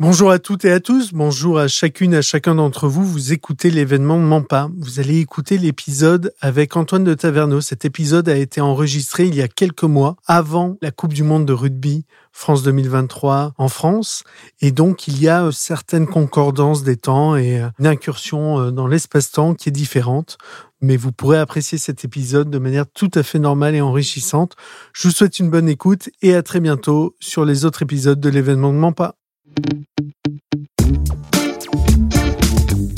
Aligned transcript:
Bonjour 0.00 0.32
à 0.32 0.40
toutes 0.40 0.64
et 0.64 0.72
à 0.72 0.80
tous, 0.80 1.12
bonjour 1.12 1.56
à 1.56 1.68
chacune 1.68 2.16
à 2.16 2.20
chacun 2.20 2.56
d'entre 2.56 2.88
vous. 2.88 3.04
Vous 3.04 3.32
écoutez 3.32 3.70
l'événement 3.70 4.18
Mampa. 4.18 4.68
Vous 4.76 4.98
allez 4.98 5.20
écouter 5.20 5.56
l'épisode 5.56 6.34
avec 6.40 6.76
Antoine 6.76 7.04
de 7.04 7.14
Taverneau. 7.14 7.60
Cet 7.60 7.84
épisode 7.84 8.28
a 8.28 8.36
été 8.36 8.60
enregistré 8.60 9.26
il 9.26 9.36
y 9.36 9.40
a 9.40 9.46
quelques 9.46 9.84
mois, 9.84 10.16
avant 10.26 10.78
la 10.82 10.90
Coupe 10.90 11.12
du 11.12 11.22
Monde 11.22 11.46
de 11.46 11.52
rugby 11.52 12.06
France 12.32 12.64
2023 12.64 13.52
en 13.56 13.68
France. 13.68 14.24
Et 14.60 14.72
donc, 14.72 15.06
il 15.06 15.22
y 15.22 15.28
a 15.28 15.48
certaines 15.52 16.08
concordances 16.08 16.82
des 16.82 16.96
temps 16.96 17.36
et 17.36 17.62
une 17.78 17.86
incursion 17.86 18.58
euh, 18.58 18.70
dans 18.72 18.88
l'espace-temps 18.88 19.54
qui 19.54 19.68
est 19.68 19.72
différente. 19.72 20.38
Mais 20.80 20.96
vous 20.96 21.12
pourrez 21.12 21.38
apprécier 21.38 21.78
cet 21.78 22.04
épisode 22.04 22.50
de 22.50 22.58
manière 22.58 22.90
tout 22.92 23.12
à 23.14 23.22
fait 23.22 23.38
normale 23.38 23.76
et 23.76 23.80
enrichissante. 23.80 24.56
Je 24.92 25.06
vous 25.06 25.14
souhaite 25.14 25.38
une 25.38 25.50
bonne 25.50 25.68
écoute 25.68 26.10
et 26.20 26.34
à 26.34 26.42
très 26.42 26.58
bientôt 26.58 27.14
sur 27.20 27.44
les 27.44 27.64
autres 27.64 27.82
épisodes 27.82 28.18
de 28.18 28.28
l'événement 28.28 28.72
de 28.72 28.78
Mampa. 28.78 29.14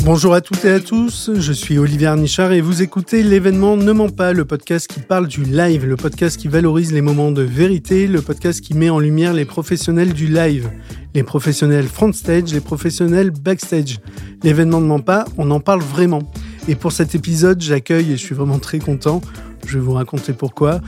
Bonjour 0.06 0.34
à 0.34 0.40
toutes 0.40 0.64
et 0.64 0.70
à 0.70 0.78
tous, 0.78 1.32
je 1.34 1.52
suis 1.52 1.78
Olivier 1.78 2.06
Arnichard 2.06 2.52
et 2.52 2.60
vous 2.60 2.80
écoutez 2.80 3.24
l'événement 3.24 3.76
Ne 3.76 3.90
ment 3.90 4.08
pas, 4.08 4.32
le 4.32 4.44
podcast 4.44 4.86
qui 4.86 5.00
parle 5.00 5.26
du 5.26 5.42
live, 5.42 5.84
le 5.84 5.96
podcast 5.96 6.36
qui 6.36 6.46
valorise 6.46 6.92
les 6.92 7.00
moments 7.00 7.32
de 7.32 7.42
vérité, 7.42 8.06
le 8.06 8.22
podcast 8.22 8.60
qui 8.60 8.74
met 8.74 8.88
en 8.88 9.00
lumière 9.00 9.32
les 9.32 9.45
professionnels 9.45 10.12
du 10.12 10.28
live, 10.28 10.70
les 11.14 11.24
professionnels 11.24 11.88
front 11.88 12.12
stage, 12.12 12.52
les 12.54 12.60
professionnels 12.60 13.32
backstage. 13.32 13.98
L'événement 14.45 14.80
Ne 14.80 14.86
ment 14.86 15.00
pas, 15.00 15.24
on 15.38 15.50
en 15.50 15.59
parle 15.59 15.80
vraiment. 15.80 16.23
Et 16.68 16.76
pour 16.76 16.92
cet 16.92 17.16
épisode, 17.16 17.60
j'accueille, 17.60 18.12
et 18.12 18.16
je 18.16 18.24
suis 18.24 18.34
vraiment 18.36 18.60
très 18.60 18.78
content, 18.78 19.20
je 19.66 19.78
vais 19.78 19.84
vous 19.84 19.92
raconter 19.92 20.32
pourquoi, 20.32 20.80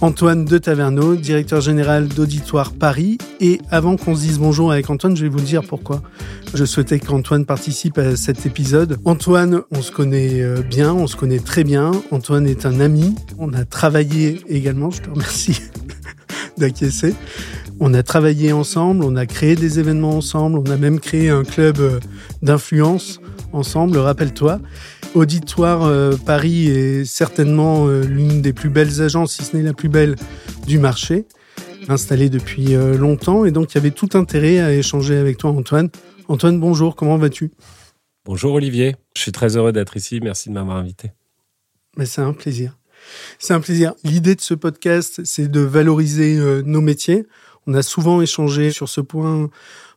Antoine 0.00 0.44
de 0.44 0.58
Taverneau, 0.58 1.16
directeur 1.16 1.60
général 1.60 2.08
d'Auditoire 2.08 2.72
Paris. 2.72 3.18
Et 3.40 3.60
avant 3.70 3.96
qu'on 3.96 4.16
se 4.16 4.22
dise 4.22 4.38
bonjour 4.38 4.72
avec 4.72 4.88
Antoine, 4.90 5.16
je 5.16 5.22
vais 5.22 5.28
vous 5.28 5.40
dire 5.40 5.62
pourquoi 5.62 6.02
je 6.54 6.64
souhaitais 6.64 6.98
qu'Antoine 6.98 7.44
participe 7.46 7.98
à 7.98 8.16
cet 8.16 8.44
épisode. 8.46 8.98
Antoine, 9.04 9.62
on 9.70 9.80
se 9.82 9.90
connaît 9.92 10.40
euh, 10.40 10.62
bien, 10.62 10.92
on 10.92 11.06
se 11.06 11.16
connaît 11.16 11.38
très 11.38 11.64
bien. 11.64 11.92
Antoine 12.10 12.46
est 12.46 12.66
un 12.66 12.80
ami. 12.80 13.14
On 13.38 13.52
a 13.54 13.64
travaillé 13.64 14.40
également, 14.48 14.90
je 14.90 15.02
te 15.02 15.10
remercie 15.10 15.60
d'acquiescer. 16.58 17.14
On 17.80 17.94
a 17.94 18.02
travaillé 18.02 18.52
ensemble, 18.52 19.04
on 19.04 19.16
a 19.16 19.26
créé 19.26 19.56
des 19.56 19.78
événements 19.78 20.16
ensemble, 20.16 20.58
on 20.58 20.70
a 20.70 20.76
même 20.76 21.00
créé 21.00 21.30
un 21.30 21.42
club 21.42 21.80
euh, 21.80 22.00
d'influence 22.42 23.20
ensemble, 23.52 23.98
rappelle-toi. 23.98 24.60
Auditoire 25.14 25.82
euh, 25.84 26.16
Paris 26.16 26.68
est 26.68 27.04
certainement 27.04 27.86
euh, 27.86 28.02
l'une 28.02 28.40
des 28.40 28.54
plus 28.54 28.70
belles 28.70 29.02
agences, 29.02 29.34
si 29.34 29.44
ce 29.44 29.54
n'est 29.54 29.62
la 29.62 29.74
plus 29.74 29.90
belle 29.90 30.16
du 30.66 30.78
marché, 30.78 31.26
installée 31.88 32.30
depuis 32.30 32.74
euh, 32.74 32.96
longtemps. 32.96 33.44
Et 33.44 33.50
donc, 33.50 33.72
il 33.72 33.74
y 33.74 33.78
avait 33.78 33.90
tout 33.90 34.08
intérêt 34.14 34.60
à 34.60 34.72
échanger 34.72 35.16
avec 35.16 35.36
toi, 35.36 35.50
Antoine. 35.50 35.90
Antoine, 36.28 36.58
bonjour, 36.58 36.96
comment 36.96 37.18
vas-tu? 37.18 37.52
Bonjour 38.24 38.54
Olivier, 38.54 38.96
je 39.14 39.20
suis 39.20 39.32
très 39.32 39.54
heureux 39.58 39.72
d'être 39.72 39.98
ici. 39.98 40.18
Merci 40.22 40.48
de 40.48 40.54
m'avoir 40.54 40.78
invité. 40.78 41.10
Mais 41.98 42.06
c'est 42.06 42.22
un 42.22 42.32
plaisir. 42.32 42.78
C'est 43.38 43.52
un 43.52 43.60
plaisir. 43.60 43.92
L'idée 44.04 44.34
de 44.34 44.40
ce 44.40 44.54
podcast, 44.54 45.20
c'est 45.24 45.48
de 45.48 45.60
valoriser 45.60 46.38
nos 46.64 46.80
métiers. 46.80 47.26
On 47.66 47.74
a 47.74 47.82
souvent 47.82 48.22
échangé 48.22 48.70
sur 48.70 48.88
ce 48.88 49.02
point 49.02 49.50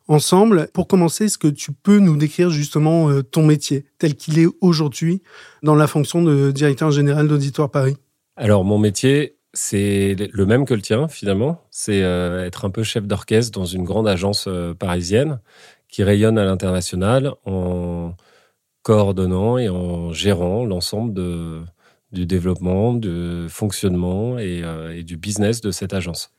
ensemble. 0.08 0.70
Pour 0.73 0.88
commencer, 0.88 1.25
est-ce 1.25 1.38
que 1.38 1.48
tu 1.48 1.72
peux 1.72 2.00
nous 2.00 2.17
décrire 2.17 2.50
justement 2.50 3.09
euh, 3.09 3.23
ton 3.23 3.45
métier 3.45 3.86
tel 3.98 4.16
qu'il 4.16 4.39
est 4.39 4.48
aujourd'hui 4.61 5.22
dans 5.64 5.75
la 5.75 5.88
fonction 5.88 6.22
de 6.22 6.52
directeur 6.52 6.92
général 6.92 7.28
d'Auditoire 7.28 7.72
Paris? 7.72 7.98
Alors, 8.36 8.64
mon 8.66 8.78
métier, 8.78 9.38
c'est 9.53 10.16
le 10.31 10.45
même 10.45 10.66
que 10.66 10.73
le 10.73 10.81
tien 10.81 11.08
finalement. 11.08 11.61
C'est 11.72 12.03
euh, 12.03 12.45
être 12.45 12.66
un 12.66 12.70
peu 12.70 12.83
chef 12.83 13.06
d'orchestre 13.06 13.58
dans 13.58 13.66
une 13.66 13.83
grande 13.83 14.08
agence 14.08 14.45
euh, 14.48 14.73
parisienne 14.73 15.39
qui 15.88 16.03
rayonne 16.03 16.38
à 16.38 16.45
l'international 16.45 17.33
en 17.45 18.14
coordonnant 18.81 19.58
et 19.58 19.70
en 19.70 20.11
gérant 20.14 20.66
l'ensemble 20.66 21.14
de, 21.14 21.61
du 22.11 22.26
développement, 22.26 22.94
du 22.94 23.48
fonctionnement 23.50 24.37
et, 24.37 24.61
et 24.93 25.04
du 25.04 25.17
business 25.17 25.61
de 25.61 25.72
cette 25.72 25.93
agence. 25.93 26.35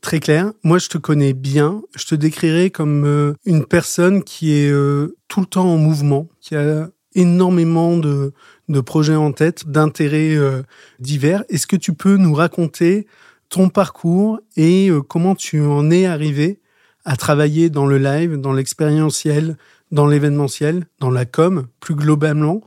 Très 0.00 0.20
clair. 0.20 0.52
Moi, 0.62 0.78
je 0.78 0.88
te 0.88 0.98
connais 0.98 1.32
bien. 1.32 1.82
Je 1.96 2.06
te 2.06 2.14
décrirais 2.14 2.70
comme 2.70 3.04
euh, 3.04 3.34
une 3.44 3.64
personne 3.64 4.22
qui 4.22 4.52
est 4.52 4.70
euh, 4.70 5.16
tout 5.26 5.40
le 5.40 5.46
temps 5.46 5.68
en 5.68 5.76
mouvement, 5.76 6.28
qui 6.40 6.54
a 6.54 6.88
énormément 7.14 7.96
de, 7.96 8.32
de 8.68 8.80
projets 8.80 9.16
en 9.16 9.32
tête, 9.32 9.68
d'intérêts 9.68 10.36
euh, 10.36 10.62
divers. 11.00 11.44
Est-ce 11.48 11.66
que 11.66 11.76
tu 11.76 11.94
peux 11.94 12.16
nous 12.16 12.34
raconter 12.34 13.06
ton 13.48 13.70
parcours 13.70 14.40
et 14.56 14.90
comment 15.08 15.34
tu 15.34 15.62
en 15.62 15.90
es 15.90 16.04
arrivé 16.04 16.60
à 17.06 17.16
travailler 17.16 17.70
dans 17.70 17.86
le 17.86 17.96
live, 17.96 18.36
dans 18.36 18.52
l'expérientiel, 18.52 19.56
dans 19.90 20.06
l'événementiel, 20.06 20.86
dans 21.00 21.10
la 21.10 21.24
com, 21.24 21.66
plus 21.80 21.94
globalement, 21.94 22.60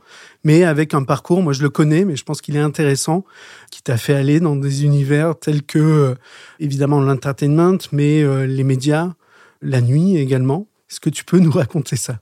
mais 0.44 0.64
avec 0.64 0.94
un 0.94 1.04
parcours, 1.04 1.42
moi 1.42 1.52
je 1.52 1.62
le 1.62 1.70
connais, 1.70 2.04
mais 2.04 2.16
je 2.16 2.24
pense 2.24 2.40
qu'il 2.40 2.56
est 2.56 2.60
intéressant, 2.60 3.24
qui 3.70 3.82
t'a 3.82 3.96
fait 3.96 4.14
aller 4.14 4.40
dans 4.40 4.56
des 4.56 4.84
univers 4.84 5.38
tels 5.38 5.62
que, 5.62 5.78
euh, 5.78 6.14
évidemment, 6.58 7.00
l'entertainment, 7.00 7.78
mais 7.92 8.22
euh, 8.22 8.46
les 8.46 8.64
médias, 8.64 9.14
la 9.60 9.80
nuit 9.80 10.16
également. 10.16 10.66
Est-ce 10.90 11.00
que 11.00 11.10
tu 11.10 11.24
peux 11.24 11.38
nous 11.38 11.52
raconter 11.52 11.96
ça? 11.96 12.18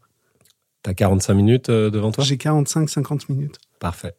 T'as 0.82 0.94
45 0.94 1.34
minutes 1.34 1.68
euh, 1.70 1.90
devant 1.90 2.12
toi? 2.12 2.24
J'ai 2.24 2.36
45-50 2.36 3.30
minutes. 3.30 3.58
Parfait. 3.78 4.14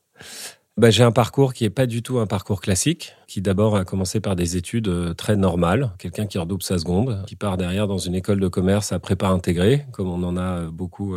Bah, 0.77 0.89
j'ai 0.89 1.03
un 1.03 1.11
parcours 1.11 1.53
qui 1.53 1.65
n'est 1.65 1.69
pas 1.69 1.85
du 1.85 2.01
tout 2.01 2.19
un 2.19 2.27
parcours 2.27 2.61
classique, 2.61 3.13
qui 3.27 3.41
d'abord 3.41 3.75
a 3.75 3.83
commencé 3.85 4.19
par 4.19 4.35
des 4.35 4.55
études 4.55 5.15
très 5.15 5.35
normales, 5.35 5.91
quelqu'un 5.99 6.25
qui 6.25 6.37
redouble 6.37 6.63
sa 6.63 6.77
seconde, 6.77 7.23
qui 7.27 7.35
part 7.35 7.57
derrière 7.57 7.87
dans 7.87 7.97
une 7.97 8.15
école 8.15 8.39
de 8.39 8.47
commerce 8.47 8.91
à 8.91 8.99
prépa 8.99 9.27
intégrée, 9.27 9.85
comme 9.91 10.07
on 10.07 10.23
en 10.23 10.37
a 10.37 10.61
beaucoup 10.71 11.15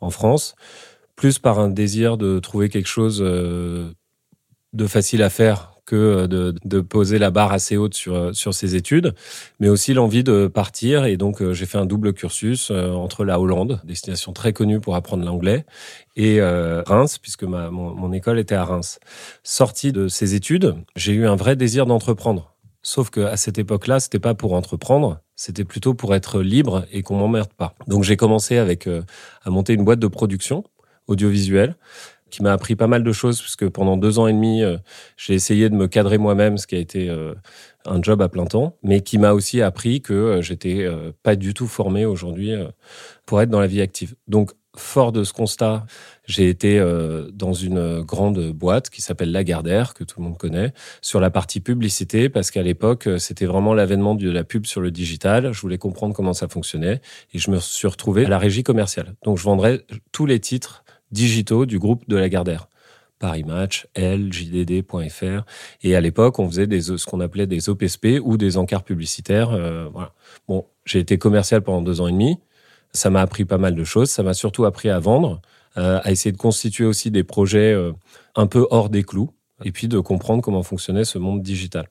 en 0.00 0.10
France. 0.10 0.54
Plus 1.16 1.38
par 1.38 1.58
un 1.58 1.68
désir 1.68 2.18
de 2.18 2.38
trouver 2.38 2.68
quelque 2.68 2.88
chose 2.88 3.20
euh, 3.22 3.90
de 4.74 4.86
facile 4.86 5.22
à 5.22 5.30
faire 5.30 5.75
que 5.86 5.96
euh, 5.96 6.52
de, 6.64 6.80
poser 6.80 7.18
la 7.18 7.30
barre 7.30 7.52
assez 7.52 7.76
haute 7.76 7.94
sur, 7.94 8.14
euh, 8.14 8.32
sur 8.32 8.52
ses 8.52 8.74
études, 8.74 9.14
mais 9.60 9.68
aussi 9.68 9.94
l'envie 9.94 10.24
de 10.24 10.48
partir. 10.48 11.06
Et 11.06 11.16
donc, 11.16 11.42
j'ai 11.52 11.66
fait 11.66 11.78
un 11.78 11.86
double 11.86 12.12
cursus 12.12 12.70
entre 12.70 13.24
la 13.24 13.40
Hollande, 13.40 13.80
destination 13.84 14.32
très 14.32 14.52
connue 14.52 14.80
pour 14.80 14.96
apprendre 14.96 15.24
l'anglais, 15.24 15.64
et 16.16 16.40
Reims, 16.42 17.18
puisque 17.18 17.44
ma, 17.44 17.70
mon, 17.70 18.12
école 18.12 18.38
était 18.38 18.54
à 18.54 18.64
Reims. 18.64 18.98
Sorti 19.42 19.92
de 19.92 20.08
ces 20.08 20.34
études, 20.34 20.74
j'ai 20.96 21.12
eu 21.12 21.26
un 21.26 21.36
vrai 21.36 21.56
désir 21.56 21.86
d'entreprendre. 21.86 22.52
Sauf 22.82 23.10
qu'à 23.10 23.36
cette 23.36 23.58
époque-là, 23.58 24.00
c'était 24.00 24.18
pas 24.18 24.34
pour 24.34 24.52
entreprendre, 24.54 25.20
c'était 25.34 25.64
plutôt 25.64 25.94
pour 25.94 26.14
être 26.14 26.40
libre 26.40 26.84
et 26.92 27.02
qu'on 27.02 27.16
m'emmerde 27.16 27.52
pas. 27.52 27.74
Donc 27.86 28.04
j'ai 28.04 28.16
commencé 28.16 28.58
avec 28.58 28.88
à 28.88 29.50
monter 29.50 29.74
une 29.74 29.84
boîte 29.84 29.98
de 29.98 30.08
production 30.08 30.64
audiovisuel 31.06 31.76
qui 32.30 32.42
m'a 32.42 32.52
appris 32.52 32.76
pas 32.76 32.86
mal 32.86 33.02
de 33.02 33.12
choses 33.12 33.40
puisque 33.40 33.68
pendant 33.68 33.96
deux 33.96 34.18
ans 34.18 34.26
et 34.26 34.32
demi, 34.32 34.62
euh, 34.62 34.76
j'ai 35.16 35.34
essayé 35.34 35.68
de 35.68 35.74
me 35.74 35.86
cadrer 35.86 36.18
moi-même, 36.18 36.58
ce 36.58 36.66
qui 36.66 36.74
a 36.74 36.78
été 36.78 37.08
euh, 37.08 37.34
un 37.84 38.02
job 38.02 38.20
à 38.20 38.28
plein 38.28 38.46
temps, 38.46 38.76
mais 38.82 39.00
qui 39.00 39.18
m'a 39.18 39.32
aussi 39.32 39.62
appris 39.62 40.02
que 40.02 40.12
euh, 40.12 40.42
j'étais 40.42 40.86
pas 41.22 41.36
du 41.36 41.54
tout 41.54 41.66
formé 41.66 42.04
aujourd'hui 42.04 42.52
pour 43.24 43.40
être 43.40 43.50
dans 43.50 43.60
la 43.60 43.66
vie 43.66 43.80
active. 43.80 44.14
Donc, 44.28 44.52
fort 44.76 45.10
de 45.10 45.24
ce 45.24 45.32
constat, 45.32 45.86
j'ai 46.26 46.50
été 46.50 46.78
dans 47.32 47.54
une 47.54 48.02
grande 48.02 48.50
boîte 48.50 48.90
qui 48.90 49.00
s'appelle 49.00 49.32
Lagardère, 49.32 49.94
que 49.94 50.04
tout 50.04 50.20
le 50.20 50.26
monde 50.26 50.36
connaît, 50.36 50.74
sur 51.00 51.18
la 51.18 51.30
partie 51.30 51.60
publicité, 51.60 52.28
parce 52.28 52.50
qu'à 52.50 52.62
l'époque, 52.62 53.08
c'était 53.18 53.46
vraiment 53.46 53.72
l'avènement 53.72 54.14
de 54.14 54.30
la 54.30 54.44
pub 54.44 54.66
sur 54.66 54.82
le 54.82 54.90
digital. 54.90 55.54
Je 55.54 55.60
voulais 55.62 55.78
comprendre 55.78 56.14
comment 56.14 56.34
ça 56.34 56.46
fonctionnait 56.46 57.00
et 57.32 57.38
je 57.38 57.50
me 57.50 57.58
suis 57.58 57.88
retrouvé 57.88 58.26
à 58.26 58.28
la 58.28 58.38
régie 58.38 58.64
commerciale. 58.64 59.14
Donc, 59.24 59.38
je 59.38 59.44
vendrais 59.44 59.86
tous 60.12 60.26
les 60.26 60.40
titres 60.40 60.84
digitaux 61.12 61.66
du 61.66 61.78
groupe 61.78 62.04
de 62.08 62.16
Lagardère. 62.16 62.68
Paris 63.18 63.44
Match, 63.44 63.86
L, 63.94 64.32
JDD.fr. 64.32 65.44
Et 65.82 65.96
à 65.96 66.00
l'époque, 66.00 66.38
on 66.38 66.48
faisait 66.48 66.66
des, 66.66 66.82
ce 66.82 67.06
qu'on 67.06 67.20
appelait 67.20 67.46
des 67.46 67.68
OPSP 67.68 68.20
ou 68.22 68.36
des 68.36 68.58
encarts 68.58 68.84
publicitaires. 68.84 69.50
Euh, 69.50 69.88
voilà. 69.92 70.12
Bon, 70.48 70.66
j'ai 70.84 70.98
été 70.98 71.18
commercial 71.18 71.62
pendant 71.62 71.82
deux 71.82 72.00
ans 72.00 72.08
et 72.08 72.12
demi. 72.12 72.38
Ça 72.92 73.10
m'a 73.10 73.20
appris 73.20 73.44
pas 73.44 73.58
mal 73.58 73.74
de 73.74 73.84
choses. 73.84 74.10
Ça 74.10 74.22
m'a 74.22 74.34
surtout 74.34 74.64
appris 74.64 74.90
à 74.90 74.98
vendre, 74.98 75.40
euh, 75.78 76.00
à 76.02 76.10
essayer 76.10 76.32
de 76.32 76.36
constituer 76.36 76.84
aussi 76.84 77.10
des 77.10 77.24
projets 77.24 77.72
euh, 77.72 77.92
un 78.34 78.46
peu 78.46 78.66
hors 78.70 78.90
des 78.90 79.02
clous, 79.02 79.30
et 79.64 79.72
puis 79.72 79.88
de 79.88 79.98
comprendre 79.98 80.42
comment 80.42 80.62
fonctionnait 80.62 81.04
ce 81.04 81.18
monde 81.18 81.42
digital. 81.42 81.88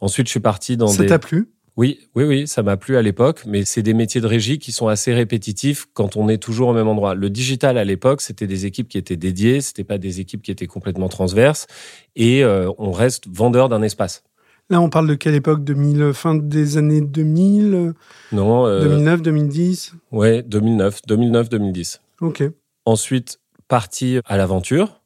Ensuite, 0.00 0.26
je 0.26 0.32
suis 0.32 0.40
parti 0.40 0.76
dans 0.76 0.88
ça 0.88 1.02
des... 1.02 1.08
t'a 1.08 1.18
plu? 1.18 1.48
Oui, 1.76 2.00
oui, 2.14 2.24
oui, 2.24 2.46
ça 2.48 2.62
m'a 2.62 2.76
plu 2.76 2.96
à 2.96 3.02
l'époque, 3.02 3.42
mais 3.46 3.64
c'est 3.64 3.82
des 3.82 3.92
métiers 3.94 4.20
de 4.20 4.26
régie 4.26 4.58
qui 4.58 4.72
sont 4.72 4.88
assez 4.88 5.12
répétitifs 5.12 5.86
quand 5.92 6.16
on 6.16 6.28
est 6.28 6.38
toujours 6.38 6.68
au 6.68 6.72
même 6.72 6.88
endroit. 6.88 7.14
Le 7.14 7.28
digital 7.28 7.76
à 7.76 7.84
l'époque, 7.84 8.22
c'était 8.22 8.46
des 8.46 8.64
équipes 8.64 8.88
qui 8.88 8.98
étaient 8.98 9.16
dédiées, 9.16 9.60
c'était 9.60 9.84
pas 9.84 9.98
des 9.98 10.20
équipes 10.20 10.42
qui 10.42 10.50
étaient 10.50 10.66
complètement 10.66 11.08
transverses, 11.08 11.66
et 12.14 12.42
euh, 12.42 12.70
on 12.78 12.92
reste 12.92 13.24
vendeur 13.28 13.68
d'un 13.68 13.82
espace. 13.82 14.22
Là, 14.68 14.80
on 14.80 14.88
parle 14.88 15.06
de 15.06 15.14
quelle 15.14 15.34
époque? 15.34 15.62
2000, 15.62 16.12
Fin 16.12 16.34
des 16.34 16.76
années 16.76 17.00
2000 17.00 17.92
Non. 18.32 18.80
2009, 18.80 19.22
2010 19.22 19.92
Ouais, 20.10 20.42
2009, 20.42 21.02
2009, 21.06 21.48
2010. 21.50 22.00
Ok. 22.20 22.42
Ensuite, 22.84 23.38
parti 23.68 24.18
à 24.24 24.36
l'aventure. 24.36 25.02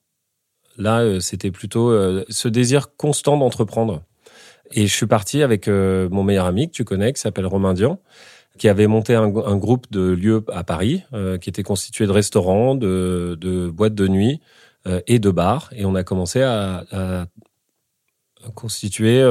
Là, 0.79 1.01
euh, 1.01 1.21
c'était 1.21 1.51
plutôt 1.51 1.91
euh, 1.91 2.25
ce 2.31 2.49
désir 2.49 2.97
constant 2.97 3.37
d'entreprendre. 3.37 4.03
Et 4.73 4.87
je 4.87 4.95
suis 4.95 5.07
parti 5.07 5.43
avec 5.43 5.69
euh, 5.69 6.09
mon 6.11 6.23
meilleur 6.23 6.47
ami 6.47 6.69
que 6.69 6.73
tu 6.73 6.85
connais, 6.85 7.13
qui 7.13 7.21
s'appelle 7.21 7.47
Romain 7.47 7.75
Dian, 7.75 7.99
qui 8.59 8.69
avait 8.69 8.87
monté 8.87 9.15
un, 9.15 9.29
groupe 9.29 9.91
de 9.91 10.01
lieux 10.01 10.45
à 10.53 10.65
Paris, 10.65 11.05
qui 11.41 11.49
était 11.49 11.63
constitué 11.63 12.07
de 12.07 12.13
restaurants, 12.13 12.75
de, 12.75 13.71
boîtes 13.73 13.95
de 13.95 14.07
nuit 14.07 14.41
et 15.07 15.19
de 15.19 15.31
bars. 15.31 15.71
Et 15.75 15.87
on 15.87 15.95
a 15.95 16.03
commencé 16.03 16.43
à, 16.43 16.85
à 16.91 17.27
constituer 18.55 19.25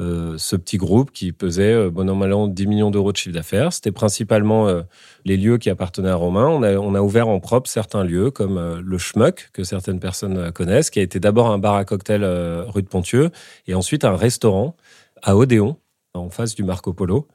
euh, 0.00 0.38
ce 0.38 0.54
petit 0.54 0.76
groupe 0.76 1.10
qui 1.10 1.32
pesait, 1.32 1.72
euh, 1.72 1.90
bon 1.90 2.08
an, 2.08 2.46
10 2.46 2.66
millions 2.68 2.90
d'euros 2.92 3.10
de 3.10 3.16
chiffre 3.16 3.34
d'affaires. 3.34 3.72
C'était 3.72 3.90
principalement 3.90 4.68
euh, 4.68 4.82
les 5.24 5.36
lieux 5.36 5.58
qui 5.58 5.70
appartenaient 5.70 6.08
à 6.08 6.14
Romain. 6.14 6.46
On 6.46 6.62
a, 6.62 6.76
on 6.76 6.94
a 6.94 7.00
ouvert 7.00 7.26
en 7.26 7.40
propre 7.40 7.68
certains 7.68 8.04
lieux, 8.04 8.30
comme 8.30 8.78
le 8.78 8.98
Schmuck, 8.98 9.50
que 9.52 9.64
certaines 9.64 9.98
personnes 9.98 10.52
connaissent, 10.52 10.90
qui 10.90 11.00
a 11.00 11.02
été 11.02 11.18
d'abord 11.18 11.50
un 11.50 11.58
bar 11.58 11.74
à 11.74 11.84
cocktail 11.84 12.24
rue 12.68 12.82
de 12.82 12.88
Pontieux, 12.88 13.30
et 13.66 13.74
ensuite 13.74 14.04
un 14.04 14.14
restaurant 14.14 14.76
à 15.22 15.36
Odéon, 15.36 15.76
en 16.14 16.30
face 16.30 16.54
du 16.54 16.62
Marco 16.62 16.92
Polo, 16.92 17.26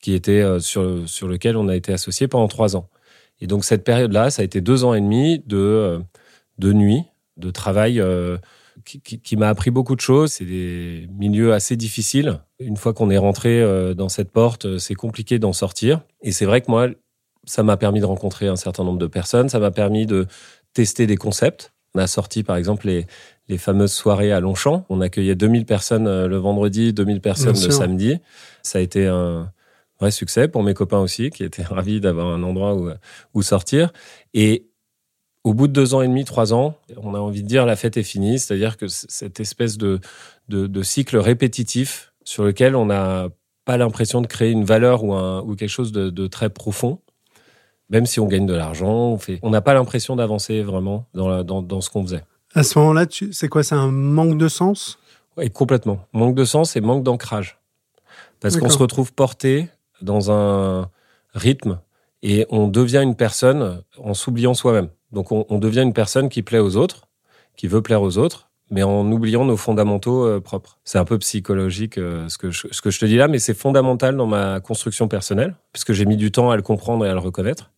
qui 0.00 0.12
était 0.12 0.44
sur, 0.60 1.08
sur 1.08 1.28
lequel 1.28 1.56
on 1.56 1.68
a 1.68 1.76
été 1.76 1.92
associé 1.92 2.26
pendant 2.26 2.48
trois 2.48 2.74
ans. 2.74 2.88
Et 3.40 3.46
donc 3.46 3.64
cette 3.64 3.84
période-là, 3.84 4.30
ça 4.30 4.42
a 4.42 4.44
été 4.44 4.60
deux 4.60 4.82
ans 4.82 4.94
et 4.94 5.00
demi 5.00 5.40
de, 5.46 6.00
de 6.58 6.72
nuit, 6.72 7.04
de 7.36 7.50
travail 7.50 8.02
qui, 8.84 9.36
m'a 9.36 9.48
appris 9.48 9.70
beaucoup 9.70 9.94
de 9.94 10.00
choses. 10.00 10.32
C'est 10.32 10.44
des 10.44 11.08
milieux 11.12 11.52
assez 11.52 11.76
difficiles. 11.76 12.40
Une 12.58 12.76
fois 12.76 12.92
qu'on 12.92 13.10
est 13.10 13.18
rentré 13.18 13.60
euh, 13.60 13.94
dans 13.94 14.08
cette 14.08 14.30
porte, 14.30 14.66
euh, 14.66 14.78
c'est 14.78 14.94
compliqué 14.94 15.38
d'en 15.38 15.52
sortir. 15.52 16.02
Et 16.22 16.32
c'est 16.32 16.44
vrai 16.44 16.60
que 16.60 16.70
moi, 16.70 16.88
ça 17.44 17.62
m'a 17.62 17.76
permis 17.76 18.00
de 18.00 18.04
rencontrer 18.04 18.48
un 18.48 18.56
certain 18.56 18.84
nombre 18.84 18.98
de 18.98 19.06
personnes. 19.06 19.48
Ça 19.48 19.58
m'a 19.58 19.70
permis 19.70 20.06
de 20.06 20.26
tester 20.74 21.06
des 21.06 21.16
concepts. 21.16 21.72
On 21.94 22.00
a 22.00 22.06
sorti, 22.06 22.42
par 22.42 22.56
exemple, 22.56 22.86
les, 22.86 23.06
les 23.48 23.58
fameuses 23.58 23.92
soirées 23.92 24.32
à 24.32 24.40
Longchamp. 24.40 24.84
On 24.88 25.00
accueillait 25.00 25.34
2000 25.34 25.64
personnes 25.64 26.06
euh, 26.06 26.28
le 26.28 26.36
vendredi, 26.36 26.92
2000 26.92 27.20
personnes 27.20 27.60
le 27.60 27.70
samedi. 27.70 28.18
Ça 28.62 28.78
a 28.78 28.82
été 28.82 29.06
un 29.06 29.50
vrai 29.98 30.10
succès 30.10 30.48
pour 30.48 30.62
mes 30.62 30.74
copains 30.74 31.00
aussi, 31.00 31.30
qui 31.30 31.44
étaient 31.44 31.62
ravis 31.64 32.00
d'avoir 32.00 32.28
un 32.28 32.42
endroit 32.42 32.74
où, 32.74 32.90
où 33.34 33.42
sortir. 33.42 33.92
Et 34.34 34.67
au 35.48 35.54
bout 35.54 35.66
de 35.66 35.72
deux 35.72 35.94
ans 35.94 36.02
et 36.02 36.08
demi, 36.08 36.26
trois 36.26 36.52
ans, 36.52 36.74
on 36.98 37.14
a 37.14 37.18
envie 37.18 37.42
de 37.42 37.48
dire 37.48 37.64
la 37.64 37.74
fête 37.74 37.96
est 37.96 38.02
finie, 38.02 38.38
c'est-à-dire 38.38 38.76
que 38.76 38.86
cette 38.86 39.40
espèce 39.40 39.78
de, 39.78 39.98
de, 40.50 40.82
cycle 40.82 41.16
répétitif 41.16 42.12
sur 42.22 42.44
lequel 42.44 42.76
on 42.76 42.84
n'a 42.84 43.28
pas 43.64 43.78
l'impression 43.78 44.20
de 44.20 44.26
créer 44.26 44.50
une 44.50 44.64
valeur 44.64 45.04
ou, 45.04 45.14
un, 45.14 45.40
ou 45.40 45.56
quelque 45.56 45.70
chose 45.70 45.90
de, 45.90 46.26
très 46.26 46.50
profond, 46.50 47.00
même 47.88 48.04
si 48.04 48.20
on 48.20 48.26
gagne 48.26 48.44
de 48.44 48.52
l'argent, 48.52 49.18
on 49.40 49.50
n'a 49.50 49.62
pas 49.62 49.72
l'impression 49.72 50.16
d'avancer 50.16 50.60
vraiment 50.60 51.06
dans, 51.14 51.42
dans, 51.42 51.62
dans, 51.62 51.80
ce 51.80 51.88
qu'on 51.88 52.02
faisait. 52.02 52.24
À 52.54 52.62
ce 52.62 52.78
moment-là, 52.78 53.06
c'est 53.32 53.48
quoi 53.48 53.62
C'est 53.62 53.74
un 53.74 53.90
manque 53.90 54.36
de 54.36 54.48
sens? 54.48 54.98
Oui, 55.38 55.50
complètement. 55.50 56.00
Manque 56.12 56.34
de 56.34 56.44
sens 56.44 56.76
et 56.76 56.82
manque 56.82 57.04
d'ancrage. 57.04 57.58
Parce 58.40 58.58
qu'on 58.58 58.68
se 58.68 58.78
retrouve 58.78 59.14
porté 59.14 59.70
dans 60.02 60.30
un 60.30 60.90
rythme 61.32 61.80
et 62.22 62.44
on 62.50 62.68
devient 62.68 63.00
une 63.02 63.16
personne 63.16 63.82
en 63.96 64.12
s'oubliant 64.12 64.52
soi-même. 64.52 64.90
Donc 65.12 65.32
on, 65.32 65.58
devient 65.58 65.82
une 65.82 65.94
personne 65.94 66.28
qui 66.28 66.42
plaît 66.42 66.58
aux 66.58 66.76
autres, 66.76 67.08
qui 67.56 67.66
veut 67.66 67.80
plaire 67.80 68.02
aux 68.02 68.18
autres, 68.18 68.50
mais 68.70 68.82
en 68.82 69.10
oubliant 69.10 69.44
nos 69.44 69.56
fondamentaux 69.56 70.26
euh, 70.26 70.40
propres. 70.40 70.78
C'est 70.84 70.98
un 70.98 71.06
peu 71.06 71.18
psychologique 71.18 71.96
euh, 71.96 72.28
ce, 72.28 72.36
que 72.36 72.50
je, 72.50 72.68
ce 72.70 72.82
que 72.82 72.90
je 72.90 73.00
te 73.00 73.06
dis 73.06 73.16
là, 73.16 73.26
mais 73.26 73.38
c'est 73.38 73.54
fondamental 73.54 74.16
dans 74.16 74.26
ma 74.26 74.60
construction 74.60 75.08
personnelle, 75.08 75.56
puisque 75.72 75.92
j'ai 75.92 76.04
mis 76.04 76.18
du 76.18 76.30
temps 76.30 76.50
à 76.50 76.56
le 76.56 76.62
comprendre 76.62 77.06
et 77.06 77.08
à 77.08 77.14
le 77.14 77.20
reconnaître. 77.20 77.70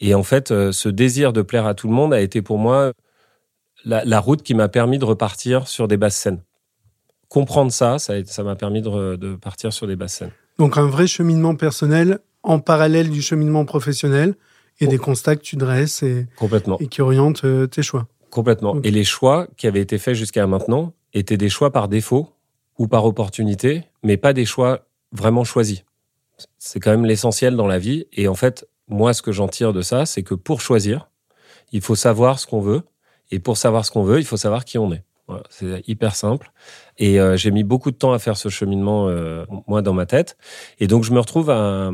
Et 0.00 0.14
en 0.14 0.24
fait, 0.24 0.50
euh, 0.50 0.72
ce 0.72 0.88
désir 0.88 1.32
de 1.32 1.42
plaire 1.42 1.66
à 1.66 1.74
tout 1.74 1.86
le 1.86 1.94
monde 1.94 2.12
a 2.12 2.20
été 2.20 2.42
pour 2.42 2.58
moi 2.58 2.92
la, 3.84 4.18
route 4.18 4.42
qui 4.42 4.54
m'a 4.54 4.68
permis 4.68 4.98
de 4.98 5.04
repartir 5.04 5.68
sur 5.68 5.86
des 5.86 5.96
basses 5.96 6.16
scènes. 6.16 6.42
Comprendre 7.28 7.70
ça, 7.70 7.98
ça 8.00 8.42
m'a 8.42 8.56
permis 8.56 8.82
de, 8.82 9.14
de 9.14 9.36
partir 9.36 9.72
sur 9.72 9.86
des 9.86 9.94
basses 9.94 10.14
scènes. 10.14 10.32
Donc 10.58 10.76
un 10.76 10.86
vrai 10.86 11.06
cheminement 11.06 11.54
personnel 11.54 12.18
en 12.42 12.58
parallèle 12.58 13.10
du 13.10 13.22
cheminement 13.22 13.64
professionnel 13.64 14.34
et 14.80 14.86
des 14.86 14.98
constats 14.98 15.36
que 15.36 15.42
tu 15.42 15.56
dresses 15.56 16.02
et, 16.02 16.26
Complètement. 16.36 16.78
et 16.78 16.88
qui 16.88 17.00
orientent 17.02 17.44
euh, 17.44 17.66
tes 17.66 17.82
choix. 17.82 18.06
Complètement. 18.30 18.80
Et 18.82 18.90
les 18.90 19.04
choix 19.04 19.46
qui 19.56 19.66
avaient 19.66 19.80
été 19.80 19.98
faits 19.98 20.14
jusqu'à 20.14 20.46
maintenant 20.46 20.92
étaient 21.14 21.36
des 21.36 21.48
choix 21.48 21.72
par 21.72 21.88
défaut 21.88 22.28
ou 22.78 22.88
par 22.88 23.04
opportunité, 23.04 23.84
mais 24.02 24.16
pas 24.16 24.32
des 24.32 24.44
choix 24.44 24.86
vraiment 25.12 25.44
choisis. 25.44 25.84
C'est 26.58 26.80
quand 26.80 26.90
même 26.90 27.06
l'essentiel 27.06 27.56
dans 27.56 27.66
la 27.66 27.78
vie. 27.78 28.06
Et 28.12 28.28
en 28.28 28.34
fait, 28.34 28.68
moi, 28.88 29.14
ce 29.14 29.22
que 29.22 29.32
j'en 29.32 29.48
tire 29.48 29.72
de 29.72 29.80
ça, 29.80 30.04
c'est 30.04 30.22
que 30.22 30.34
pour 30.34 30.60
choisir, 30.60 31.08
il 31.72 31.80
faut 31.80 31.94
savoir 31.94 32.38
ce 32.38 32.46
qu'on 32.46 32.60
veut. 32.60 32.82
Et 33.30 33.38
pour 33.38 33.56
savoir 33.56 33.84
ce 33.84 33.90
qu'on 33.90 34.02
veut, 34.02 34.18
il 34.18 34.24
faut 34.26 34.36
savoir 34.36 34.64
qui 34.64 34.78
on 34.78 34.92
est. 34.92 35.02
Voilà, 35.26 35.42
c'est 35.50 35.82
hyper 35.88 36.14
simple. 36.14 36.52
Et 36.98 37.18
euh, 37.18 37.36
j'ai 37.36 37.50
mis 37.50 37.64
beaucoup 37.64 37.90
de 37.90 37.96
temps 37.96 38.12
à 38.12 38.18
faire 38.18 38.36
ce 38.36 38.48
cheminement, 38.48 39.08
euh, 39.08 39.44
moi, 39.66 39.82
dans 39.82 39.94
ma 39.94 40.06
tête. 40.06 40.36
Et 40.78 40.86
donc, 40.86 41.02
je 41.02 41.12
me 41.12 41.18
retrouve 41.18 41.50
à, 41.50 41.90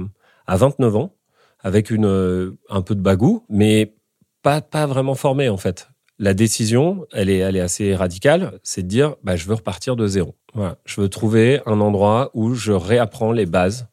à 0.47 0.57
29 0.57 0.97
ans 0.97 1.15
avec 1.63 1.91
une, 1.91 2.07
euh, 2.07 2.59
un 2.69 2.83
peu 2.83 2.95
de 2.95 3.01
bagou, 3.01 3.45
mais 3.49 3.95
pas, 4.43 4.61
pas 4.61 4.87
vraiment 4.87 5.15
formé 5.15 5.49
en 5.49 5.57
fait. 5.57 5.89
La 6.19 6.35
décision, 6.35 7.07
elle 7.13 7.31
est, 7.31 7.39
elle 7.39 7.57
est 7.57 7.61
assez 7.61 7.97
radicale, 7.97 8.61
c'est 8.63 8.83
de 8.83 8.89
dire, 8.89 9.17
bah, 9.25 9.35
je 9.37 9.47
veux 9.47 9.55
repartir 9.55 9.97
de 9.97 10.07
zéro. 10.07 10.37
Je 10.85 11.01
veux 11.01 11.09
trouver 11.09 11.61
un 11.67 11.81
endroit 11.81 12.31
où 12.35 12.55
je 12.55 12.73
réapprends 12.73 13.33
les 13.33 13.47
bases 13.47 13.89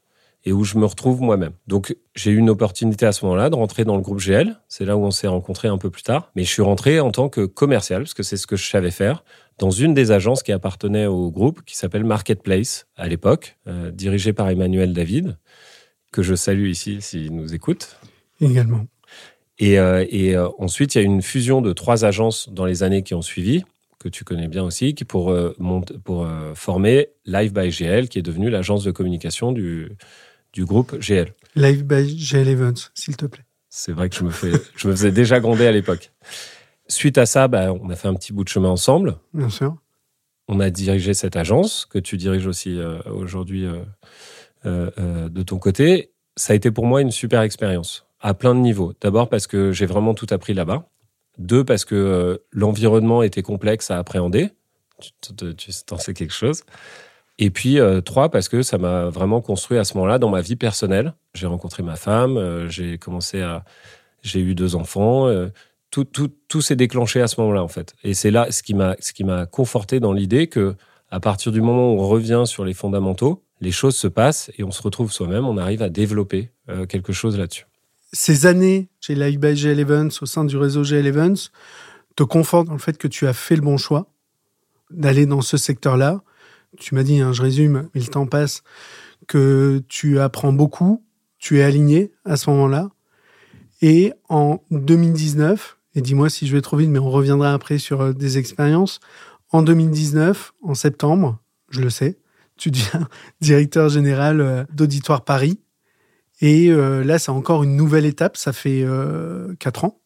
et 0.46 0.52
où 0.52 0.64
je 0.64 0.78
me 0.78 0.86
retrouve 0.86 1.22
moi-même. 1.22 1.54
Donc 1.68 1.96
j'ai 2.16 2.32
eu 2.32 2.38
une 2.38 2.50
opportunité 2.50 3.06
à 3.06 3.12
ce 3.12 3.26
moment-là 3.26 3.50
de 3.50 3.56
rentrer 3.56 3.86
dans 3.86 3.96
le 3.96 4.02
groupe 4.02 4.20
GL. 4.20 4.60
C'est 4.68 4.86
là 4.86 4.98
où 4.98 5.02
on 5.02 5.12
s'est 5.12 5.28
rencontrés 5.28 5.68
un 5.68 5.78
peu 5.78 5.90
plus 5.90 6.04
tard. 6.04 6.32
Mais 6.36 6.44
je 6.44 6.50
suis 6.50 6.62
rentré 6.62 7.00
en 7.00 7.12
tant 7.12 7.30
que 7.30 7.46
commercial, 7.46 8.04
parce 8.04 8.14
que 8.14 8.24
c'est 8.24 8.38
ce 8.38 8.48
que 8.48 8.56
je 8.56 8.70
savais 8.70 8.92
faire, 8.92 9.24
dans 9.58 9.72
une 9.72 9.94
des 9.94 10.12
agences 10.12 10.44
qui 10.44 10.52
appartenait 10.52 11.06
au 11.06 11.32
groupe, 11.32 11.64
qui 11.66 11.76
s'appelle 11.76 12.04
Marketplace 12.04 12.88
à 12.96 13.08
l'époque, 13.08 13.58
euh, 13.68 13.92
dirigée 13.92 14.34
par 14.34 14.50
Emmanuel 14.50 14.94
David 14.94 15.38
que 16.12 16.24
je 16.24 16.36
salue 16.36 16.68
ici 16.68 17.02
s'il 17.02 17.36
nous 17.36 17.54
écoute. 17.54 18.00
Également. 18.42 18.86
Et, 19.60 19.78
euh, 19.78 20.06
et 20.10 20.36
euh, 20.36 20.50
ensuite, 20.58 20.96
il 20.96 21.00
y 21.00 21.02
a 21.02 21.04
une 21.06 21.22
fusion 21.22 21.62
de 21.62 21.74
trois 21.74 22.06
agences 22.06 22.50
dans 22.50 22.66
les 22.66 22.82
années 22.82 23.04
qui 23.04 23.14
ont 23.14 23.22
suivi, 23.22 23.64
que 24.00 24.08
tu 24.08 24.24
connais 24.24 24.48
bien 24.48 24.64
aussi, 24.64 24.96
qui 24.96 25.04
pour, 25.04 25.32
euh, 25.32 25.54
pour 26.04 26.28
former 26.56 27.10
Live 27.26 27.54
by 27.54 27.70
GL, 27.70 28.08
qui 28.08 28.20
est 28.20 28.24
devenue 28.24 28.50
l'agence 28.50 28.84
de 28.84 28.92
communication 28.92 29.52
du, 29.52 29.90
du 30.54 30.66
groupe 30.66 30.98
GL. 31.00 31.34
Live 31.56 31.84
by 31.84 32.18
GL 32.18 32.48
Events, 32.48 32.92
s'il 32.94 33.18
te 33.18 33.26
plaît. 33.26 33.44
C'est 33.70 33.92
vrai 33.92 34.10
que 34.10 34.16
je 34.16 34.24
me, 34.24 34.32
fais, 34.32 34.52
je 34.76 34.88
me 34.88 34.96
faisais 34.96 35.12
déjà 35.12 35.40
gronder 35.40 35.68
à 35.68 35.72
l'époque. 35.72 36.12
Suite 36.88 37.18
à 37.20 37.26
ça, 37.26 37.48
bah, 37.48 37.74
on 37.74 37.90
a 37.90 37.96
fait 37.96 38.08
un 38.08 38.16
petit 38.16 38.34
bout 38.34 38.44
de 38.44 38.50
chemin 38.50 38.70
ensemble. 38.70 39.18
Bien 39.34 39.50
sûr. 39.50 39.76
On 40.48 40.60
a 40.60 40.72
dirigé 40.72 41.14
cette 41.14 41.36
agence 41.36 41.86
que 41.86 42.00
tu 42.00 42.18
diriges 42.18 42.48
aussi 42.48 42.80
aujourd'hui 43.06 43.66
euh, 43.66 43.84
de 44.66 45.44
ton 45.44 45.58
côté, 45.58 46.12
ça 46.36 46.54
a 46.54 46.56
été 46.56 46.72
pour 46.72 46.86
moi 46.86 47.02
une 47.02 47.12
super 47.12 47.42
expérience 47.42 48.06
à 48.20 48.34
plein 48.34 48.54
de 48.56 48.60
niveaux. 48.60 48.94
D'abord 49.02 49.30
parce 49.30 49.48
que 49.48 49.72
j'ai 49.72 49.86
vraiment 49.86 50.14
tout 50.14 50.28
appris 50.32 50.54
là-bas. 50.54 50.88
Deux, 51.38 51.64
parce 51.64 51.86
que 51.86 51.96
euh, 51.96 52.38
l'environnement 52.52 53.24
était 53.24 53.42
complexe 53.42 53.92
à 53.92 53.98
appréhender. 53.98 54.50
Tu, 55.22 55.72
t'en 55.86 55.98
sais 55.98 56.14
quelque 56.14 56.34
chose. 56.34 56.64
Et 57.38 57.50
puis, 57.52 57.78
trois, 58.04 58.30
parce 58.30 58.50
que 58.50 58.62
ça 58.64 58.78
m'a 58.78 59.06
vraiment 59.06 59.40
construit 59.40 59.78
à 59.78 59.86
ce 59.86 59.94
moment-là 59.94 60.20
dans 60.20 60.30
ma 60.30 60.42
vie 60.42 60.58
personnelle. 60.58 61.14
J'ai 61.34 61.48
rencontré 61.48 61.84
ma 61.84 61.96
femme, 61.96 62.68
j'ai 62.68 62.98
commencé 62.98 63.42
à. 63.42 63.64
J'ai 64.22 64.42
eu 64.42 64.56
deux 64.56 64.76
enfants. 64.76 65.34
tout, 65.90 66.04
tout, 66.04 66.30
tout 66.50 66.62
s'est 66.62 66.76
déclenché 66.76 67.22
à 67.22 67.28
ce 67.28 67.40
moment-là, 67.40 67.64
en 67.64 67.70
fait. 67.70 67.96
Et 68.04 68.14
c'est 68.14 68.30
là 68.30 68.52
ce 68.52 68.62
qui 68.62 68.74
m'a, 68.74 68.98
ce 69.00 69.14
qui 69.14 69.24
m'a 69.24 69.46
conforté 69.46 70.02
dans 70.02 70.12
l'idée 70.12 70.48
que, 70.48 70.76
à 71.12 71.22
partir 71.22 71.54
du 71.54 71.62
moment 71.62 71.94
où 71.94 72.02
on 72.02 72.10
revient 72.10 72.44
sur 72.46 72.66
les 72.66 72.74
fondamentaux, 72.74 73.42
les 73.62 73.72
choses 73.72 73.96
se 73.96 74.08
passent 74.08 74.52
et 74.58 74.64
on 74.64 74.72
se 74.72 74.82
retrouve 74.82 75.12
soi-même, 75.12 75.46
on 75.46 75.58
arrive 75.58 75.82
à 75.82 75.90
développer 75.90 76.52
euh, 76.70 76.86
quelque 76.86 77.14
chose 77.14 77.38
là-dessus. 77.38 77.66
Ces 78.12 78.46
années 78.46 78.90
chez 79.00 79.16
Live 79.16 79.40
by 79.40 79.54
au 80.22 80.26
sein 80.26 80.46
du 80.46 80.58
réseau 80.58 80.84
GL 80.84 81.06
Events, 81.06 81.52
te 82.16 82.24
confortent 82.24 82.68
dans 82.68 82.74
le 82.74 82.80
fait 82.80 82.98
que 82.98 83.08
tu 83.08 83.28
as 83.28 83.34
fait 83.34 83.56
le 83.56 83.62
bon 83.62 83.78
choix 83.78 84.08
d'aller 84.90 85.26
dans 85.26 85.42
ce 85.42 85.58
secteur-là. 85.58 86.22
Tu 86.78 86.96
m'as 86.96 87.04
dit, 87.04 87.20
hein, 87.20 87.34
je 87.34 87.42
résume, 87.42 87.90
mais 87.94 88.02
le 88.02 88.08
temps 88.08 88.26
passe, 88.26 88.64
que 89.28 89.82
tu 89.88 90.20
apprends 90.20 90.54
beaucoup, 90.54 91.04
tu 91.38 91.60
es 91.60 91.64
aligné 91.64 92.12
à 92.26 92.36
ce 92.36 92.50
moment-là. 92.50 92.90
Et 93.82 94.12
en 94.28 94.60
2019, 94.72 95.78
et 95.96 96.02
dis-moi 96.02 96.30
si 96.30 96.48
je 96.48 96.56
vais 96.56 96.62
trop 96.62 96.78
vite, 96.78 96.90
mais 96.90 97.00
on 97.00 97.10
reviendra 97.10 97.54
après 97.54 97.78
sur 97.78 98.02
euh, 98.02 98.14
des 98.14 98.38
expériences. 98.38 99.00
En 99.52 99.62
2019, 99.64 100.54
en 100.62 100.74
septembre, 100.74 101.40
je 101.70 101.82
le 101.82 101.90
sais, 101.90 102.18
tu 102.60 102.70
deviens 102.70 103.08
directeur 103.42 103.90
général 103.90 104.42
euh, 104.42 104.64
d'Auditoire 104.72 105.24
Paris. 105.24 105.60
Et 106.42 106.70
euh, 106.70 107.04
là, 107.04 107.18
c'est 107.18 107.32
encore 107.32 107.64
une 107.64 107.76
nouvelle 107.76 108.06
étape. 108.06 108.38
Ça 108.38 108.54
fait 108.54 108.84
euh, 108.84 109.56
quatre 109.60 109.86
ans. 109.86 110.00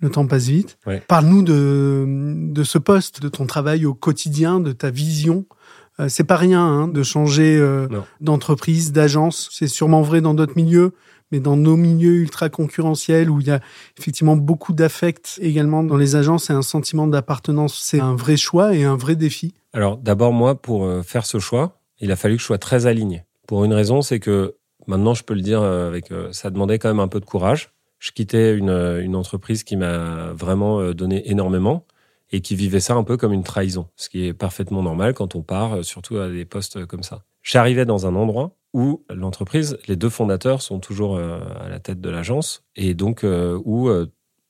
Le 0.00 0.10
temps 0.10 0.26
passe 0.26 0.48
vite. 0.48 0.78
Parle-nous 1.06 1.42
de, 1.42 2.04
de 2.50 2.64
ce 2.64 2.76
poste, 2.78 3.22
de 3.22 3.28
ton 3.28 3.46
travail 3.46 3.86
au 3.86 3.94
quotidien, 3.94 4.58
de 4.58 4.72
ta 4.72 4.90
vision. 4.90 5.46
c'est 6.08 6.24
pas 6.24 6.36
rien 6.36 6.60
hein, 6.60 6.88
de 6.88 7.04
changer 7.04 7.64
d'entreprise, 8.20 8.90
d'agence. 8.90 9.48
C'est 9.52 9.68
sûrement 9.68 10.02
vrai 10.02 10.20
dans 10.20 10.34
d'autres 10.34 10.56
milieux, 10.56 10.92
mais 11.30 11.38
dans 11.38 11.56
nos 11.56 11.76
milieux 11.76 12.14
ultra 12.14 12.48
concurrentiels 12.48 13.30
où 13.30 13.38
il 13.38 13.46
y 13.46 13.52
a 13.52 13.60
effectivement 13.96 14.34
beaucoup 14.34 14.72
d'affect 14.72 15.38
également 15.40 15.84
dans 15.84 15.96
les 15.96 16.16
agences 16.16 16.50
et 16.50 16.52
un 16.52 16.62
sentiment 16.62 17.06
d'appartenance, 17.06 17.78
c'est 17.80 18.00
un 18.00 18.16
vrai 18.16 18.36
choix 18.36 18.74
et 18.74 18.82
un 18.82 18.96
vrai 18.96 19.14
défi. 19.14 19.54
Alors 19.72 19.98
d'abord 19.98 20.32
moi, 20.32 20.60
pour 20.60 20.90
faire 21.04 21.24
ce 21.24 21.38
choix, 21.38 21.80
il 22.02 22.12
a 22.12 22.16
fallu 22.16 22.36
que 22.36 22.42
je 22.42 22.46
sois 22.46 22.58
très 22.58 22.86
aligné. 22.86 23.24
Pour 23.46 23.64
une 23.64 23.72
raison, 23.72 24.02
c'est 24.02 24.20
que 24.20 24.56
Maintenant, 24.86 25.14
je 25.14 25.22
peux 25.22 25.34
le 25.34 25.42
dire 25.42 25.62
avec, 25.62 26.08
ça 26.32 26.50
demandait 26.50 26.78
quand 26.78 26.88
même 26.88 27.00
un 27.00 27.08
peu 27.08 27.20
de 27.20 27.24
courage. 27.24 27.72
Je 27.98 28.10
quittais 28.10 28.56
une, 28.56 28.70
une 28.70 29.14
entreprise 29.14 29.62
qui 29.62 29.76
m'a 29.76 30.32
vraiment 30.32 30.92
donné 30.92 31.30
énormément 31.30 31.86
et 32.32 32.40
qui 32.40 32.56
vivait 32.56 32.80
ça 32.80 32.94
un 32.94 33.04
peu 33.04 33.16
comme 33.16 33.32
une 33.32 33.44
trahison, 33.44 33.88
ce 33.96 34.08
qui 34.08 34.26
est 34.26 34.32
parfaitement 34.32 34.82
normal 34.82 35.14
quand 35.14 35.36
on 35.36 35.42
part, 35.42 35.84
surtout 35.84 36.18
à 36.18 36.28
des 36.28 36.44
postes 36.44 36.86
comme 36.86 37.02
ça. 37.02 37.22
J'arrivais 37.42 37.84
dans 37.84 38.06
un 38.06 38.16
endroit 38.16 38.56
où 38.72 39.04
l'entreprise, 39.10 39.78
les 39.86 39.96
deux 39.96 40.08
fondateurs 40.08 40.62
sont 40.62 40.80
toujours 40.80 41.18
à 41.18 41.68
la 41.68 41.78
tête 41.78 42.00
de 42.00 42.10
l'agence 42.10 42.64
et 42.74 42.94
donc 42.94 43.24
où 43.24 43.90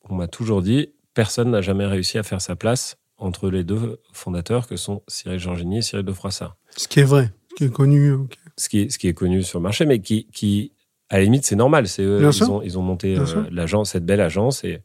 on 0.08 0.14
m'a 0.14 0.28
toujours 0.28 0.62
dit 0.62 0.90
personne 1.12 1.50
n'a 1.50 1.60
jamais 1.60 1.86
réussi 1.86 2.18
à 2.18 2.22
faire 2.22 2.40
sa 2.40 2.56
place 2.56 2.96
entre 3.18 3.50
les 3.50 3.64
deux 3.64 4.00
fondateurs 4.12 4.66
que 4.66 4.76
sont 4.76 5.02
Cyril 5.08 5.38
Georgini 5.38 5.78
et 5.78 5.82
Cyril 5.82 6.04
de 6.04 6.12
Froissart. 6.12 6.56
Ce 6.76 6.88
qui 6.88 7.00
est 7.00 7.04
vrai, 7.04 7.32
qui 7.56 7.64
est 7.64 7.72
connu. 7.72 8.14
Ce, 8.56 8.68
qui 8.68 8.80
est, 8.80 8.90
ce 8.90 8.98
qui 8.98 9.08
est 9.08 9.14
connu 9.14 9.42
sur 9.42 9.58
le 9.58 9.62
marché, 9.62 9.86
mais 9.86 10.00
qui, 10.00 10.26
qui 10.32 10.72
à 11.08 11.18
la 11.18 11.24
limite, 11.24 11.44
c'est 11.44 11.56
normal. 11.56 11.88
C'est 11.88 12.02
eux, 12.02 12.20
ils 12.22 12.44
ont, 12.44 12.62
ils 12.62 12.78
ont, 12.78 12.82
monté 12.82 13.18
euh, 13.18 13.44
l'agence, 13.50 13.90
cette 13.90 14.06
belle 14.06 14.20
agence. 14.20 14.64
Et 14.64 14.82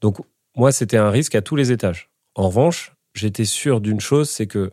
donc, 0.00 0.18
moi, 0.56 0.72
c'était 0.72 0.96
un 0.96 1.10
risque 1.10 1.34
à 1.34 1.42
tous 1.42 1.56
les 1.56 1.70
étages. 1.72 2.10
En 2.34 2.48
revanche, 2.48 2.94
j'étais 3.14 3.44
sûr 3.44 3.80
d'une 3.80 4.00
chose, 4.00 4.28
c'est 4.28 4.46
que 4.46 4.72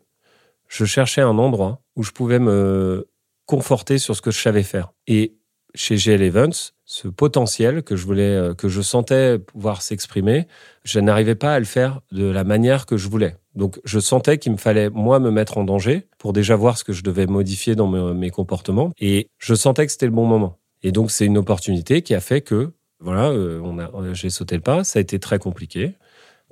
je 0.68 0.86
cherchais 0.86 1.22
un 1.22 1.38
endroit 1.38 1.82
où 1.96 2.04
je 2.04 2.12
pouvais 2.12 2.40
me 2.40 3.08
conforter 3.46 3.98
sur 3.98 4.16
ce 4.16 4.22
que 4.22 4.32
je 4.32 4.40
savais 4.40 4.64
faire. 4.64 4.92
Et 5.08 5.39
chez 5.76 5.98
GL 5.98 6.22
Events, 6.22 6.74
ce 6.86 7.08
potentiel 7.08 7.84
que 7.84 7.96
je 7.96 8.06
voulais, 8.06 8.36
euh, 8.36 8.54
que 8.54 8.68
je 8.68 8.82
sentais 8.82 9.38
pouvoir 9.38 9.82
s'exprimer, 9.82 10.48
je 10.84 11.00
n'arrivais 11.00 11.36
pas 11.36 11.54
à 11.54 11.60
le 11.60 11.66
faire 11.66 12.02
de 12.12 12.26
la 12.26 12.44
manière 12.44 12.86
que 12.86 12.98
je 12.98 13.08
voulais. 13.08 13.36
Donc, 13.56 13.80
je 13.84 14.00
sentais 14.00 14.38
qu'il 14.38 14.52
me 14.52 14.58
fallait, 14.58 14.90
moi, 14.90 15.20
me 15.20 15.30
mettre 15.30 15.58
en 15.58 15.64
danger 15.64 16.08
pour 16.18 16.34
déjà 16.34 16.56
voir 16.56 16.78
ce 16.78 16.84
que 16.84 16.94
je 16.94 17.04
devais 17.04 17.28
modifier 17.28 17.76
dans 17.76 17.88
mes 18.14 18.30
comportements. 18.32 18.92
Et 19.00 19.30
je 19.38 19.54
sentais 19.54 19.86
que 19.86 19.92
c'était 19.92 20.06
le 20.06 20.12
bon 20.12 20.26
moment. 20.26 20.58
Et 20.82 20.92
donc, 20.92 21.12
c'est 21.12 21.26
une 21.26 21.38
opportunité 21.38 22.02
qui 22.02 22.16
a 22.16 22.22
fait 22.22 22.42
que, 22.42 22.72
voilà, 23.00 23.30
euh, 23.30 23.60
on 23.64 23.78
a, 23.80 24.14
j'ai 24.14 24.30
sauté 24.30 24.56
le 24.56 24.62
pas. 24.62 24.84
Ça 24.84 25.00
a 25.00 25.02
été 25.02 25.20
très 25.20 25.40
compliqué, 25.40 25.94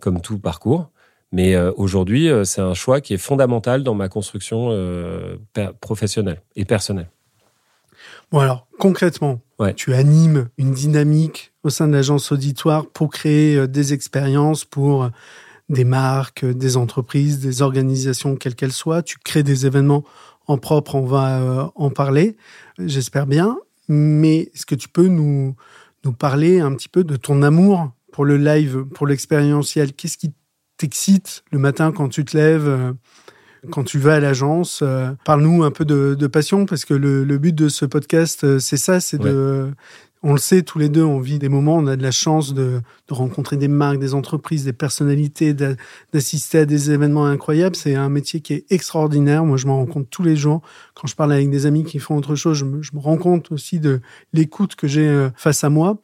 comme 0.01 0.21
tout 0.21 0.37
parcours. 0.37 0.91
Mais 1.31 1.55
euh, 1.55 1.71
aujourd'hui, 1.77 2.29
c'est 2.43 2.61
un 2.61 2.73
choix 2.73 3.01
qui 3.01 3.13
est 3.13 3.17
fondamental 3.17 3.83
dans 3.83 3.95
ma 3.95 4.09
construction 4.09 4.71
professionnelle 5.81 6.41
et 6.55 6.65
personnelle. 6.65 7.09
Bon 8.31 8.39
alors, 8.39 8.67
concrètement, 8.77 9.41
tu 9.75 9.93
animes 9.93 10.49
une 10.57 10.71
dynamique 10.71 11.53
au 11.63 11.69
sein 11.69 11.87
de 11.87 11.93
l'agence 11.93 12.31
auditoire 12.31 12.87
pour 12.87 13.09
créer 13.09 13.55
euh, 13.55 13.67
des 13.67 13.93
expériences 13.93 14.65
pour 14.65 15.05
euh, 15.05 15.09
des 15.69 15.83
marques, 15.83 16.43
euh, 16.43 16.53
des 16.53 16.77
entreprises, 16.77 17.39
des 17.39 17.61
organisations, 17.61 18.35
quelles 18.35 18.55
qu'elles 18.55 18.71
soient. 18.71 19.01
Tu 19.01 19.17
crées 19.17 19.43
des 19.43 19.65
événements 19.65 20.03
en 20.47 20.57
propre, 20.57 20.95
on 20.95 21.05
va 21.05 21.71
en 21.75 21.89
parler, 21.89 22.37
j'espère 22.79 23.27
bien. 23.27 23.57
Mais 23.89 24.49
est-ce 24.53 24.65
que 24.65 24.75
tu 24.75 24.87
peux 24.87 25.07
nous, 25.07 25.55
nous 26.05 26.13
parler 26.13 26.61
un 26.61 26.73
petit 26.73 26.87
peu 26.87 27.03
de 27.03 27.17
ton 27.17 27.41
amour 27.41 27.91
pour 28.13 28.23
le 28.23 28.37
live, 28.37 28.85
pour 28.85 29.07
l'expérientiel? 29.07 29.91
Qu'est-ce 29.91 30.17
qui 30.17 30.31
t'excite 30.77 31.43
le 31.51 31.59
matin 31.59 31.91
quand 31.91 32.07
tu 32.07 32.23
te 32.23 32.37
lèves 32.37 32.93
quand 33.71 33.83
tu 33.83 33.99
vas 33.99 34.15
à 34.15 34.19
l'agence. 34.19 34.79
Euh, 34.81 35.11
parle-nous 35.25 35.63
un 35.63 35.71
peu 35.71 35.85
de, 35.85 36.27
passion, 36.27 36.65
parce 36.65 36.85
que 36.85 36.93
le, 36.93 37.37
but 37.37 37.53
de 37.53 37.69
ce 37.69 37.85
podcast, 37.85 38.43
euh, 38.43 38.59
c'est 38.59 38.77
ça, 38.77 38.99
c'est 38.99 39.17
de... 39.17 39.71
On 40.23 40.31
le 40.33 40.39
sait, 40.39 40.63
tous 40.63 40.79
les 40.79 40.89
deux, 40.89 41.03
on 41.03 41.19
vit 41.19 41.37
des 41.37 41.47
moments, 41.47 41.75
on 41.75 41.85
a 41.85 41.95
de 41.95 42.01
la 42.01 42.11
chance 42.11 42.53
de, 42.53 42.81
rencontrer 43.09 43.55
des 43.55 43.67
marques, 43.67 43.99
des 43.99 44.15
entreprises, 44.15 44.65
des 44.65 44.73
personnalités, 44.73 45.53
d'assister 45.53 46.57
à 46.57 46.65
des 46.65 46.91
événements 46.91 47.27
incroyables. 47.27 47.75
C'est 47.75 47.93
un 47.93 48.09
métier 48.09 48.41
qui 48.41 48.53
est 48.53 48.65
extraordinaire. 48.71 49.45
Moi, 49.45 49.57
je 49.57 49.67
m'en 49.67 49.77
rends 49.77 49.85
compte 49.85 50.09
tous 50.09 50.23
les 50.23 50.35
jours. 50.35 50.61
Quand 50.95 51.07
je 51.07 51.15
parle 51.15 51.33
avec 51.33 51.51
des 51.51 51.67
amis 51.67 51.83
qui 51.83 51.99
font 51.99 52.17
autre 52.17 52.35
chose, 52.35 52.57
je 52.57 52.65
me, 52.65 52.99
rends 52.99 53.17
compte 53.17 53.51
aussi 53.51 53.79
de 53.79 54.01
l'écoute 54.33 54.75
que 54.75 54.87
j'ai 54.87 55.07
euh, 55.07 55.29
face 55.35 55.63
à 55.63 55.69
moi. 55.69 56.01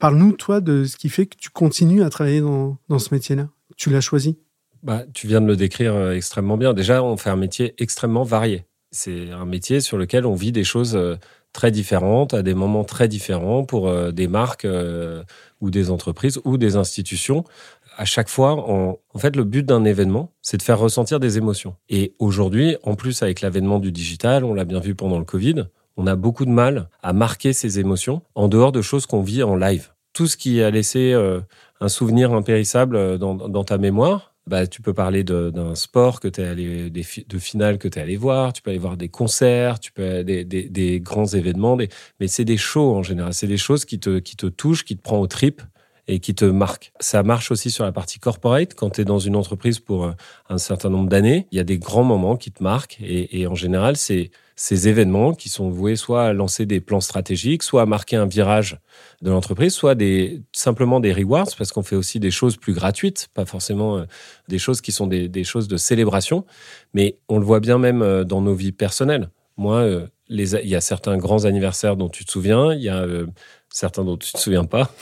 Parle-nous, 0.00 0.32
toi, 0.32 0.60
de 0.60 0.84
ce 0.84 0.96
qui 0.96 1.08
fait 1.08 1.26
que 1.26 1.36
tu 1.36 1.48
continues 1.48 2.02
à 2.02 2.10
travailler 2.10 2.40
dans, 2.40 2.78
dans 2.88 2.98
ce 2.98 3.14
métier-là. 3.14 3.48
Tu 3.76 3.90
l'as 3.90 4.00
choisi? 4.00 4.36
Bah, 4.82 5.04
Tu 5.14 5.26
viens 5.26 5.40
de 5.40 5.46
le 5.46 5.56
décrire 5.56 5.94
euh, 5.94 6.12
extrêmement 6.12 6.56
bien. 6.56 6.74
Déjà, 6.74 7.02
on 7.02 7.16
fait 7.16 7.30
un 7.30 7.36
métier 7.36 7.74
extrêmement 7.78 8.24
varié. 8.24 8.64
C'est 8.90 9.30
un 9.30 9.46
métier 9.46 9.80
sur 9.80 9.96
lequel 9.96 10.26
on 10.26 10.34
vit 10.34 10.52
des 10.52 10.64
choses 10.64 10.96
euh, 10.96 11.16
très 11.52 11.70
différentes, 11.70 12.34
à 12.34 12.42
des 12.42 12.54
moments 12.54 12.84
très 12.84 13.08
différents 13.08 13.64
pour 13.64 13.88
euh, 13.88 14.10
des 14.10 14.28
marques 14.28 14.66
ou 15.60 15.70
des 15.70 15.90
entreprises 15.90 16.40
ou 16.44 16.58
des 16.58 16.76
institutions. 16.76 17.44
À 17.98 18.06
chaque 18.06 18.30
fois, 18.30 18.52
en 18.56 19.18
fait, 19.18 19.36
le 19.36 19.44
but 19.44 19.66
d'un 19.66 19.84
événement, 19.84 20.32
c'est 20.40 20.56
de 20.56 20.62
faire 20.62 20.78
ressentir 20.78 21.20
des 21.20 21.36
émotions. 21.36 21.76
Et 21.90 22.14
aujourd'hui, 22.18 22.76
en 22.84 22.94
plus 22.94 23.22
avec 23.22 23.42
l'avènement 23.42 23.80
du 23.80 23.92
digital, 23.92 24.44
on 24.44 24.54
l'a 24.54 24.64
bien 24.64 24.80
vu 24.80 24.94
pendant 24.94 25.18
le 25.18 25.26
Covid, 25.26 25.66
on 25.98 26.06
a 26.06 26.16
beaucoup 26.16 26.46
de 26.46 26.50
mal 26.50 26.88
à 27.02 27.12
marquer 27.12 27.52
ces 27.52 27.80
émotions 27.80 28.22
en 28.34 28.48
dehors 28.48 28.72
de 28.72 28.80
choses 28.80 29.04
qu'on 29.04 29.20
vit 29.20 29.42
en 29.42 29.56
live. 29.56 29.90
Tout 30.14 30.26
ce 30.26 30.38
qui 30.38 30.62
a 30.62 30.70
laissé 30.70 31.12
un 31.80 31.88
souvenir 31.88 32.32
impérissable 32.32 33.18
dans, 33.18 33.34
dans 33.34 33.64
ta 33.64 33.76
mémoire, 33.76 34.31
bah, 34.46 34.66
tu 34.66 34.82
peux 34.82 34.94
parler 34.94 35.24
d'un 35.24 35.74
sport 35.74 36.20
que 36.20 36.28
tu 36.28 36.40
es 36.40 36.44
allé, 36.44 36.90
des, 36.90 37.04
de 37.26 37.38
finale 37.38 37.78
que 37.78 37.88
tu 37.88 37.98
es 37.98 38.02
allé 38.02 38.16
voir, 38.16 38.52
tu 38.52 38.62
peux 38.62 38.70
aller 38.70 38.78
voir 38.78 38.96
des 38.96 39.08
concerts, 39.08 39.78
tu 39.78 39.92
peux 39.92 40.24
des, 40.24 40.44
des, 40.44 41.00
grands 41.00 41.26
événements, 41.26 41.76
mais 41.76 41.88
c'est 42.28 42.44
des 42.44 42.56
shows 42.56 42.94
en 42.94 43.02
général, 43.02 43.34
c'est 43.34 43.46
des 43.46 43.56
choses 43.56 43.84
qui 43.84 43.98
te, 44.00 44.18
qui 44.18 44.36
te 44.36 44.46
touchent, 44.46 44.84
qui 44.84 44.96
te 44.96 45.02
prend 45.02 45.20
aux 45.20 45.26
tripes 45.26 45.62
et 46.08 46.18
qui 46.18 46.34
te 46.34 46.44
marquent. 46.44 46.92
Ça 46.98 47.22
marche 47.22 47.52
aussi 47.52 47.70
sur 47.70 47.84
la 47.84 47.92
partie 47.92 48.18
corporate. 48.18 48.74
Quand 48.74 48.90
tu 48.90 49.02
es 49.02 49.04
dans 49.04 49.20
une 49.20 49.36
entreprise 49.36 49.78
pour 49.78 50.04
euh, 50.04 50.12
un 50.48 50.58
certain 50.58 50.90
nombre 50.90 51.08
d'années, 51.08 51.46
il 51.52 51.58
y 51.58 51.60
a 51.60 51.64
des 51.64 51.78
grands 51.78 52.02
moments 52.02 52.36
qui 52.36 52.50
te 52.50 52.62
marquent 52.62 52.98
et 53.00 53.46
en 53.46 53.54
général, 53.54 53.96
c'est 53.96 54.32
ces 54.62 54.86
événements 54.86 55.34
qui 55.34 55.48
sont 55.48 55.70
voués 55.70 55.96
soit 55.96 56.26
à 56.26 56.32
lancer 56.32 56.66
des 56.66 56.80
plans 56.80 57.00
stratégiques, 57.00 57.64
soit 57.64 57.82
à 57.82 57.86
marquer 57.86 58.14
un 58.14 58.26
virage 58.26 58.78
de 59.20 59.28
l'entreprise, 59.28 59.74
soit 59.74 59.96
des, 59.96 60.40
simplement 60.52 61.00
des 61.00 61.12
rewards, 61.12 61.48
parce 61.58 61.72
qu'on 61.72 61.82
fait 61.82 61.96
aussi 61.96 62.20
des 62.20 62.30
choses 62.30 62.56
plus 62.56 62.72
gratuites, 62.72 63.26
pas 63.34 63.44
forcément 63.44 63.98
euh, 63.98 64.04
des 64.46 64.60
choses 64.60 64.80
qui 64.80 64.92
sont 64.92 65.08
des, 65.08 65.28
des, 65.28 65.42
choses 65.42 65.66
de 65.66 65.76
célébration, 65.76 66.44
mais 66.94 67.18
on 67.28 67.40
le 67.40 67.44
voit 67.44 67.58
bien 67.58 67.76
même 67.78 68.02
euh, 68.02 68.22
dans 68.22 68.40
nos 68.40 68.54
vies 68.54 68.70
personnelles. 68.70 69.30
Moi, 69.56 69.78
euh, 69.78 70.06
les, 70.28 70.54
il 70.54 70.68
y 70.68 70.76
a 70.76 70.80
certains 70.80 71.16
grands 71.16 71.44
anniversaires 71.44 71.96
dont 71.96 72.08
tu 72.08 72.24
te 72.24 72.30
souviens, 72.30 72.72
il 72.72 72.82
y 72.82 72.88
a 72.88 73.04
certains 73.68 74.04
dont 74.04 74.16
tu 74.16 74.30
ne 74.32 74.38
te 74.38 74.40
souviens 74.40 74.64
pas, 74.64 74.94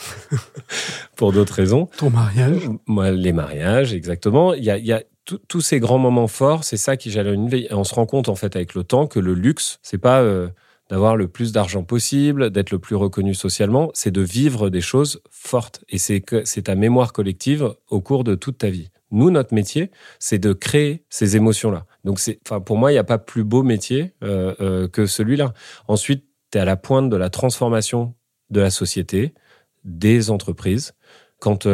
pour 1.15 1.33
d'autres 1.33 1.53
raisons. 1.53 1.87
Ton 1.97 2.09
mariage 2.09 2.67
Moi, 2.87 3.11
les 3.11 3.31
mariages, 3.31 3.93
exactement. 3.93 4.55
Il 4.55 4.63
y 4.63 4.71
a, 4.71 4.79
il 4.79 4.87
y 4.87 4.91
a 4.91 5.03
tous 5.47 5.61
ces 5.61 5.79
grands 5.79 5.97
moments 5.97 6.27
forts, 6.27 6.63
c'est 6.63 6.77
ça 6.77 6.97
qui 6.97 7.11
jalonne 7.11 7.43
une 7.43 7.49
vie. 7.49 7.67
On 7.71 7.83
se 7.83 7.93
rend 7.93 8.05
compte, 8.05 8.29
en 8.29 8.35
fait, 8.35 8.55
avec 8.55 8.73
le 8.75 8.83
temps, 8.83 9.07
que 9.07 9.19
le 9.19 9.33
luxe, 9.33 9.79
c'est 9.81 9.97
pas 9.97 10.21
euh, 10.21 10.47
d'avoir 10.89 11.15
le 11.15 11.27
plus 11.27 11.51
d'argent 11.51 11.83
possible, 11.83 12.49
d'être 12.49 12.71
le 12.71 12.79
plus 12.79 12.95
reconnu 12.95 13.33
socialement, 13.33 13.91
c'est 13.93 14.11
de 14.11 14.21
vivre 14.21 14.69
des 14.69 14.81
choses 14.81 15.21
fortes. 15.29 15.83
Et 15.89 15.97
c'est 15.97 16.23
c'est 16.45 16.63
ta 16.63 16.75
mémoire 16.75 17.13
collective 17.13 17.73
au 17.89 18.01
cours 18.01 18.23
de 18.23 18.35
toute 18.35 18.57
ta 18.57 18.69
vie. 18.69 18.89
Nous, 19.11 19.29
notre 19.29 19.53
métier, 19.53 19.91
c'est 20.19 20.39
de 20.39 20.53
créer 20.53 21.03
ces 21.09 21.35
émotions-là. 21.35 21.85
Donc, 22.03 22.19
c'est, 22.19 22.39
enfin, 22.45 22.61
pour 22.61 22.77
moi, 22.77 22.91
il 22.91 22.95
n'y 22.95 22.99
a 22.99 23.03
pas 23.03 23.17
plus 23.17 23.43
beau 23.43 23.63
métier 23.63 24.13
euh, 24.23 24.55
euh, 24.61 24.87
que 24.87 25.05
celui-là. 25.05 25.53
Ensuite, 25.87 26.25
tu 26.51 26.57
es 26.57 26.61
à 26.61 26.65
la 26.65 26.77
pointe 26.77 27.09
de 27.09 27.17
la 27.17 27.29
transformation 27.29 28.15
de 28.49 28.61
la 28.61 28.69
société, 28.69 29.33
des 29.83 30.29
entreprises. 30.29 30.93
Quand 31.39 31.65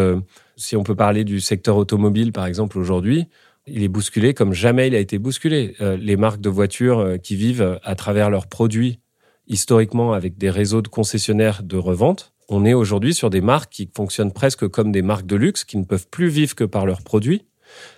si 0.58 0.76
on 0.76 0.84
peut 0.84 0.96
parler 0.96 1.24
du 1.24 1.40
secteur 1.40 1.78
automobile, 1.78 2.34
par 2.34 2.46
exemple, 2.46 2.78
aujourd'hui, 2.80 3.28
il 3.68 3.84
est 3.84 3.88
bousculé 3.88 4.34
comme 4.34 4.54
jamais 4.54 4.88
il 4.88 4.96
a 4.96 5.00
été 5.00 5.18
bousculé. 5.18 5.76
Euh, 5.82 5.98
les 5.98 6.16
marques 6.16 6.42
de 6.42 6.50
voitures 6.50 7.00
euh, 7.00 7.18
qui 7.18 7.36
vivent 7.36 7.80
à 7.84 7.96
travers 7.96 8.30
leurs 8.30 8.48
produits, 8.48 9.00
historiquement 9.48 10.14
avec 10.14 10.38
des 10.38 10.50
réseaux 10.50 10.82
de 10.82 10.88
concessionnaires 10.88 11.64
de 11.64 11.78
revente, 11.78 12.34
on 12.50 12.66
est 12.66 12.74
aujourd'hui 12.74 13.14
sur 13.14 13.30
des 13.30 13.42
marques 13.42 13.72
qui 13.72 13.90
fonctionnent 13.94 14.32
presque 14.32 14.68
comme 14.68 14.92
des 14.92 15.02
marques 15.02 15.26
de 15.26 15.36
luxe, 15.36 15.66
qui 15.66 15.78
ne 15.78 15.84
peuvent 15.84 16.08
plus 16.08 16.30
vivre 16.30 16.56
que 16.56 16.64
par 16.64 16.86
leurs 16.86 17.02
produits, 17.02 17.46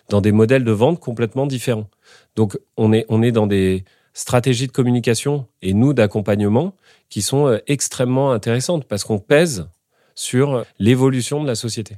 dans 0.10 0.22
des 0.22 0.32
modèles 0.32 0.64
de 0.64 0.72
vente 0.72 1.00
complètement 1.00 1.46
différents. 1.46 1.88
Donc 2.36 2.58
on 2.76 2.92
est, 2.92 3.06
on 3.10 3.22
est 3.22 3.32
dans 3.32 3.48
des 3.48 3.84
stratégies 4.14 4.68
de 4.68 4.72
communication 4.72 5.46
et 5.62 5.74
nous 5.74 5.94
d'accompagnement 5.94 6.76
qui 7.10 7.22
sont 7.22 7.48
euh, 7.48 7.60
extrêmement 7.68 8.32
intéressantes 8.32 8.86
parce 8.86 9.04
qu'on 9.04 9.20
pèse 9.20 9.70
sur 10.16 10.66
l'évolution 10.80 11.42
de 11.42 11.48
la 11.48 11.56
société. 11.56 11.98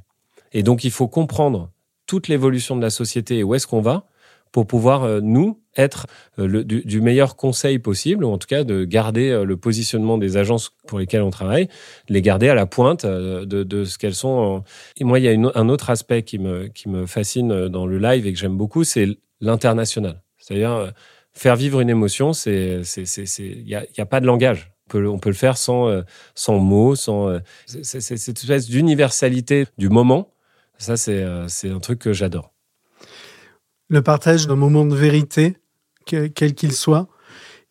Et 0.52 0.62
donc, 0.62 0.84
il 0.84 0.90
faut 0.90 1.08
comprendre 1.08 1.70
toute 2.06 2.28
l'évolution 2.28 2.76
de 2.76 2.82
la 2.82 2.90
société 2.90 3.38
et 3.38 3.42
où 3.42 3.54
est-ce 3.54 3.66
qu'on 3.66 3.80
va 3.80 4.06
pour 4.52 4.66
pouvoir, 4.66 5.04
euh, 5.04 5.20
nous, 5.20 5.58
être 5.76 6.06
euh, 6.38 6.62
du, 6.62 7.00
meilleur 7.00 7.36
conseil 7.36 7.78
possible, 7.78 8.24
ou 8.24 8.30
en 8.30 8.36
tout 8.36 8.46
cas 8.46 8.62
de 8.62 8.84
garder 8.84 9.30
euh, 9.30 9.44
le 9.44 9.56
positionnement 9.56 10.18
des 10.18 10.36
agences 10.36 10.76
pour 10.86 10.98
lesquelles 10.98 11.22
on 11.22 11.30
travaille, 11.30 11.68
les 12.10 12.20
garder 12.20 12.50
à 12.50 12.54
la 12.54 12.66
pointe 12.66 13.06
de, 13.06 13.84
ce 13.84 13.98
qu'elles 13.98 14.14
sont. 14.14 14.62
Et 14.98 15.04
moi, 15.04 15.18
il 15.18 15.24
y 15.24 15.28
a 15.28 15.52
un 15.54 15.68
autre 15.70 15.88
aspect 15.88 16.22
qui 16.22 16.38
me, 16.38 16.70
fascine 17.06 17.68
dans 17.68 17.86
le 17.86 17.98
live 17.98 18.26
et 18.26 18.32
que 18.32 18.38
j'aime 18.38 18.56
beaucoup, 18.56 18.84
c'est 18.84 19.08
l'international. 19.40 20.22
C'est-à-dire, 20.38 20.92
faire 21.32 21.56
vivre 21.56 21.80
une 21.80 21.88
émotion, 21.88 22.34
c'est, 22.34 22.82
il 23.38 23.64
n'y 23.64 23.74
a, 23.74 24.06
pas 24.06 24.20
de 24.20 24.26
langage. 24.26 24.70
On 24.88 24.90
peut, 24.90 25.08
on 25.08 25.18
peut 25.18 25.30
le 25.30 25.34
faire 25.34 25.56
sans, 25.56 26.02
sans 26.34 26.58
mots, 26.58 26.94
sans 26.94 27.38
cette 27.66 28.12
espèce 28.12 28.68
d'universalité 28.68 29.64
du 29.78 29.88
moment 29.88 30.31
ça, 30.82 30.94
euh, 31.10 31.46
c'est 31.48 31.70
un 31.70 31.78
truc 31.78 32.00
que 32.00 32.12
j'adore. 32.12 32.52
Le 33.88 34.02
partage 34.02 34.46
d'un 34.46 34.56
moment 34.56 34.84
de 34.84 34.94
vérité, 34.94 35.56
quel 36.06 36.54
qu'il 36.54 36.72
soit. 36.72 37.08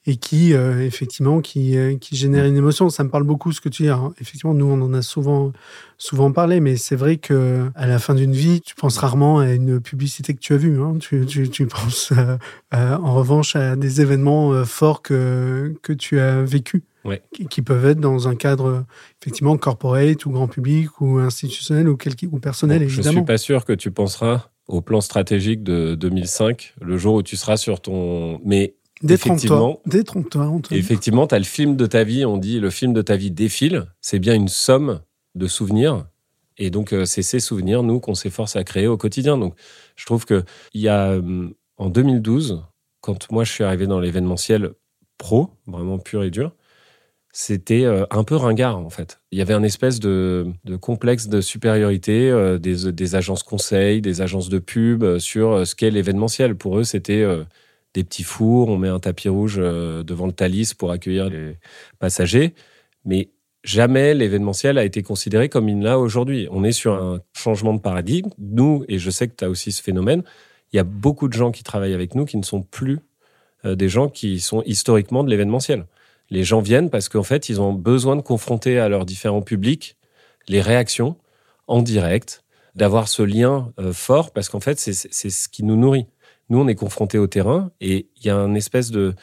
et 0.07 0.15
qui 0.15 0.55
euh, 0.55 0.83
effectivement 0.83 1.41
qui, 1.41 1.77
euh, 1.77 1.95
qui 1.95 2.15
génère 2.15 2.45
une 2.45 2.57
émotion. 2.57 2.89
Ça 2.89 3.03
me 3.03 3.09
parle 3.09 3.23
beaucoup 3.23 3.51
ce 3.51 3.61
que 3.61 3.69
tu 3.69 3.83
dis. 3.83 3.89
effectivement, 4.19 4.55
nous 4.55 4.65
on 4.65 4.81
en 4.81 4.93
a 4.95 5.03
souvent 5.03 5.51
souvent 5.99 6.31
parlé, 6.31 6.59
mais 6.59 6.75
c'est 6.75 6.95
vrai 6.95 7.17
que 7.17 7.69
à 7.75 7.85
la 7.85 7.99
fin 7.99 8.15
d'une 8.15 8.33
vie, 8.33 8.61
tu 8.61 8.73
penses 8.73 8.97
rarement 8.97 9.39
à 9.39 9.51
une 9.51 9.79
publicité 9.79 10.33
que 10.33 10.39
tu 10.39 10.53
as 10.53 10.57
vue. 10.57 10.81
Hein. 10.81 10.97
Tu, 10.99 11.27
tu, 11.27 11.67
penses 11.67 12.13
en 12.71 13.13
revanche 13.13 13.55
à 13.55 13.75
des 13.75 14.01
événements 14.01 14.65
forts 14.65 15.03
que 15.03 15.75
que 15.83 15.93
tu 15.93 16.19
as 16.19 16.41
vécu. 16.41 16.83
Ouais. 17.03 17.21
Qui, 17.49 17.61
peuvent 17.61 17.85
être 17.85 17.99
dans 17.99 18.27
un 18.27 18.35
cadre 18.35 18.85
effectivement 19.21 19.57
corporate 19.57 20.25
ou 20.25 20.31
grand 20.31 20.47
public 20.47 21.01
ou 21.01 21.17
institutionnel 21.17 21.89
ou, 21.89 21.97
quel, 21.97 22.13
ou 22.31 22.39
personnel 22.39 22.83
évidemment. 22.83 23.11
Je 23.11 23.17
suis 23.17 23.25
pas 23.25 23.37
sûr 23.39 23.65
que 23.65 23.73
tu 23.73 23.89
penseras 23.89 24.49
au 24.67 24.81
plan 24.81 25.01
stratégique 25.01 25.63
de 25.63 25.95
2005 25.95 26.75
le 26.79 26.97
jour 26.97 27.15
où 27.15 27.23
tu 27.23 27.37
seras 27.37 27.57
sur 27.57 27.81
ton 27.81 28.39
mais 28.45 28.75
Détrompe-toi. 29.03 29.81
Détrompe-toi, 29.85 30.61
Effectivement, 30.71 31.25
tu 31.27 31.35
as 31.35 31.39
le 31.39 31.45
film 31.45 31.75
de 31.75 31.85
ta 31.85 32.03
vie, 32.03 32.25
on 32.25 32.37
dit 32.37 32.59
le 32.59 32.69
film 32.69 32.93
de 32.93 33.01
ta 33.01 33.15
vie 33.15 33.31
défile. 33.31 33.87
C'est 33.99 34.19
bien 34.19 34.35
une 34.35 34.47
somme 34.47 35.01
de 35.35 35.47
souvenirs. 35.47 36.05
Et 36.57 36.69
donc, 36.69 36.93
euh, 36.93 37.05
c'est 37.05 37.23
ces 37.23 37.39
souvenirs, 37.39 37.81
nous, 37.81 37.99
qu'on 37.99 38.13
s'efforce 38.13 38.55
à 38.55 38.63
créer 38.63 38.87
au 38.87 38.97
quotidien. 38.97 39.37
Donc, 39.37 39.55
je 39.95 40.05
trouve 40.05 40.25
qu'il 40.25 40.43
y 40.75 40.87
a, 40.87 41.13
euh, 41.13 41.49
en 41.77 41.89
2012, 41.89 42.63
quand 42.99 43.31
moi 43.31 43.43
je 43.43 43.51
suis 43.51 43.63
arrivé 43.63 43.87
dans 43.87 43.99
l'événementiel 43.99 44.73
pro, 45.17 45.49
vraiment 45.65 45.97
pur 45.97 46.23
et 46.23 46.29
dur, 46.29 46.53
c'était 47.33 47.85
euh, 47.85 48.05
un 48.11 48.23
peu 48.23 48.35
ringard 48.35 48.77
en 48.77 48.89
fait. 48.89 49.21
Il 49.31 49.39
y 49.39 49.41
avait 49.41 49.53
un 49.53 49.63
espèce 49.63 49.99
de, 49.99 50.51
complexe 50.81 51.27
de 51.27 51.41
supériorité 51.41 52.31
des, 52.59 52.91
des, 52.91 53.15
agences 53.15 53.43
conseils, 53.43 54.01
des 54.01 54.21
agences 54.21 54.49
de 54.49 54.59
pub 54.59 55.17
sur 55.19 55.65
ce 55.65 55.75
qu'est 55.75 55.91
l'événementiel. 55.91 56.55
Pour 56.55 56.77
eux, 56.77 56.83
c'était 56.83 57.25
des 57.93 58.03
petits 58.03 58.23
fours, 58.23 58.69
on 58.69 58.77
met 58.77 58.87
un 58.87 58.99
tapis 58.99 59.29
rouge 59.29 59.55
euh, 59.57 60.03
devant 60.03 60.25
le 60.25 60.31
Thalys 60.31 60.73
pour 60.73 60.91
accueillir 60.91 61.29
les 61.29 61.57
passagers. 61.99 62.53
Mais 63.05 63.29
jamais 63.63 64.13
l'événementiel 64.13 64.77
a 64.77 64.85
été 64.85 65.03
considéré 65.03 65.49
comme 65.49 65.67
il 65.67 65.81
l'a 65.81 65.99
aujourd'hui. 65.99 66.47
On 66.51 66.63
est 66.63 66.71
sur 66.71 66.93
un 66.93 67.21
changement 67.33 67.73
de 67.73 67.81
paradigme. 67.81 68.29
Nous, 68.37 68.85
et 68.87 68.97
je 68.97 69.09
sais 69.09 69.27
que 69.27 69.35
tu 69.35 69.43
as 69.43 69.49
aussi 69.49 69.71
ce 69.71 69.81
phénomène, 69.81 70.23
il 70.71 70.77
y 70.77 70.79
a 70.79 70.83
beaucoup 70.83 71.27
de 71.27 71.33
gens 71.33 71.51
qui 71.51 71.63
travaillent 71.63 71.93
avec 71.93 72.15
nous 72.15 72.25
qui 72.25 72.37
ne 72.37 72.43
sont 72.43 72.61
plus 72.61 72.99
euh, 73.65 73.75
des 73.75 73.89
gens 73.89 74.07
qui 74.07 74.39
sont 74.39 74.63
historiquement 74.63 75.23
de 75.23 75.29
l'événementiel. 75.29 75.85
Les 76.31 76.43
gens 76.43 76.61
viennent 76.61 76.89
parce 76.89 77.09
qu'en 77.09 77.23
fait, 77.23 77.49
ils 77.49 77.61
ont 77.61 77.73
besoin 77.73 78.15
de 78.15 78.21
confronter 78.21 78.79
à 78.79 78.89
leurs 78.89 79.05
différents 79.05 79.41
publics 79.41 79.97
les 80.47 80.61
réactions 80.61 81.17
en 81.67 81.81
direct, 81.81 82.43
d'avoir 82.73 83.07
ce 83.07 83.21
lien 83.21 83.71
euh, 83.79 83.93
fort 83.93 84.31
parce 84.31 84.49
qu'en 84.49 84.61
fait, 84.61 84.79
c'est 84.79 84.93
ce 85.29 85.49
qui 85.49 85.63
nous 85.63 85.75
nourrit. 85.75 86.07
Nous, 86.49 86.59
on 86.59 86.67
est 86.67 86.75
confrontés 86.75 87.17
au 87.17 87.27
terrain 87.27 87.71
et 87.81 88.07
il 88.17 88.25
y 88.25 88.29
a 88.29 88.37
un 88.37 88.55
espèce 88.55 88.91
de, 88.91 89.13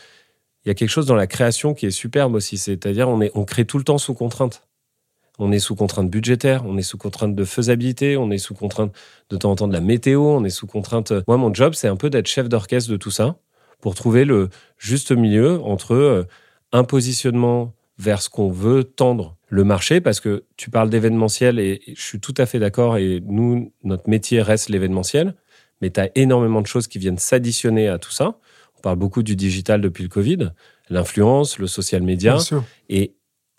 il 0.64 0.68
y 0.68 0.70
a 0.70 0.74
quelque 0.74 0.90
chose 0.90 1.06
dans 1.06 1.16
la 1.16 1.26
création 1.26 1.74
qui 1.74 1.86
est 1.86 1.90
superbe 1.90 2.34
aussi. 2.34 2.58
C'est-à-dire, 2.58 3.08
on 3.08 3.20
on 3.34 3.44
crée 3.44 3.64
tout 3.64 3.78
le 3.78 3.84
temps 3.84 3.98
sous 3.98 4.14
contrainte. 4.14 4.68
On 5.38 5.52
est 5.52 5.60
sous 5.60 5.76
contrainte 5.76 6.10
budgétaire, 6.10 6.64
on 6.66 6.76
est 6.76 6.82
sous 6.82 6.98
contrainte 6.98 7.34
de 7.34 7.44
faisabilité, 7.44 8.16
on 8.16 8.30
est 8.30 8.38
sous 8.38 8.54
contrainte 8.54 8.92
de 9.30 9.36
temps 9.36 9.52
en 9.52 9.56
temps 9.56 9.68
de 9.68 9.72
la 9.72 9.80
météo, 9.80 10.20
on 10.22 10.44
est 10.44 10.50
sous 10.50 10.66
contrainte. 10.66 11.12
Moi, 11.28 11.36
mon 11.36 11.54
job, 11.54 11.74
c'est 11.74 11.86
un 11.86 11.96
peu 11.96 12.10
d'être 12.10 12.26
chef 12.26 12.48
d'orchestre 12.48 12.90
de 12.90 12.96
tout 12.96 13.12
ça 13.12 13.36
pour 13.80 13.94
trouver 13.94 14.24
le 14.24 14.48
juste 14.78 15.12
milieu 15.12 15.60
entre 15.62 15.94
euh, 15.94 16.24
un 16.72 16.84
positionnement 16.84 17.74
vers 17.98 18.22
ce 18.22 18.28
qu'on 18.28 18.50
veut 18.50 18.84
tendre 18.84 19.36
le 19.48 19.64
marché, 19.64 20.00
parce 20.00 20.20
que 20.20 20.44
tu 20.56 20.70
parles 20.70 20.90
d'événementiel 20.90 21.58
et 21.58 21.80
je 21.88 22.02
suis 22.02 22.20
tout 22.20 22.34
à 22.36 22.46
fait 22.46 22.58
d'accord 22.58 22.96
et 22.96 23.20
nous, 23.24 23.72
notre 23.82 24.08
métier 24.08 24.42
reste 24.42 24.68
l'événementiel 24.68 25.34
mais 25.80 25.90
tu 25.90 26.00
as 26.00 26.10
énormément 26.14 26.60
de 26.60 26.66
choses 26.66 26.88
qui 26.88 26.98
viennent 26.98 27.18
s'additionner 27.18 27.88
à 27.88 27.98
tout 27.98 28.10
ça. 28.10 28.38
On 28.76 28.80
parle 28.80 28.96
beaucoup 28.96 29.22
du 29.22 29.36
digital 29.36 29.80
depuis 29.80 30.02
le 30.02 30.08
Covid, 30.08 30.50
l'influence, 30.88 31.58
le 31.58 31.66
social 31.66 32.02
media. 32.02 32.38
Et 32.88 33.14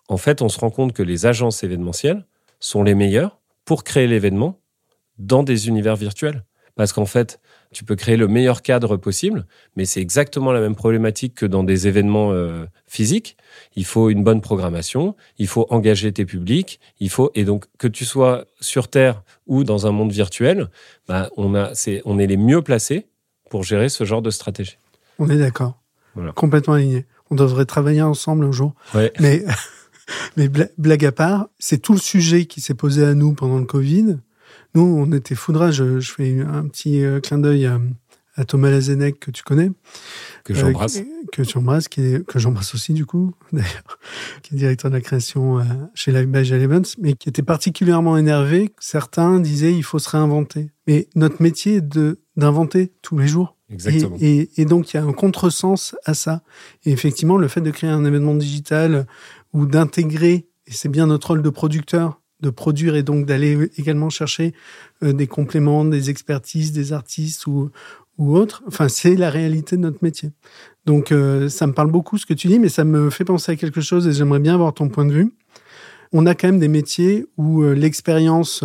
en 0.08 0.16
fait, 0.16 0.42
on 0.42 0.48
se 0.48 0.58
rend 0.58 0.70
compte 0.70 0.92
que 0.92 1.02
les 1.02 1.26
agences 1.26 1.62
événementielles 1.62 2.26
sont 2.58 2.82
les 2.82 2.94
meilleures 2.94 3.38
pour 3.64 3.84
créer 3.84 4.06
l'événement 4.06 4.60
dans 5.18 5.42
des 5.42 5.68
univers 5.68 5.96
virtuels. 5.96 6.44
Parce 6.74 6.92
qu'en 6.92 7.06
fait, 7.06 7.40
tu 7.72 7.84
peux 7.84 7.94
créer 7.94 8.16
le 8.16 8.26
meilleur 8.26 8.62
cadre 8.62 8.96
possible, 8.96 9.46
mais 9.76 9.84
c'est 9.84 10.00
exactement 10.00 10.52
la 10.52 10.60
même 10.60 10.74
problématique 10.74 11.34
que 11.34 11.46
dans 11.46 11.62
des 11.62 11.86
événements 11.86 12.32
euh, 12.32 12.64
physiques. 12.86 13.36
Il 13.76 13.84
faut 13.84 14.10
une 14.10 14.24
bonne 14.24 14.40
programmation, 14.40 15.14
il 15.38 15.46
faut 15.46 15.66
engager 15.70 16.12
tes 16.12 16.24
publics, 16.24 16.80
il 16.98 17.10
faut 17.10 17.30
et 17.34 17.44
donc 17.44 17.66
que 17.78 17.86
tu 17.86 18.04
sois 18.04 18.44
sur 18.60 18.88
Terre 18.88 19.22
ou 19.46 19.62
dans 19.62 19.86
un 19.86 19.92
monde 19.92 20.10
virtuel, 20.10 20.68
bah, 21.06 21.30
on 21.36 21.54
a, 21.54 21.74
c'est, 21.74 22.02
on 22.04 22.18
est 22.18 22.26
les 22.26 22.36
mieux 22.36 22.62
placés 22.62 23.06
pour 23.50 23.62
gérer 23.62 23.88
ce 23.88 24.04
genre 24.04 24.22
de 24.22 24.30
stratégie. 24.30 24.76
On 25.18 25.28
est 25.28 25.38
d'accord, 25.38 25.78
complètement 26.34 26.74
aligné. 26.74 27.06
On 27.30 27.36
devrait 27.36 27.66
travailler 27.66 28.02
ensemble 28.02 28.44
un 28.44 28.52
jour. 28.52 28.74
Mais 28.94 29.44
mais 30.36 30.48
blague 30.48 31.04
à 31.04 31.12
part, 31.12 31.48
c'est 31.60 31.78
tout 31.78 31.92
le 31.92 32.00
sujet 32.00 32.46
qui 32.46 32.60
s'est 32.60 32.74
posé 32.74 33.04
à 33.04 33.14
nous 33.14 33.32
pendant 33.34 33.58
le 33.58 33.64
Covid 33.64 34.18
nous, 34.74 34.82
on 34.82 35.12
était 35.12 35.34
foudra. 35.34 35.70
Je, 35.70 36.00
fais 36.00 36.40
un 36.40 36.66
petit 36.66 37.02
euh, 37.02 37.20
clin 37.20 37.38
d'œil 37.38 37.66
à, 37.66 37.80
Thomas 38.46 38.70
Lazenec 38.70 39.20
que 39.20 39.30
tu 39.30 39.42
connais. 39.42 39.70
Que 40.44 40.54
j'embrasse. 40.54 40.98
Euh, 40.98 41.04
que 41.32 41.42
tu 41.42 41.58
embrasses, 41.58 41.88
qui 41.88 42.00
est, 42.00 42.26
que 42.26 42.38
j'embrasse 42.38 42.74
aussi 42.74 42.94
du 42.94 43.04
coup, 43.04 43.34
d'ailleurs, 43.52 43.98
qui 44.42 44.54
est 44.54 44.58
directeur 44.58 44.90
de 44.90 44.96
la 44.96 45.02
création 45.02 45.58
euh, 45.58 45.64
chez 45.94 46.10
Live 46.12 46.26
by 46.26 46.52
Events, 46.52 46.96
mais 46.98 47.12
qui 47.14 47.28
était 47.28 47.42
particulièrement 47.42 48.16
énervé. 48.16 48.72
Certains 48.80 49.40
disaient 49.40 49.74
il 49.74 49.82
faut 49.82 49.98
se 49.98 50.08
réinventer. 50.08 50.70
Mais 50.86 51.08
notre 51.14 51.42
métier 51.42 51.76
est 51.76 51.80
de 51.80 52.20
d'inventer 52.36 52.92
tous 53.02 53.18
les 53.18 53.28
jours. 53.28 53.56
Exactement. 53.68 54.16
Et, 54.20 54.40
et, 54.40 54.62
et, 54.62 54.64
donc 54.64 54.92
il 54.92 54.96
y 54.96 55.00
a 55.00 55.04
un 55.04 55.12
contresens 55.12 55.94
à 56.06 56.14
ça. 56.14 56.42
Et 56.84 56.92
effectivement, 56.92 57.36
le 57.36 57.48
fait 57.48 57.60
de 57.60 57.70
créer 57.70 57.90
un 57.90 58.04
événement 58.04 58.34
digital 58.34 59.06
ou 59.52 59.66
d'intégrer, 59.66 60.48
et 60.66 60.72
c'est 60.72 60.88
bien 60.88 61.06
notre 61.06 61.28
rôle 61.28 61.42
de 61.42 61.50
producteur, 61.50 62.19
de 62.40 62.50
produire 62.50 62.96
et 62.96 63.02
donc 63.02 63.26
d'aller 63.26 63.70
également 63.76 64.10
chercher 64.10 64.54
euh, 65.02 65.12
des 65.12 65.26
compléments, 65.26 65.84
des 65.84 66.10
expertises, 66.10 66.72
des 66.72 66.92
artistes 66.92 67.46
ou, 67.46 67.70
ou 68.18 68.36
autres. 68.36 68.62
Enfin, 68.66 68.88
c'est 68.88 69.16
la 69.16 69.30
réalité 69.30 69.76
de 69.76 69.82
notre 69.82 70.02
métier. 70.02 70.30
Donc, 70.86 71.12
euh, 71.12 71.48
ça 71.48 71.66
me 71.66 71.72
parle 71.72 71.90
beaucoup 71.90 72.18
ce 72.18 72.26
que 72.26 72.34
tu 72.34 72.48
dis, 72.48 72.58
mais 72.58 72.68
ça 72.68 72.84
me 72.84 73.10
fait 73.10 73.24
penser 73.24 73.52
à 73.52 73.56
quelque 73.56 73.80
chose 73.80 74.06
et 74.06 74.12
j'aimerais 74.12 74.40
bien 74.40 74.54
avoir 74.54 74.72
ton 74.74 74.88
point 74.88 75.04
de 75.04 75.12
vue. 75.12 75.32
On 76.12 76.26
a 76.26 76.34
quand 76.34 76.48
même 76.48 76.58
des 76.58 76.68
métiers 76.68 77.26
où 77.36 77.62
euh, 77.62 77.74
l'expérience 77.74 78.64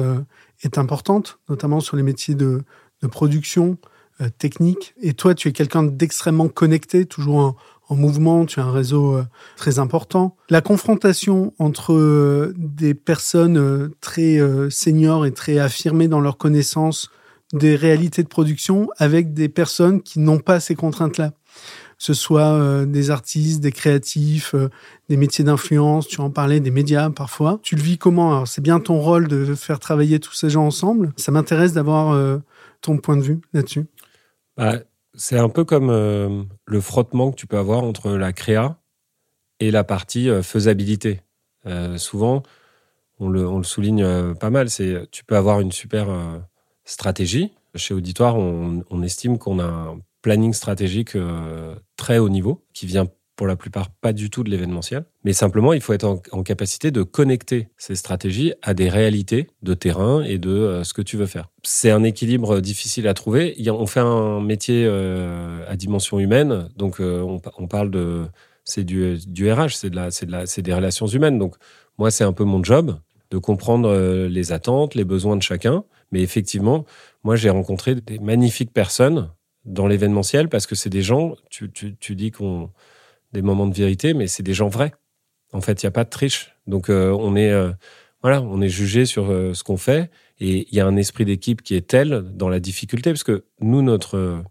est 0.64 0.78
importante, 0.78 1.40
notamment 1.50 1.80
sur 1.80 1.96
les 1.96 2.04
métiers 2.04 2.36
de, 2.36 2.64
de 3.02 3.08
production 3.08 3.78
technique. 4.38 4.96
Et 5.02 5.14
toi, 5.14 5.36
tu 5.36 5.50
es 5.50 5.52
quelqu'un 5.52 5.84
d'extrêmement 5.84 6.48
connecté, 6.48 7.06
toujours 7.06 7.36
en, 7.36 7.56
en 7.88 7.96
mouvement, 7.96 8.46
tu 8.46 8.60
as 8.60 8.64
un 8.64 8.72
réseau 8.72 9.16
euh, 9.16 9.24
très 9.58 9.80
important. 9.80 10.36
La 10.50 10.62
confrontation 10.62 11.54
entre 11.60 11.94
euh, 11.94 12.54
des 12.58 12.94
personnes 12.94 13.58
euh, 13.58 13.90
très 14.02 14.40
seniors 14.70 15.26
et 15.26 15.32
très 15.32 15.60
affirmées 15.60 16.08
dans 16.08 16.20
leurs 16.20 16.38
connaissances 16.38 17.10
des 17.54 17.76
réalités 17.76 18.24
de 18.24 18.28
production 18.28 18.90
avec 18.98 19.34
des 19.34 19.50
personnes 19.50 20.02
qui 20.02 20.20
n'ont 20.20 20.40
pas 20.40 20.60
ces 20.60 20.76
contraintes-là. 20.76 21.34
Ce 21.98 22.14
soit 22.14 22.86
des 22.86 23.12
artistes, 23.12 23.62
des 23.62 23.72
créatifs, 23.72 24.54
des 25.08 25.16
métiers 25.16 25.46
d'influence, 25.46 26.08
tu 26.08 26.20
en 26.20 26.30
parlais, 26.30 26.60
des 26.60 26.72
médias 26.72 27.10
parfois. 27.10 27.60
Tu 27.64 27.76
le 27.76 27.82
vis 27.82 27.98
comment? 27.98 28.32
Alors 28.32 28.48
c'est 28.48 28.62
bien 28.62 28.80
ton 28.82 29.00
rôle 29.00 29.30
de 29.30 29.56
faire 29.56 29.80
travailler 29.80 30.20
tous 30.20 30.34
ces 30.34 30.50
gens 30.50 30.66
ensemble. 30.66 31.14
Ça 31.16 31.32
m'intéresse 31.32 31.72
d'avoir 31.72 32.20
ton 32.82 32.98
point 32.98 33.16
de 33.16 33.22
vue 33.22 33.40
là-dessus. 33.54 33.86
Bah, 34.58 34.80
c'est 35.18 35.38
un 35.38 35.50
peu 35.50 35.64
comme 35.64 35.90
euh, 35.90 36.44
le 36.66 36.82
frottement 36.82 37.32
que 37.32 37.36
tu 37.36 37.48
peux 37.48 37.58
avoir 37.58 37.84
entre 37.84 38.12
la 38.12 38.34
créa 38.34 38.78
et 39.60 39.72
la 39.72 39.84
partie 39.84 40.30
euh, 40.30 40.44
faisabilité. 40.44 41.22
Euh, 41.66 41.98
souvent, 41.98 42.44
on 43.20 43.30
le, 43.30 43.64
souligne 43.64 44.36
pas 44.36 44.50
mal, 44.50 44.70
c'est 44.70 45.10
tu 45.10 45.24
peux 45.24 45.38
avoir 45.38 45.62
une 45.62 45.72
super 45.72 46.08
stratégie. 46.84 47.54
Chez 47.74 47.94
Auditoire, 47.94 48.36
on, 48.36 48.84
on 48.90 49.02
estime 49.04 49.38
qu'on 49.38 49.60
a 49.60 49.66
un 49.66 50.00
planning 50.22 50.54
stratégique 50.54 51.18
très 51.96 52.18
haut 52.18 52.28
niveau 52.28 52.66
qui 52.74 52.86
vient 52.86 53.08
pour 53.36 53.48
la 53.48 53.56
plupart 53.56 53.90
pas 53.90 54.14
du 54.14 54.30
tout 54.30 54.44
de 54.44 54.50
l'événementiel, 54.50 55.06
mais 55.24 55.34
simplement 55.34 55.74
il 55.74 55.82
faut 55.82 55.94
être 55.94 56.06
en, 56.06 56.44
capacité 56.44 56.92
de 56.92 57.04
connecter 57.04 57.70
ces 57.78 57.96
stratégies 57.96 58.54
à 58.62 58.74
des 58.74 58.90
réalités 58.90 59.48
de 59.62 59.74
terrain 59.74 60.24
et 60.24 60.38
de 60.38 60.50
euh, 60.50 60.84
ce 60.84 60.94
que 60.94 61.02
tu 61.02 61.18
veux 61.18 61.26
faire. 61.26 61.50
C'est 61.64 61.92
un 61.92 62.04
équilibre 62.04 62.60
difficile 62.60 63.08
à 63.08 63.14
trouver. 63.14 63.56
on 63.70 63.88
fait 63.88 64.00
un 64.00 64.42
métier 64.42 64.86
euh, 64.86 65.66
à 65.68 65.76
dimension 65.76 66.20
humaine, 66.20 66.70
donc 66.78 67.00
euh, 67.00 67.22
on, 67.22 67.68
parle 67.68 67.92
de 67.92 68.26
c'est 68.64 68.84
du, 68.84 69.18
du 69.28 69.52
RH, 69.52 69.70
c'est 69.76 69.90
de 69.90 69.96
la, 69.96 70.12
c'est 70.12 70.26
de 70.26 70.32
la, 70.32 70.46
c'est 70.46 70.62
des 70.62 70.74
relations 70.74 71.08
humaines. 71.08 71.40
Donc 71.40 71.56
moi 71.98 72.12
c'est 72.12 72.24
un 72.24 72.34
peu 72.34 72.44
mon 72.44 72.64
job 72.64 72.98
de 73.32 73.38
comprendre 73.38 74.28
les 74.28 74.52
attentes, 74.52 74.96
les 74.96 75.04
besoins 75.04 75.36
de 75.36 75.42
chacun. 75.42 75.84
Mais 76.12 76.22
effectivement, 76.22 76.86
moi 77.24 77.36
j'ai 77.36 77.50
rencontré 77.50 77.96
des 77.96 78.20
magnifiques 78.20 78.72
personnes 78.72 79.30
dans 79.66 79.88
l'événementiel 79.88 80.48
parce 80.48 80.68
que 80.68 80.76
c'est 80.76 80.90
des 80.90 81.02
gens. 81.02 81.36
Tu, 81.50 81.72
tu, 81.72 81.96
tu 81.98 82.16
dis 82.16 82.32
qu'on 82.32 82.70
des 83.36 83.42
moments 83.42 83.68
de 83.68 83.76
vérité, 83.76 84.14
mais 84.14 84.28
c'est 84.28 84.44
des 84.44 84.54
gens 84.54 84.70
vrais. 84.70 84.94
En 85.54 85.62
fait, 85.62 85.84
il 85.84 85.86
n'y 85.86 85.90
a 85.90 85.92
pas 85.92 86.06
de 86.06 86.10
triche. 86.10 86.56
Donc, 86.68 86.90
euh, 86.90 87.12
on 87.12 87.36
est, 87.36 87.52
euh, 87.52 87.72
voilà, 88.22 88.42
on 88.42 88.62
est 88.62 88.70
jugé 88.70 89.06
sur 89.06 89.30
euh, 89.30 89.54
ce 89.54 89.64
qu'on 89.64 89.78
fait, 89.78 90.10
et 90.40 90.68
il 90.70 90.76
y 90.76 90.80
a 90.80 90.88
un 90.88 90.96
esprit 90.96 91.26
d'équipe 91.26 91.62
qui 91.62 91.76
est 91.76 91.88
tel 91.88 92.24
dans 92.34 92.50
la 92.50 92.60
difficulté, 92.60 93.12
parce 93.12 93.24
que 93.24 93.46
nous, 93.60 93.82
notre 93.82 94.44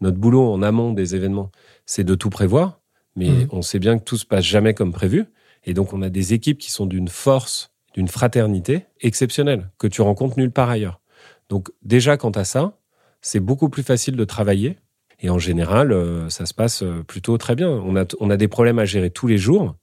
notre 0.00 0.18
boulot 0.18 0.52
en 0.52 0.62
amont 0.62 0.92
des 0.92 1.14
événements, 1.14 1.50
c'est 1.86 2.04
de 2.04 2.14
tout 2.14 2.28
prévoir, 2.28 2.80
Mais 3.16 3.30
mmh. 3.30 3.48
on 3.52 3.62
sait 3.62 3.78
bien 3.78 3.98
que 3.98 4.04
tout 4.04 4.16
se 4.16 4.26
passe 4.26 4.44
jamais 4.44 4.74
comme 4.74 4.92
prévu. 4.92 5.24
Et 5.64 5.72
donc, 5.72 5.92
on 5.92 6.02
a 6.02 6.10
des 6.10 6.34
équipes 6.34 6.58
qui 6.58 6.70
sont 6.70 6.84
d'une 6.84 7.08
force, 7.08 7.72
d'une 7.94 8.08
fraternité 8.08 8.86
exceptionnelle, 9.00 9.70
que 9.78 9.86
tu 9.86 10.02
rencontres 10.02 10.36
nulle 10.38 10.50
part 10.50 10.68
ailleurs. 10.68 11.00
Donc, 11.48 11.70
déjà, 11.82 12.16
quant 12.16 12.32
à 12.32 12.44
ça, 12.44 12.76
c'est 13.22 13.40
beaucoup 13.40 13.68
plus 13.68 13.84
facile 13.84 14.16
de 14.16 14.24
travailler. 14.24 14.76
Et 15.20 15.30
en 15.30 15.38
général, 15.38 15.92
euh, 15.92 16.28
ça 16.28 16.46
se 16.46 16.54
passe 16.54 16.82
euh, 16.82 17.02
plutôt 17.02 17.38
très 17.38 17.54
bien. 17.54 17.68
On 17.68 17.96
a, 17.96 18.04
on 18.20 18.30
a 18.30 18.36
des 18.36 18.48
problèmes 18.48 18.78
à 18.78 18.84
gérer 18.84 19.10
tous 19.10 19.26
les 19.26 19.38
jours. 19.38 19.76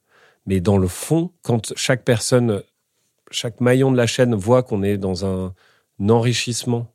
Mais 0.45 0.59
dans 0.59 0.77
le 0.77 0.87
fond, 0.87 1.31
quand 1.43 1.73
chaque 1.75 2.03
personne, 2.03 2.63
chaque 3.29 3.61
maillon 3.61 3.91
de 3.91 3.97
la 3.97 4.07
chaîne 4.07 4.35
voit 4.35 4.63
qu'on 4.63 4.83
est 4.83 4.97
dans 4.97 5.25
un 5.25 5.53
enrichissement 6.09 6.87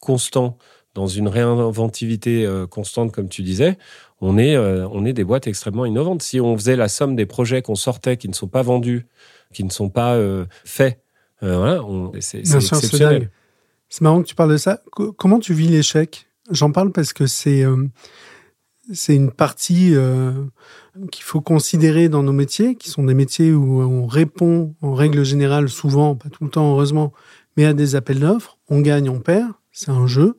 constant, 0.00 0.58
dans 0.94 1.06
une 1.06 1.28
réinventivité 1.28 2.44
euh, 2.44 2.66
constante, 2.66 3.12
comme 3.12 3.28
tu 3.28 3.42
disais, 3.42 3.78
on 4.20 4.36
est, 4.36 4.56
euh, 4.56 4.86
on 4.92 5.04
est 5.04 5.12
des 5.12 5.24
boîtes 5.24 5.46
extrêmement 5.46 5.86
innovantes. 5.86 6.22
Si 6.22 6.40
on 6.40 6.56
faisait 6.56 6.76
la 6.76 6.88
somme 6.88 7.16
des 7.16 7.26
projets 7.26 7.62
qu'on 7.62 7.74
sortait, 7.74 8.16
qui 8.16 8.28
ne 8.28 8.34
sont 8.34 8.48
pas 8.48 8.62
vendus, 8.62 9.06
qui 9.54 9.64
ne 9.64 9.70
sont 9.70 9.88
pas 9.88 10.14
euh, 10.14 10.44
faits, 10.64 11.00
voilà, 11.40 11.80
c'est 12.20 12.38
exceptionnel. 12.38 13.30
C'est 13.88 14.02
marrant 14.02 14.22
que 14.22 14.28
tu 14.28 14.36
parles 14.36 14.52
de 14.52 14.56
ça. 14.56 14.80
comment 15.16 15.40
tu 15.40 15.54
vis 15.54 15.68
l'échec? 15.68 16.28
J'en 16.52 16.70
parle 16.70 16.92
parce 16.92 17.12
que 17.12 17.26
c'est 17.26 17.64
c'est 18.92 19.14
une 19.14 19.30
partie 19.30 19.94
qu'il 21.10 21.24
faut 21.24 21.40
considérer 21.40 22.08
dans 22.08 22.22
nos 22.22 22.32
métiers, 22.32 22.74
qui 22.74 22.90
sont 22.90 23.04
des 23.04 23.14
métiers 23.14 23.52
où 23.52 23.80
on 23.80 24.06
répond 24.06 24.74
en 24.82 24.94
règle 24.94 25.24
générale, 25.24 25.68
souvent, 25.68 26.14
pas 26.14 26.28
tout 26.28 26.44
le 26.44 26.50
temps 26.50 26.70
heureusement, 26.70 27.12
mais 27.56 27.64
à 27.64 27.72
des 27.72 27.96
appels 27.96 28.20
d'offres. 28.20 28.58
On 28.68 28.80
gagne, 28.80 29.08
on 29.08 29.20
perd, 29.20 29.52
c'est 29.70 29.90
un 29.90 30.06
jeu. 30.06 30.38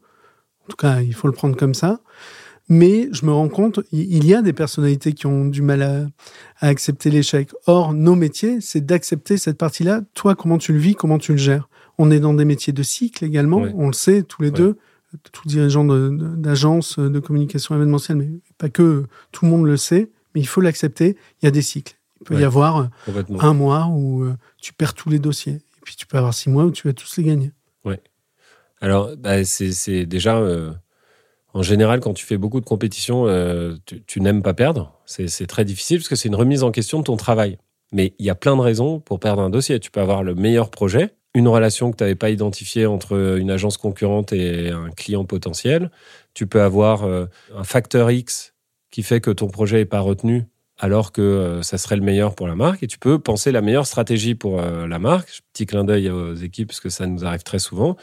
En 0.65 0.69
tout 0.69 0.77
cas, 0.77 1.01
il 1.01 1.13
faut 1.13 1.27
le 1.27 1.33
prendre 1.33 1.55
comme 1.55 1.73
ça. 1.73 1.99
Mais 2.69 3.09
je 3.11 3.25
me 3.25 3.31
rends 3.31 3.49
compte, 3.49 3.81
il 3.91 4.25
y 4.25 4.33
a 4.33 4.41
des 4.41 4.53
personnalités 4.53 5.11
qui 5.13 5.27
ont 5.27 5.45
du 5.45 5.61
mal 5.61 5.81
à, 5.81 6.05
accepter 6.67 7.09
l'échec. 7.09 7.49
Or, 7.67 7.93
nos 7.93 8.15
métiers, 8.15 8.61
c'est 8.61 8.85
d'accepter 8.85 9.37
cette 9.37 9.57
partie-là. 9.57 10.01
Toi, 10.13 10.35
comment 10.35 10.57
tu 10.57 10.71
le 10.71 10.79
vis, 10.79 10.95
comment 10.95 11.17
tu 11.17 11.33
le 11.33 11.37
gères? 11.37 11.67
On 11.97 12.09
est 12.09 12.21
dans 12.21 12.33
des 12.33 12.45
métiers 12.45 12.73
de 12.73 12.81
cycle 12.81 13.25
également, 13.25 13.65
on 13.75 13.87
le 13.87 13.93
sait 13.93 14.23
tous 14.23 14.41
les 14.41 14.49
deux, 14.49 14.77
tout 15.31 15.47
dirigeant 15.47 15.83
d'agence 15.85 16.99
de, 16.99 17.09
de, 17.09 17.19
communication 17.19 17.75
événementielle, 17.75 18.17
mais 18.17 18.29
pas 18.57 18.69
que, 18.69 19.05
tout 19.31 19.45
le 19.45 19.51
monde 19.51 19.65
le 19.65 19.77
sait, 19.77 20.11
mais 20.33 20.41
il 20.41 20.47
faut 20.47 20.61
l'accepter, 20.61 21.17
il 21.41 21.45
y 21.45 21.47
a 21.47 21.51
des 21.51 21.61
cycles. 21.61 21.95
Il 22.21 22.25
peut 22.25 22.39
y 22.39 22.43
avoir 22.43 22.89
un 23.39 23.53
mois 23.53 23.87
où 23.87 24.23
euh, 24.23 24.35
tu 24.61 24.73
perds 24.73 24.93
tous 24.93 25.09
les 25.09 25.19
dossiers, 25.19 25.53
et 25.53 25.81
puis 25.83 25.95
tu 25.95 26.07
peux 26.07 26.17
avoir 26.17 26.33
six 26.33 26.49
mois 26.49 26.63
où 26.63 26.71
tu 26.71 26.87
vas 26.87 26.93
tous 26.93 27.17
les 27.17 27.23
gagner. 27.23 27.51
Ouais. 27.83 28.01
Alors, 28.79 29.15
bah, 29.17 29.43
c'est 29.43 30.05
déjà, 30.05 30.37
euh, 30.37 30.71
en 31.53 31.61
général, 31.63 31.99
quand 31.99 32.13
tu 32.13 32.25
fais 32.25 32.37
beaucoup 32.37 32.59
de 32.59 32.65
compétitions, 32.65 33.27
euh, 33.27 33.75
tu, 34.07 34.21
n'aimes 34.21 34.41
pas 34.41 34.53
perdre. 34.53 34.99
C'est 35.05 35.47
très 35.47 35.65
difficile 35.65 35.97
parce 35.97 36.09
que 36.09 36.15
c'est 36.15 36.29
une 36.29 36.35
remise 36.35 36.63
en 36.63 36.71
question 36.71 36.99
de 36.99 37.03
ton 37.03 37.17
travail. 37.17 37.57
Mais 37.91 38.15
il 38.17 38.25
y 38.25 38.29
a 38.29 38.35
plein 38.35 38.55
de 38.55 38.61
raisons 38.61 38.99
pour 38.99 39.19
perdre 39.19 39.41
un 39.41 39.51
dossier. 39.51 39.79
Tu 39.79 39.91
peux 39.91 40.01
avoir 40.01 40.23
le 40.23 40.33
meilleur 40.33 40.71
projet, 40.71 41.13
une 41.33 41.47
relation 41.47 41.91
que 41.91 41.97
tu 41.97 42.03
n'avais 42.03 42.15
pas 42.15 42.29
identifiée 42.29 42.85
entre 42.85 43.37
une 43.37 43.49
agence 43.49 43.77
concurrente 43.77 44.33
et 44.33 44.69
un 44.69 44.89
client 44.91 45.25
potentiel. 45.25 45.89
Tu 46.33 46.45
peux 46.45 46.61
avoir 46.61 47.03
euh, 47.03 47.25
un 47.55 47.63
facteur 47.63 48.11
X 48.11 48.53
qui 48.91 49.03
fait 49.03 49.21
que 49.21 49.31
ton 49.31 49.47
projet 49.47 49.77
n'est 49.77 49.85
pas 49.85 49.99
retenu 49.99 50.45
alors 50.79 51.11
que 51.11 51.59
ça 51.61 51.77
serait 51.77 51.95
le 51.95 52.01
meilleur 52.01 52.35
pour 52.35 52.47
la 52.47 52.55
marque. 52.55 52.83
Et 52.83 52.87
tu 52.87 52.97
peux 52.97 53.19
penser 53.19 53.51
la 53.51 53.61
meilleure 53.61 53.87
stratégie 53.87 54.35
pour 54.35 54.59
la 54.59 54.99
marque. 54.99 55.41
Petit 55.53 55.65
clin 55.65 55.83
d'œil 55.83 56.09
aux 56.09 56.33
équipes 56.33 56.69
parce 56.69 56.79
que 56.79 56.89
ça 56.89 57.05
nous 57.05 57.23
arrive 57.25 57.43
très 57.43 57.59
souvent. 57.59 57.95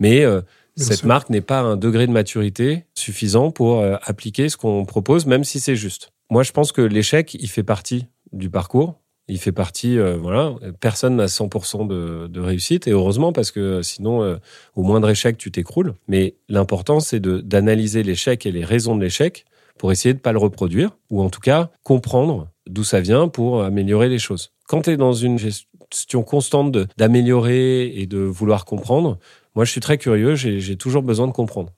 Mais 0.00 0.24
euh, 0.24 0.40
cette 0.76 1.04
marque 1.04 1.30
n'est 1.30 1.40
pas 1.40 1.60
à 1.60 1.62
un 1.62 1.76
degré 1.76 2.06
de 2.06 2.12
maturité 2.12 2.84
suffisant 2.94 3.50
pour 3.50 3.80
euh, 3.80 3.96
appliquer 4.02 4.48
ce 4.48 4.56
qu'on 4.56 4.84
propose, 4.84 5.26
même 5.26 5.44
si 5.44 5.60
c'est 5.60 5.76
juste. 5.76 6.12
Moi, 6.30 6.42
je 6.42 6.52
pense 6.52 6.72
que 6.72 6.82
l'échec, 6.82 7.34
il 7.34 7.48
fait 7.48 7.62
partie 7.62 8.06
du 8.32 8.50
parcours. 8.50 9.00
Il 9.28 9.38
fait 9.38 9.52
partie, 9.52 9.98
euh, 9.98 10.16
voilà, 10.16 10.54
personne 10.80 11.16
n'a 11.16 11.26
100% 11.26 11.86
de, 11.86 12.28
de, 12.28 12.40
réussite, 12.40 12.86
et 12.86 12.92
heureusement, 12.92 13.32
parce 13.32 13.50
que 13.50 13.82
sinon, 13.82 14.38
au 14.74 14.82
moindre 14.82 15.10
échec, 15.10 15.36
tu 15.36 15.50
t'écroules. 15.50 15.94
Mais 16.08 16.36
l'important, 16.48 17.00
c'est 17.00 17.20
d'analyser 17.20 18.02
l'échec 18.02 18.46
et 18.46 18.52
les 18.52 18.64
raisons 18.64 18.96
de 18.96 19.02
l'échec 19.02 19.44
pour 19.78 19.92
essayer 19.92 20.12
de 20.14 20.18
ne 20.18 20.22
pas 20.22 20.32
le 20.32 20.38
reproduire, 20.38 20.96
ou 21.10 21.22
en 21.22 21.30
tout 21.30 21.40
cas 21.40 21.70
comprendre 21.82 22.48
d'où 22.66 22.84
ça 22.84 23.00
vient 23.00 23.28
pour 23.28 23.62
améliorer 23.62 24.08
les 24.08 24.18
choses. 24.18 24.52
Quand 24.66 24.82
tu 24.82 24.90
es 24.90 24.96
dans 24.96 25.12
une 25.12 25.38
gestion 25.38 26.22
constante 26.22 26.76
d'améliorer 26.96 27.86
et 27.86 28.06
de 28.06 28.18
vouloir 28.18 28.64
comprendre, 28.64 29.18
moi, 29.56 29.64
je 29.64 29.70
suis 29.70 29.80
très 29.80 29.96
curieux, 29.96 30.34
j'ai 30.34 30.76
toujours 30.76 31.02
besoin 31.02 31.26
de 31.26 31.32
comprendre 31.32 31.72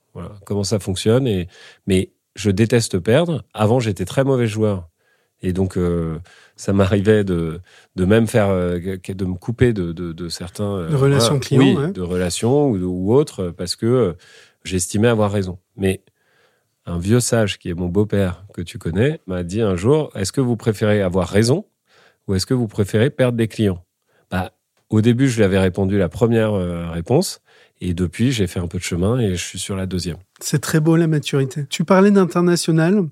comment 0.45 0.65
ça 0.65 0.79
fonctionne. 0.79 1.27
Et, 1.27 1.47
mais 1.87 2.11
je 2.35 2.51
déteste 2.51 2.99
perdre. 2.99 3.45
Avant, 3.53 3.79
j'étais 3.79 4.03
très 4.03 4.25
mauvais 4.25 4.47
joueur. 4.47 4.89
Et 5.41 5.53
donc, 5.53 5.77
euh, 5.77 6.19
ça 6.55 6.73
m'arrivait 6.73 7.23
de, 7.23 7.61
de 7.95 8.05
même 8.05 8.27
faire, 8.27 8.49
euh, 8.49 8.79
de 8.79 9.25
me 9.25 9.35
couper 9.35 9.73
de, 9.73 9.91
de, 9.93 10.29
certains. 10.29 10.77
Euh, 10.77 10.89
de 10.89 10.95
relations 10.95 11.39
clients. 11.39 11.85
Oui, 11.85 11.93
de 11.93 12.01
relations 12.01 12.69
ou, 12.69 12.77
ou 12.77 13.13
autres, 13.13 13.49
parce 13.49 13.75
que 13.75 14.15
j'estimais 14.63 15.07
avoir 15.07 15.31
raison. 15.31 15.57
Mais 15.77 16.03
un 16.85 16.99
vieux 16.99 17.19
sage 17.19 17.57
qui 17.57 17.69
est 17.69 17.73
mon 17.73 17.87
beau-père, 17.87 18.43
que 18.53 18.61
tu 18.61 18.77
connais, 18.77 19.21
m'a 19.27 19.43
dit 19.43 19.61
un 19.61 19.75
jour 19.75 20.11
Est-ce 20.15 20.31
que 20.31 20.41
vous 20.41 20.57
préférez 20.57 21.01
avoir 21.01 21.27
raison 21.27 21.65
ou 22.27 22.35
est-ce 22.35 22.45
que 22.45 22.53
vous 22.53 22.67
préférez 22.67 23.09
perdre 23.09 23.37
des 23.37 23.47
clients? 23.47 23.83
Bah, 24.29 24.51
Au 24.89 25.01
début, 25.01 25.29
je 25.29 25.37
lui 25.37 25.43
avais 25.43 25.59
répondu 25.59 25.97
la 25.97 26.09
première 26.09 26.53
réponse. 26.91 27.41
Et 27.81 27.93
depuis, 27.93 28.31
j'ai 28.31 28.45
fait 28.45 28.59
un 28.59 28.67
peu 28.67 28.77
de 28.77 28.83
chemin 28.83 29.19
et 29.19 29.31
je 29.31 29.43
suis 29.43 29.57
sur 29.57 29.75
la 29.75 29.85
deuxième. 29.85 30.17
C'est 30.41 30.59
très 30.59 30.79
beau 30.79 30.95
la 30.97 31.07
maturité. 31.07 31.65
Tu 31.69 31.85
parlais 31.85 32.11
d'international. 32.11 33.05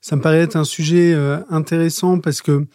Ça 0.00 0.16
me 0.16 0.20
paraît 0.20 0.40
être 0.40 0.56
un 0.56 0.64
sujet 0.64 1.12
euh, 1.12 1.38
intéressant 1.50 2.18
parce 2.18 2.40
que, 2.42 2.66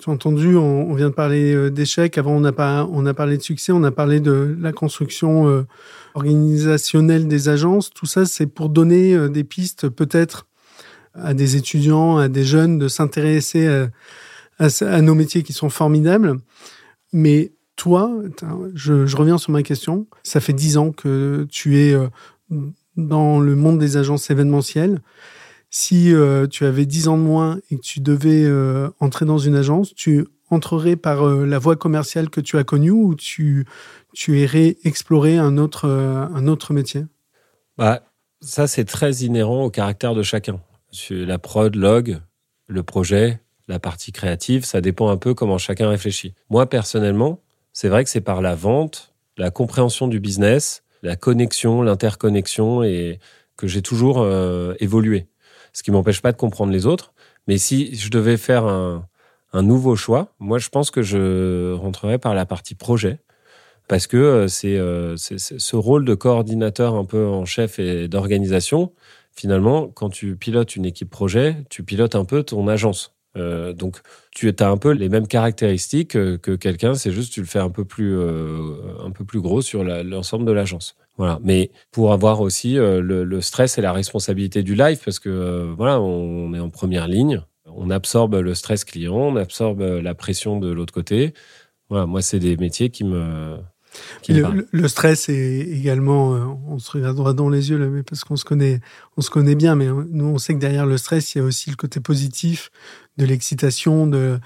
tu 0.00 0.08
as 0.08 0.12
entendu, 0.12 0.56
on, 0.56 0.94
vient 0.94 1.08
de 1.08 1.14
parler 1.14 1.52
euh, 1.52 1.70
d'échecs. 1.70 2.16
Avant, 2.16 2.32
on 2.32 2.44
a, 2.44 2.52
pas, 2.52 2.86
on 2.92 3.06
a 3.06 3.14
parlé 3.14 3.36
de 3.36 3.42
succès. 3.42 3.72
On 3.72 3.82
a 3.82 3.90
parlé 3.90 4.20
de 4.20 4.56
la 4.60 4.72
construction 4.72 5.48
euh, 5.48 5.66
organisationnelle 6.14 7.26
des 7.26 7.48
agences. 7.48 7.90
Tout 7.90 8.06
ça, 8.06 8.24
c'est 8.24 8.46
pour 8.46 8.68
donner 8.68 9.28
des 9.28 9.44
pistes 9.44 9.88
peut-être 9.88 10.46
à 11.14 11.34
des 11.34 11.56
étudiants, 11.56 12.18
à 12.18 12.28
des 12.28 12.44
jeunes 12.44 12.78
de 12.78 12.86
s'intéresser 12.86 13.66
à, 13.66 14.68
à 14.80 15.00
nos 15.00 15.14
métiers 15.16 15.42
qui 15.42 15.52
sont 15.52 15.70
formidables. 15.70 16.36
Mais 17.12 17.52
toi, 17.80 18.12
je, 18.74 19.16
reviens 19.16 19.38
sur 19.38 19.52
ma 19.52 19.62
question, 19.62 20.06
ça 20.22 20.40
fait 20.40 20.52
dix 20.52 20.76
ans 20.76 20.92
que 20.92 21.46
tu 21.50 21.78
es 21.78 21.94
euh, 21.94 22.08
dans 22.98 23.40
le 23.40 23.56
monde 23.56 23.78
des 23.78 23.96
agences 23.96 24.28
événementielles. 24.28 25.00
Si 25.70 26.12
euh, 26.12 26.46
tu 26.46 26.64
avais 26.64 26.84
dix 26.84 27.08
ans 27.08 27.16
de 27.16 27.22
moins 27.22 27.58
et 27.70 27.76
que 27.76 27.80
tu 27.80 28.00
devais 28.00 28.44
euh, 28.44 28.88
entrer 28.98 29.24
dans 29.24 29.38
une 29.38 29.54
agence, 29.54 29.94
tu 29.94 30.26
entrerais 30.50 30.96
par 30.96 31.24
la 31.24 31.58
voie 31.60 31.76
commerciale 31.76 32.28
que 32.28 32.40
tu 32.40 32.58
as 32.58 32.64
connue 32.64 32.90
ou 32.90 33.14
tu, 33.14 33.66
irais 34.26 34.76
explorer 34.82 35.38
un 35.38 35.58
autre, 35.58 35.88
un 35.88 36.48
autre 36.48 36.72
métier? 36.72 37.04
Bah, 37.78 38.02
Ça, 38.40 38.66
c'est 38.66 38.84
très 38.84 39.12
inhérent 39.18 39.64
au 39.64 39.70
caractère 39.70 40.16
de 40.16 40.24
chacun. 40.24 40.60
La 41.08 41.38
prod, 41.38 41.76
log, 41.76 42.18
le 42.66 42.82
projet, 42.82 43.40
la 43.68 43.78
partie 43.78 44.10
créative, 44.10 44.64
ça 44.64 44.80
dépend 44.80 45.08
un 45.08 45.16
peu 45.16 45.34
comment 45.34 45.56
chacun 45.56 45.88
réfléchit. 45.88 46.34
Moi, 46.50 46.68
personnellement, 46.68 47.40
c'est 47.72 47.88
vrai 47.88 48.02
que 48.02 48.10
c'est 48.10 48.20
par 48.20 48.42
la 48.42 48.54
vente, 48.54 49.14
la 49.36 49.50
compréhension 49.50 50.08
du 50.08 50.20
business, 50.20 50.82
la 51.02 51.16
connexion, 51.16 51.82
l'interconnexion 51.82 52.82
et 52.82 53.20
que 53.56 53.66
j'ai 53.66 53.82
toujours 53.82 54.20
euh, 54.20 54.74
évolué. 54.80 55.28
Ce 55.72 55.82
qui 55.82 55.90
m'empêche 55.90 56.20
pas 56.20 56.32
de 56.32 56.36
comprendre 56.36 56.72
les 56.72 56.86
autres. 56.86 57.12
Mais 57.46 57.58
si 57.58 57.94
je 57.96 58.10
devais 58.10 58.36
faire 58.36 58.64
un, 58.64 59.06
nouveau 59.52 59.96
choix, 59.96 60.34
moi 60.38 60.58
je 60.58 60.68
pense 60.68 60.90
que 60.90 61.02
je 61.02 61.72
rentrerais 61.72 62.18
par 62.18 62.34
la 62.34 62.46
partie 62.46 62.74
projet. 62.74 63.18
Parce 63.88 64.06
que 64.06 64.16
euh, 64.16 64.46
euh, 64.64 65.16
c'est 65.16 65.38
ce 65.38 65.76
rôle 65.76 66.04
de 66.04 66.14
coordinateur 66.14 66.94
un 66.94 67.04
peu 67.04 67.26
en 67.26 67.44
chef 67.44 67.80
et 67.80 68.06
d'organisation. 68.06 68.92
Finalement, 69.34 69.88
quand 69.88 70.10
tu 70.10 70.36
pilotes 70.36 70.76
une 70.76 70.84
équipe 70.84 71.10
projet, 71.10 71.56
tu 71.70 71.82
pilotes 71.82 72.14
un 72.14 72.24
peu 72.24 72.44
ton 72.44 72.68
agence. 72.68 73.16
Euh, 73.36 73.72
donc, 73.72 73.96
tu 74.30 74.54
as 74.56 74.68
un 74.68 74.76
peu 74.76 74.92
les 74.92 75.08
mêmes 75.08 75.26
caractéristiques 75.26 76.12
que 76.12 76.54
quelqu'un, 76.54 76.94
c'est 76.94 77.10
juste 77.10 77.32
tu 77.32 77.40
le 77.40 77.46
fais 77.46 77.58
un 77.58 77.70
peu 77.70 77.84
plus, 77.84 78.16
un 78.16 79.10
peu 79.10 79.24
plus 79.24 79.40
gros 79.40 79.60
sur 79.60 79.82
l'ensemble 79.82 80.44
de 80.44 80.52
l'agence. 80.52 80.94
Voilà. 81.16 81.38
Mais 81.42 81.70
pour 81.90 82.12
avoir 82.12 82.40
aussi 82.40 82.78
euh, 82.78 83.00
le, 83.00 83.40
stress 83.40 83.78
et 83.78 83.82
la 83.82 83.92
responsabilité 83.92 84.62
du 84.62 84.74
live, 84.74 85.00
parce 85.04 85.18
que 85.18 85.72
voilà, 85.76 86.00
on 86.00 86.54
est 86.54 86.60
en 86.60 86.70
première 86.70 87.08
ligne, 87.08 87.42
on 87.66 87.90
absorbe 87.90 88.36
le 88.36 88.54
stress 88.54 88.84
client, 88.84 89.14
on 89.14 89.36
absorbe 89.36 89.80
la 89.80 90.14
pression 90.14 90.58
de 90.58 90.70
l'autre 90.70 90.94
côté. 90.94 91.34
Voilà, 91.88 92.06
moi, 92.06 92.22
c'est 92.22 92.38
des 92.38 92.56
métiers 92.56 92.90
qui 92.90 93.04
me, 93.04 93.58
le, 94.28 94.88
stress 94.88 95.28
est 95.28 95.60
également, 95.60 96.34
euh, 96.34 96.44
on 96.68 96.78
se 96.78 96.90
regarde 96.92 97.16
droit 97.16 97.32
dans 97.32 97.48
les 97.48 97.70
yeux 97.70 97.78
là, 97.78 97.86
mais 97.86 98.02
parce 98.02 98.24
qu'on 98.24 98.36
se 98.36 98.44
connaît, 98.44 98.80
on 99.16 99.20
se 99.20 99.30
connaît 99.30 99.54
bien, 99.54 99.74
mais 99.74 99.86
nous 99.86 100.26
on 100.26 100.38
sait 100.38 100.54
que 100.54 100.58
derrière 100.58 100.86
le 100.86 100.96
stress, 100.96 101.34
il 101.34 101.38
y 101.38 101.40
a 101.40 101.44
aussi 101.44 101.70
le 101.70 101.76
côté 101.76 102.00
positif 102.00 102.70
de 103.16 103.24
l'excitation, 103.24 104.06
de, 104.06 104.38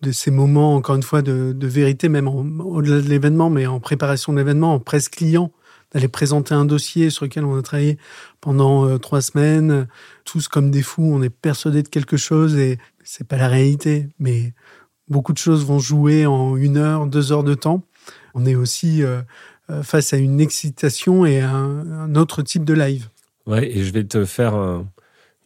de 0.00 0.12
ces 0.12 0.30
moments, 0.30 0.74
encore 0.74 0.96
une 0.96 1.02
fois, 1.02 1.22
de, 1.22 1.54
vérité, 1.66 2.08
même 2.08 2.28
au-delà 2.28 3.00
de 3.00 3.08
l'événement, 3.08 3.50
mais 3.50 3.66
en 3.66 3.80
préparation 3.80 4.32
de 4.32 4.38
l'événement, 4.38 4.74
en 4.74 4.80
presse 4.80 5.08
client, 5.08 5.52
d'aller 5.92 6.08
présenter 6.08 6.54
un 6.54 6.64
dossier 6.64 7.10
sur 7.10 7.24
lequel 7.24 7.44
on 7.44 7.58
a 7.58 7.62
travaillé 7.62 7.98
pendant 8.40 8.86
euh, 8.86 8.98
trois 8.98 9.20
semaines, 9.20 9.86
tous 10.24 10.48
comme 10.48 10.70
des 10.70 10.82
fous, 10.82 11.10
on 11.12 11.22
est 11.22 11.30
persuadé 11.30 11.82
de 11.82 11.88
quelque 11.88 12.16
chose 12.16 12.56
et 12.56 12.78
c'est 13.04 13.26
pas 13.26 13.36
la 13.36 13.48
réalité, 13.48 14.08
mais 14.18 14.52
beaucoup 15.08 15.32
de 15.32 15.38
choses 15.38 15.64
vont 15.64 15.78
jouer 15.78 16.26
en 16.26 16.56
une 16.56 16.76
heure, 16.76 17.06
deux 17.06 17.32
heures 17.32 17.44
de 17.44 17.54
temps. 17.54 17.82
On 18.34 18.44
est 18.44 18.56
aussi 18.56 19.02
euh, 19.02 19.22
euh, 19.70 19.82
face 19.82 20.12
à 20.12 20.16
une 20.16 20.40
excitation 20.40 21.24
et 21.24 21.40
un, 21.40 22.14
autre 22.16 22.42
type 22.42 22.64
de 22.64 22.74
live. 22.74 23.08
Ouais, 23.46 23.70
et 23.70 23.84
je 23.84 23.92
vais 23.92 24.04
te 24.04 24.24
faire 24.24 24.54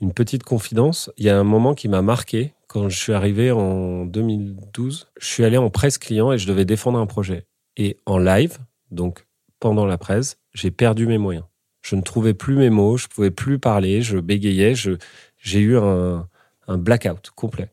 une 0.00 0.12
petite 0.14 0.42
confidence. 0.42 1.10
Il 1.18 1.26
y 1.26 1.28
a 1.28 1.38
un 1.38 1.44
moment 1.44 1.74
qui 1.74 1.88
m'a 1.88 2.00
marqué 2.00 2.54
quand 2.66 2.88
je 2.88 2.98
suis 2.98 3.12
arrivé 3.12 3.50
en 3.50 4.06
2012. 4.06 5.08
Je 5.20 5.26
suis 5.26 5.44
allé 5.44 5.58
en 5.58 5.68
presse 5.68 5.98
client 5.98 6.32
et 6.32 6.38
je 6.38 6.46
devais 6.46 6.64
défendre 6.64 6.98
un 6.98 7.06
projet. 7.06 7.44
Et 7.76 7.98
en 8.06 8.16
live, 8.16 8.58
donc 8.90 9.26
pendant 9.60 9.86
la 9.86 9.98
presse, 9.98 10.38
j'ai 10.52 10.70
perdu 10.70 11.06
mes 11.06 11.18
moyens. 11.18 11.44
Je 11.82 11.96
ne 11.96 12.02
trouvais 12.02 12.34
plus 12.34 12.56
mes 12.56 12.70
mots, 12.70 12.96
je 12.96 13.06
pouvais 13.06 13.30
plus 13.30 13.58
parler, 13.58 14.02
je 14.02 14.18
bégayais, 14.18 14.74
j'ai 14.74 15.60
eu 15.60 15.78
un, 15.78 16.26
blackout 16.68 17.30
complet. 17.34 17.70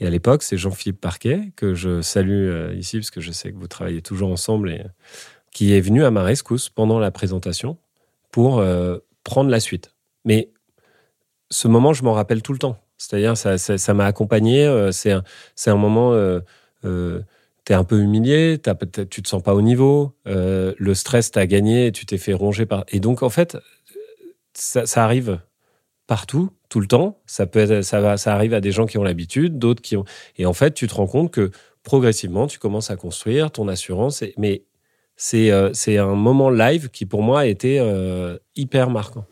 Et 0.00 0.06
à 0.06 0.10
l'époque, 0.10 0.44
c'est 0.44 0.56
Jean-Philippe 0.56 1.00
Parquet, 1.00 1.52
que 1.56 1.74
je 1.74 2.02
salue 2.02 2.48
euh, 2.48 2.74
ici, 2.74 2.98
parce 2.98 3.10
que 3.10 3.20
je 3.20 3.32
sais 3.32 3.50
que 3.50 3.58
vous 3.58 3.66
travaillez 3.66 4.00
toujours 4.00 4.30
ensemble, 4.30 4.70
et 4.70 4.84
qui 5.52 5.74
est 5.74 5.80
venu 5.80 6.04
à 6.04 6.12
ma 6.12 6.22
rescousse 6.22 6.68
pendant 6.68 7.00
la 7.00 7.10
présentation 7.10 7.78
pour 8.30 8.60
euh, 8.60 8.98
prendre 9.24 9.50
la 9.50 9.58
suite. 9.58 9.92
Mais 10.24 10.50
ce 11.50 11.66
moment, 11.66 11.92
je 11.92 12.04
m'en 12.04 12.12
rappelle 12.12 12.42
tout 12.42 12.52
le 12.52 12.60
temps. 12.60 12.78
C'est-à-dire, 12.96 13.36
ça, 13.36 13.94
m'a 13.94 14.06
accompagné. 14.06 14.64
Euh, 14.64 14.92
c'est 14.92 15.10
un, 15.10 15.76
moment 15.76 16.12
es 17.72 17.74
un 17.74 17.84
peu 17.84 17.98
humilié, 17.98 18.60
tu 19.10 19.22
te 19.22 19.28
sens 19.28 19.42
pas 19.42 19.54
au 19.54 19.62
niveau, 19.62 20.14
euh, 20.26 20.74
le 20.78 20.94
stress 20.94 21.30
t'a 21.30 21.46
gagné, 21.46 21.92
tu 21.92 22.06
t'es 22.06 22.18
fait 22.18 22.34
ronger 22.34 22.66
par. 22.66 22.84
Et 22.88 23.00
donc, 23.00 23.22
en 23.22 23.30
fait, 23.30 23.56
ça, 24.54 24.84
arrive 25.04 25.40
partout, 26.06 26.50
tout 26.68 26.80
le 26.80 26.86
temps. 26.86 27.20
Ça, 27.26 27.46
peut 27.46 27.82
ça, 27.82 28.00
va, 28.00 28.16
ça 28.16 28.34
arrive 28.34 28.54
à 28.54 28.60
des 28.60 28.72
gens 28.72 28.86
qui 28.86 28.98
ont 28.98 29.02
l'habitude, 29.02 29.58
d'autres 29.58 29.82
qui 29.82 29.96
ont. 29.96 30.04
Et 30.36 30.46
en 30.46 30.52
fait, 30.52 30.72
tu 30.72 30.86
te 30.86 30.94
rends 30.94 31.06
compte 31.06 31.30
que 31.30 31.50
progressivement, 31.82 32.46
tu 32.46 32.58
commences 32.58 32.90
à 32.90 32.96
construire 32.96 33.50
ton 33.50 33.68
assurance. 33.68 34.24
mais 34.36 34.64
c'est 35.20 35.50
euh, 35.50 35.70
c'est 35.72 35.98
un 35.98 36.14
moment 36.14 36.48
live 36.48 36.90
qui, 36.90 37.04
pour 37.04 37.22
moi, 37.22 37.40
a 37.40 37.46
été 37.46 37.80
euh, 37.80 38.38
hyper 38.54 38.88
marquant. 38.88 39.24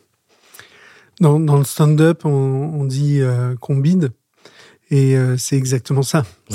Dans, 1.20 1.38
le 1.38 1.64
stand-up, 1.64 2.26
on, 2.26 2.30
on 2.30 2.84
dit 2.84 3.22
qu'on 3.60 3.76
bide. 3.76 4.12
Et 4.90 5.16
euh, 5.16 5.36
c'est 5.36 5.56
exactement 5.56 6.02
ça. 6.02 6.24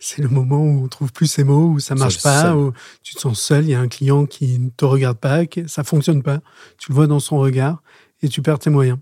C'est 0.00 0.20
le 0.20 0.28
moment 0.28 0.60
où 0.60 0.84
on 0.84 0.88
trouve 0.88 1.12
plus 1.12 1.28
ces 1.28 1.44
mots, 1.44 1.68
où 1.68 1.80
ça 1.80 1.94
marche 1.94 2.20
pas, 2.22 2.56
où 2.56 2.72
tu 3.02 3.14
te 3.14 3.20
sens 3.20 3.40
seul. 3.40 3.64
Il 3.64 3.70
y 3.70 3.74
a 3.74 3.80
un 3.80 3.88
client 3.88 4.26
qui 4.26 4.58
ne 4.58 4.68
te 4.70 4.84
regarde 4.84 5.18
pas, 5.18 5.46
que 5.46 5.68
ça 5.68 5.84
fonctionne 5.84 6.22
pas. 6.22 6.40
Tu 6.78 6.90
le 6.90 6.94
vois 6.96 7.06
dans 7.06 7.20
son 7.20 7.38
regard 7.38 7.82
et 8.20 8.28
tu 8.28 8.42
perds 8.42 8.58
tes 8.58 8.70
moyens. 8.70 8.98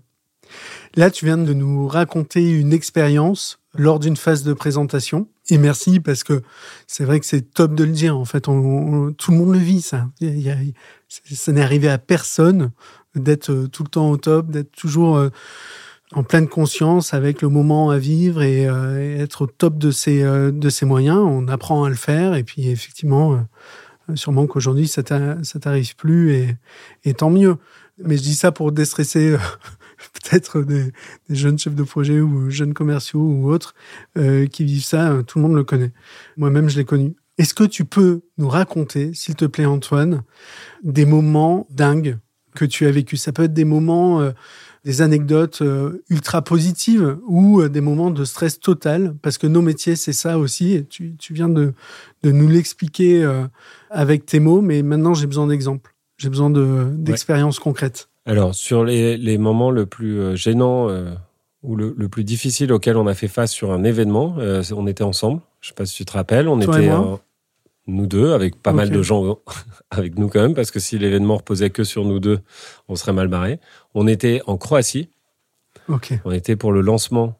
Là, 0.95 1.09
tu 1.09 1.25
viens 1.25 1.37
de 1.37 1.53
nous 1.53 1.87
raconter 1.87 2.51
une 2.51 2.73
expérience 2.73 3.59
lors 3.73 3.99
d'une 3.99 4.17
phase 4.17 4.43
de 4.43 4.53
présentation. 4.53 5.27
Et 5.49 5.57
merci 5.57 5.99
parce 5.99 6.23
que 6.23 6.41
c'est 6.87 7.05
vrai 7.05 7.19
que 7.19 7.25
c'est 7.25 7.53
top 7.53 7.73
de 7.73 7.83
le 7.83 7.91
dire. 7.91 8.17
En 8.17 8.25
fait, 8.25 8.47
on, 8.47 9.13
tout 9.13 9.31
le 9.31 9.37
monde 9.37 9.53
le 9.53 9.59
vit, 9.59 9.81
ça. 9.81 10.09
ça 11.09 11.51
n'est 11.51 11.61
arrivé 11.61 11.89
à 11.89 11.97
personne 11.97 12.71
d'être 13.15 13.51
euh, 13.51 13.67
tout 13.67 13.83
le 13.83 13.89
temps 13.89 14.09
au 14.09 14.17
top, 14.17 14.49
d'être 14.51 14.71
toujours 14.71 15.17
euh, 15.17 15.29
en 16.13 16.23
pleine 16.23 16.47
conscience 16.47 17.13
avec 17.13 17.41
le 17.41 17.49
moment 17.49 17.89
à 17.89 17.97
vivre 17.97 18.41
et, 18.41 18.67
euh, 18.67 19.17
être 19.17 19.43
au 19.43 19.47
top 19.47 19.77
de 19.77 19.91
ses, 19.91 20.23
euh, 20.23 20.51
de 20.51 20.69
ses 20.69 20.85
moyens. 20.85 21.19
On 21.19 21.47
apprend 21.47 21.83
à 21.83 21.89
le 21.89 21.95
faire 21.95 22.35
et 22.35 22.43
puis 22.43 22.69
effectivement, 22.69 23.33
euh, 24.09 24.15
sûrement 24.15 24.45
qu'aujourd'hui 24.47 24.87
ça 24.87 25.03
t'arrive 25.03 25.95
plus 25.95 26.33
et, 26.33 26.55
et, 27.05 27.13
tant 27.13 27.29
mieux. 27.29 27.55
Mais 28.03 28.17
je 28.17 28.23
dis 28.23 28.35
ça 28.35 28.51
pour 28.51 28.71
déstresser 28.71 29.37
peut-être 30.13 30.61
des, 30.61 30.91
des, 31.29 31.35
jeunes 31.35 31.57
chefs 31.57 31.75
de 31.75 31.83
projet 31.83 32.19
ou 32.19 32.49
jeunes 32.49 32.73
commerciaux 32.73 33.21
ou 33.21 33.51
autres 33.51 33.73
qui 34.15 34.65
vivent 34.65 34.83
ça. 34.83 35.21
Tout 35.27 35.37
le 35.37 35.43
monde 35.43 35.55
le 35.55 35.63
connaît. 35.63 35.91
Moi-même, 36.37 36.69
je 36.69 36.77
l'ai 36.77 36.85
connu. 36.85 37.15
Est-ce 37.37 37.53
que 37.53 37.63
tu 37.63 37.85
peux 37.85 38.21
nous 38.37 38.49
raconter, 38.49 39.13
s'il 39.13 39.35
te 39.35 39.45
plaît, 39.45 39.65
Antoine, 39.65 40.23
des 40.83 41.05
moments 41.05 41.67
dingues 41.69 42.17
que 42.55 42.65
tu 42.65 42.87
as 42.87 42.91
vécu? 42.91 43.17
Ça 43.17 43.31
peut 43.31 43.43
être 43.43 43.53
des 43.53 43.65
moments 43.65 44.31
des 44.83 45.01
anecdotes 45.01 45.61
euh, 45.61 46.03
ultra 46.09 46.41
positives 46.41 47.17
ou 47.27 47.61
euh, 47.61 47.69
des 47.69 47.81
moments 47.81 48.09
de 48.09 48.25
stress 48.25 48.59
total, 48.59 49.15
parce 49.21 49.37
que 49.37 49.47
nos 49.47 49.61
métiers, 49.61 49.95
c'est 49.95 50.13
ça 50.13 50.39
aussi, 50.39 50.73
et 50.73 50.85
tu, 50.85 51.15
tu 51.17 51.33
viens 51.33 51.49
de, 51.49 51.73
de 52.23 52.31
nous 52.31 52.47
l'expliquer 52.47 53.23
euh, 53.23 53.45
avec 53.89 54.25
tes 54.25 54.39
mots, 54.39 54.61
mais 54.61 54.81
maintenant 54.81 55.13
j'ai 55.13 55.27
besoin 55.27 55.47
d'exemples, 55.47 55.93
j'ai 56.17 56.29
besoin 56.29 56.49
d'expériences 56.49 57.59
concrètes. 57.59 58.09
Alors, 58.25 58.53
sur 58.55 58.83
les, 58.83 59.17
les 59.17 59.37
moments 59.37 59.71
le 59.71 59.85
plus 59.85 60.35
gênants 60.37 60.89
ou 61.63 61.75
le, 61.75 61.95
le, 61.97 62.07
plus 62.07 62.23
difficile 62.23 62.71
auquel 62.71 62.95
on 62.95 63.07
a 63.07 63.15
fait 63.15 63.27
face 63.27 63.51
sur 63.51 63.71
un 63.71 63.83
événement, 63.83 64.35
on 64.75 64.85
était 64.85 65.03
ensemble, 65.03 65.41
je 65.59 65.69
sais 65.69 65.73
pas 65.73 65.87
si 65.87 65.95
tu 65.95 66.05
te 66.05 66.13
rappelles, 66.13 66.47
on 66.47 66.61
était 66.61 66.91
nous 67.91 68.07
deux, 68.07 68.33
avec 68.33 68.61
pas 68.61 68.73
mal 68.73 68.89
de 68.89 69.01
gens 69.01 69.39
avec 69.91 70.17
nous 70.17 70.29
quand 70.29 70.41
même, 70.41 70.53
parce 70.53 70.71
que 70.71 70.79
si 70.79 70.97
l'événement 70.97 71.37
reposait 71.37 71.69
que 71.69 71.83
sur 71.83 72.05
nous 72.05 72.19
deux, 72.19 72.39
on 72.87 72.95
serait 72.95 73.13
mal 73.13 73.27
barré. 73.27 73.59
On 73.93 74.07
était 74.07 74.41
en 74.47 74.57
Croatie. 74.57 75.09
On 76.25 76.31
était 76.31 76.55
pour 76.55 76.71
le 76.71 76.81
lancement 76.81 77.39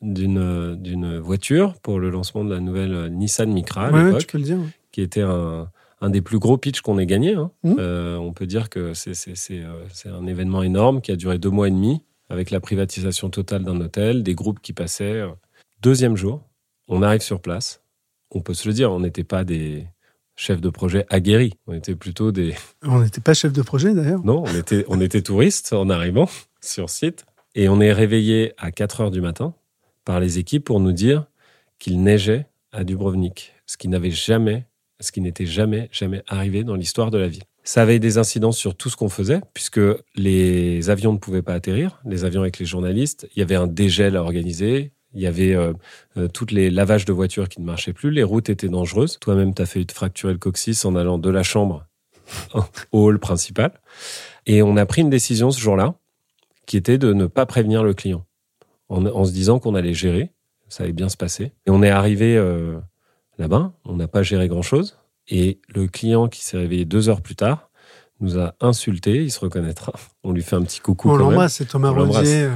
d'une 0.00 1.18
voiture, 1.18 1.74
pour 1.80 2.00
le 2.00 2.10
lancement 2.10 2.44
de 2.44 2.52
la 2.52 2.60
nouvelle 2.60 3.08
Nissan 3.12 3.52
Micra 3.52 3.86
à 3.86 4.04
l'époque, 4.04 4.36
qui 4.90 5.00
était 5.00 5.20
un, 5.20 5.68
un 6.02 6.10
des 6.10 6.20
plus 6.20 6.38
gros 6.38 6.58
pitchs 6.58 6.80
qu'on 6.80 6.98
ait 6.98 7.06
gagné. 7.06 7.34
Hein. 7.34 7.50
Mmh. 7.62 7.76
Euh, 7.78 8.16
on 8.16 8.32
peut 8.32 8.46
dire 8.46 8.68
que 8.68 8.92
euh, 8.92 8.94
c'est 8.94 10.08
un 10.08 10.26
événement 10.26 10.62
énorme 10.62 11.00
qui 11.00 11.12
a 11.12 11.16
duré 11.16 11.38
deux 11.38 11.50
mois 11.50 11.68
et 11.68 11.70
demi, 11.70 12.02
avec 12.28 12.50
la 12.50 12.60
privatisation 12.60 13.30
totale 13.30 13.62
d'un 13.62 13.80
hôtel, 13.80 14.22
des 14.22 14.34
groupes 14.34 14.60
qui 14.60 14.72
passaient. 14.72 15.22
Deuxième 15.80 16.16
jour, 16.16 16.42
on 16.88 17.02
arrive 17.02 17.22
sur 17.22 17.40
place 17.40 17.81
on 18.34 18.40
peut 18.40 18.54
se 18.54 18.68
le 18.68 18.74
dire, 18.74 18.90
on 18.92 19.00
n'était 19.00 19.24
pas 19.24 19.44
des 19.44 19.86
chefs 20.36 20.60
de 20.60 20.70
projet 20.70 21.06
aguerris. 21.10 21.54
On 21.66 21.74
était 21.74 21.94
plutôt 21.94 22.32
des. 22.32 22.54
On 22.82 23.00
n'était 23.00 23.20
pas 23.20 23.34
chefs 23.34 23.52
de 23.52 23.62
projet 23.62 23.94
d'ailleurs. 23.94 24.24
Non, 24.24 24.42
on 24.46 24.54
était, 24.54 24.84
on 24.88 25.00
était 25.00 25.22
touristes 25.22 25.72
en 25.72 25.88
arrivant 25.88 26.28
sur 26.60 26.90
site. 26.90 27.24
Et 27.54 27.68
on 27.68 27.80
est 27.80 27.92
réveillé 27.92 28.54
à 28.56 28.70
4 28.70 29.02
heures 29.02 29.10
du 29.10 29.20
matin 29.20 29.54
par 30.04 30.20
les 30.20 30.38
équipes 30.38 30.64
pour 30.64 30.80
nous 30.80 30.92
dire 30.92 31.26
qu'il 31.78 32.02
neigeait 32.02 32.46
à 32.72 32.82
Dubrovnik, 32.82 33.52
ce 33.66 33.76
qui 33.76 33.88
n'avait 33.88 34.10
jamais, 34.10 34.66
ce 35.00 35.12
qui 35.12 35.20
n'était 35.20 35.46
jamais, 35.46 35.90
jamais 35.92 36.22
arrivé 36.26 36.64
dans 36.64 36.74
l'histoire 36.74 37.10
de 37.10 37.18
la 37.18 37.28
ville. 37.28 37.42
Ça 37.62 37.82
avait 37.82 37.98
des 37.98 38.18
incidences 38.18 38.56
sur 38.56 38.74
tout 38.74 38.88
ce 38.88 38.96
qu'on 38.96 39.10
faisait, 39.10 39.40
puisque 39.52 39.80
les 40.16 40.90
avions 40.90 41.12
ne 41.12 41.18
pouvaient 41.18 41.42
pas 41.42 41.54
atterrir, 41.54 42.00
les 42.06 42.24
avions 42.24 42.40
avec 42.40 42.58
les 42.58 42.66
journalistes. 42.66 43.28
Il 43.36 43.40
y 43.40 43.42
avait 43.42 43.54
un 43.54 43.66
dégel 43.66 44.16
à 44.16 44.22
organiser, 44.22 44.92
il 45.14 45.20
y 45.20 45.26
avait 45.26 45.54
euh, 45.54 45.72
euh, 46.16 46.28
toutes 46.28 46.52
les 46.52 46.70
lavages 46.70 47.04
de 47.04 47.12
voitures 47.12 47.48
qui 47.48 47.60
ne 47.60 47.66
marchaient 47.66 47.92
plus. 47.92 48.10
Les 48.10 48.22
routes 48.22 48.48
étaient 48.48 48.68
dangereuses. 48.68 49.18
Toi-même, 49.20 49.54
tu 49.54 49.62
as 49.62 49.66
failli 49.66 49.86
te 49.86 49.92
fracturer 49.92 50.32
le 50.32 50.38
coccyx 50.38 50.84
en 50.84 50.96
allant 50.96 51.18
de 51.18 51.30
la 51.30 51.42
chambre 51.42 51.86
au 52.92 53.04
hall 53.04 53.18
principal. 53.18 53.72
Et 54.46 54.62
on 54.62 54.76
a 54.76 54.86
pris 54.86 55.02
une 55.02 55.10
décision 55.10 55.50
ce 55.50 55.60
jour-là, 55.60 55.94
qui 56.66 56.76
était 56.76 56.98
de 56.98 57.12
ne 57.12 57.26
pas 57.26 57.46
prévenir 57.46 57.84
le 57.84 57.94
client, 57.94 58.24
en, 58.88 59.24
se 59.24 59.32
disant 59.32 59.58
qu'on 59.58 59.74
allait 59.74 59.94
gérer. 59.94 60.30
Ça 60.68 60.84
allait 60.84 60.92
bien 60.92 61.10
se 61.10 61.18
passer. 61.18 61.52
Et 61.66 61.70
on 61.70 61.82
est 61.82 61.90
arrivé 61.90 62.36
euh, 62.36 62.78
là-bas. 63.38 63.72
On 63.84 63.96
n'a 63.96 64.08
pas 64.08 64.22
géré 64.22 64.48
grand-chose. 64.48 64.96
Et 65.28 65.60
le 65.68 65.86
client 65.86 66.28
qui 66.28 66.42
s'est 66.42 66.56
réveillé 66.56 66.84
deux 66.86 67.08
heures 67.10 67.20
plus 67.20 67.36
tard 67.36 67.70
nous 68.20 68.38
a 68.38 68.54
insulté. 68.60 69.22
Il 69.22 69.30
se 69.30 69.40
reconnaîtra. 69.40 69.92
On 70.24 70.32
lui 70.32 70.42
fait 70.42 70.56
un 70.56 70.62
petit 70.62 70.80
coucou. 70.80 71.10
On 71.10 71.16
l'embrasse, 71.16 71.56
c'est 71.56 71.66
Thomas 71.66 71.90
Rodier, 71.90 72.48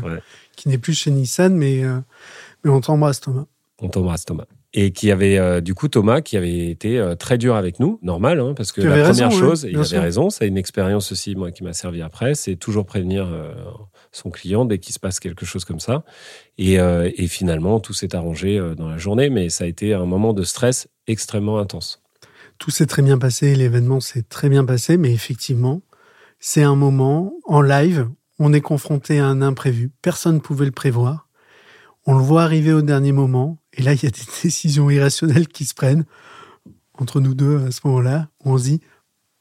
qui 0.57 0.71
n'est 0.71 0.79
plus 0.79 0.95
chez 0.95 1.11
Nissan, 1.11 1.55
mais 1.55 1.83
mais 2.66 2.72
on 2.72 2.81
t'embrasse, 2.81 3.20
Thomas. 3.20 3.44
On 3.81 3.88
t'embrasse, 3.88 4.24
Thomas. 4.24 4.46
Et 4.74 4.90
qui 4.90 5.12
avait, 5.12 5.38
euh, 5.38 5.61
du 5.61 5.74
coup, 5.74 5.87
Thomas, 5.87 6.20
qui 6.20 6.37
avait 6.37 6.68
été 6.68 6.98
euh, 6.98 7.14
très 7.14 7.38
dur 7.38 7.55
avec 7.55 7.79
nous, 7.79 8.00
normal, 8.02 8.40
hein, 8.40 8.55
parce 8.57 8.72
que 8.72 8.81
la 8.81 9.05
première 9.05 9.31
chose, 9.31 9.66
il 9.70 9.79
avait 9.79 10.00
raison, 10.00 10.31
c'est 10.31 10.48
une 10.48 10.59
expérience 10.59 11.12
aussi, 11.12 11.37
moi, 11.37 11.52
qui 11.52 11.62
m'a 11.62 11.72
servi 11.72 12.02
après, 12.02 12.35
c'est 12.35 12.57
toujours 12.57 12.87
prévenir 12.87 13.29
euh, 13.31 13.55
son 14.11 14.31
client 14.31 14.64
dès 14.64 14.79
qu'il 14.79 14.92
se 14.94 14.98
passe 14.98 15.20
quelque 15.20 15.46
chose 15.46 15.64
comme 15.64 15.79
ça. 15.79 16.05
Et, 16.59 16.74
et 16.74 17.29
finalement, 17.29 17.79
tout 17.79 17.92
s'est 17.92 18.16
arrangé 18.16 18.61
dans 18.76 18.88
la 18.88 18.98
journée, 18.98 19.31
mais 19.31 19.48
ça 19.48 19.64
a 19.64 19.66
été 19.66 19.94
un 19.94 20.07
moment 20.07 20.33
de 20.33 20.42
stress 20.42 20.88
extrêmement 21.07 21.59
intense. 21.59 22.02
Tout 22.59 22.70
s'est 22.70 22.87
très 22.87 23.02
bien 23.02 23.18
passé, 23.18 23.55
l'événement 23.55 24.00
s'est 24.00 24.22
très 24.22 24.48
bien 24.48 24.64
passé, 24.64 24.96
mais 24.96 25.12
effectivement, 25.12 25.83
c'est 26.40 26.62
un 26.62 26.74
moment 26.74 27.35
en 27.44 27.61
live, 27.61 28.09
on 28.38 28.52
est 28.52 28.62
confronté 28.62 29.20
à 29.20 29.26
un 29.26 29.42
imprévu. 29.42 29.92
Personne 30.02 30.37
ne 30.37 30.40
pouvait 30.40 30.66
le 30.66 30.72
prévoir 30.72 31.26
on 32.07 32.16
le 32.16 32.23
voit 32.23 32.42
arriver 32.42 32.73
au 32.73 32.83
dernier 32.83 33.12
moment, 33.12 33.59
et 33.73 33.83
là, 33.83 33.92
il 33.92 34.03
y 34.03 34.07
a 34.07 34.11
des 34.11 34.21
décisions 34.42 34.90
irrationnelles 34.90 35.49
qui 35.49 35.64
se 35.64 35.75
prennent 35.75 36.05
entre 36.95 37.21
nous 37.21 37.35
deux 37.35 37.66
à 37.66 37.71
ce 37.71 37.81
moment-là, 37.85 38.29
où 38.45 38.53
on 38.53 38.59
se 38.59 38.64
dit, 38.64 38.81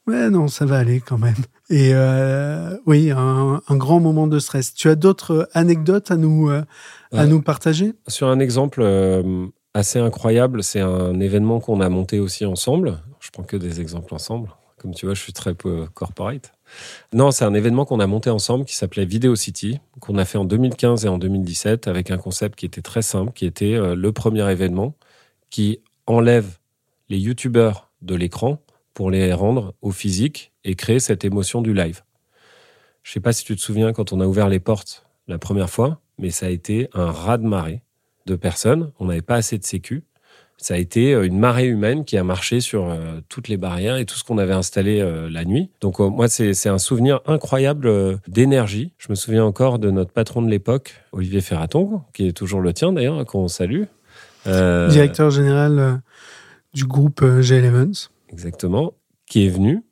ouais, 0.07 0.29
non, 0.29 0.47
ça 0.47 0.65
va 0.65 0.77
aller 0.77 0.99
quand 0.99 1.17
même. 1.17 1.35
Et 1.69 1.91
euh, 1.93 2.77
oui, 2.85 3.11
un, 3.11 3.61
grand 3.71 3.99
moment 3.99 4.27
de 4.27 4.39
stress. 4.39 4.73
Tu 4.73 4.89
as 4.89 4.95
d'autres 4.95 5.49
anecdotes 5.53 6.11
à 6.11 6.17
nous, 6.17 6.49
euh, 6.49 6.63
à 7.11 7.25
nous 7.25 7.41
partager? 7.41 7.93
Sur 8.07 8.27
un 8.27 8.39
exemple 8.39 8.81
euh, 8.81 9.47
assez 9.73 9.99
incroyable, 9.99 10.63
c'est 10.63 10.81
un 10.81 11.19
événement 11.19 11.59
qu'on 11.59 11.81
a 11.81 11.89
monté 11.89 12.19
aussi 12.19 12.45
ensemble. 12.45 12.99
Je 13.19 13.31
prends 13.31 13.43
que 13.43 13.57
des 13.57 13.81
exemples 13.81 14.13
ensemble 14.13 14.49
Comme 14.85 14.93
tu 14.93 15.07
vois, 15.07 15.15
je 15.15 15.21
suis 15.21 15.33
très 15.33 15.55
peu 15.55 15.87
corporate. 15.95 16.53
Non, 17.11 17.31
c'est 17.31 17.43
un 17.43 17.55
événement 17.55 17.85
qu'on 17.85 17.99
a 17.99 18.05
monté 18.05 18.29
ensemble 18.29 18.65
qui 18.65 18.75
s'appelait 18.75 19.05
Video 19.05 19.35
City, 19.35 19.79
qu'on 19.99 20.19
a 20.19 20.25
fait 20.25 20.37
en 20.37 20.45
2015 20.45 21.05
et 21.05 21.07
en 21.07 21.17
2017 21.17 21.87
avec 21.87 22.11
un 22.11 22.19
concept 22.19 22.53
qui 22.53 22.67
était 22.67 22.83
très 22.83 23.01
simple, 23.01 23.31
qui 23.33 23.47
était 23.47 23.73
euh, 23.73 23.95
le 23.95 24.11
premier 24.11 24.47
événement 24.47 24.93
qui 25.49 25.79
enlève 26.05 26.59
les 27.09 27.17
youtubeurs 27.17 27.89
de 28.03 28.13
l'écran 28.13 28.61
pour 28.93 29.09
les 29.09 29.33
rendre 29.33 29.73
au 29.81 29.89
physique 29.89 30.53
et 30.63 30.75
créer 30.75 30.99
cette 30.99 31.25
émotion 31.25 31.63
du 31.63 31.73
live. 31.73 32.03
Je 33.01 33.11
sais 33.11 33.19
pas 33.19 33.33
si 33.33 33.43
tu 33.43 33.55
te 33.55 33.61
souviens 33.61 33.91
quand 33.91 34.13
on 34.13 34.21
a 34.21 34.27
ouvert 34.27 34.49
les 34.49 34.59
portes 34.59 35.07
la 35.27 35.39
première 35.39 35.71
fois, 35.71 35.99
mais 36.19 36.29
ça 36.29 36.45
a 36.45 36.49
été 36.49 36.89
un 36.93 37.09
raz-de-marée 37.09 37.81
de 38.27 38.35
personnes. 38.35 38.91
On 38.99 39.05
n'avait 39.05 39.23
pas 39.23 39.37
assez 39.37 39.57
de 39.57 39.65
sécu 39.65 40.03
ça 40.57 40.75
a 40.75 40.77
été 40.77 41.13
euh, 41.13 41.25
une 41.25 41.37
marée 41.37 41.67
humaine 41.67 42.05
qui 42.05 42.17
a 42.17 42.23
marché 42.23 42.61
sur 42.61 42.89
euh, 42.89 43.19
toutes 43.29 43.47
les 43.47 43.57
barrières 43.57 43.97
et 43.97 44.05
tout 44.05 44.15
ce 44.15 44.23
qu'on 44.23 44.37
avait 44.37 44.53
installé 44.53 45.01
euh, 45.01 45.29
la 45.29 45.45
nuit. 45.45 45.69
Donc 45.81 45.99
moi, 45.99 46.27
c'est 46.27 46.69
un 46.69 46.77
souvenir 46.77 47.21
incroyable 47.25 48.19
d'énergie. 48.27 48.93
Je 48.97 49.07
me 49.09 49.15
souviens 49.15 49.43
encore 49.43 49.79
de 49.79 49.91
notre 49.91 50.11
patron 50.11 50.41
de 50.41 50.49
l'époque, 50.49 50.95
Olivier 51.11 51.41
Ferraton, 51.41 52.01
qui 52.13 52.27
est 52.27 52.33
toujours 52.33 52.61
le 52.61 52.73
tien 52.73 52.93
d'ailleurs, 52.93 53.23
qu'on 53.25 53.47
salue. 53.47 53.83
Directeur 54.45 55.31
général 55.31 56.01
du 56.73 56.85
groupe 56.85 57.25
G 57.41 57.55
Evans. 57.55 57.93
Exactement. 58.29 58.93
Qui 59.25 59.47
est 59.47 59.49
venu, 59.49 59.83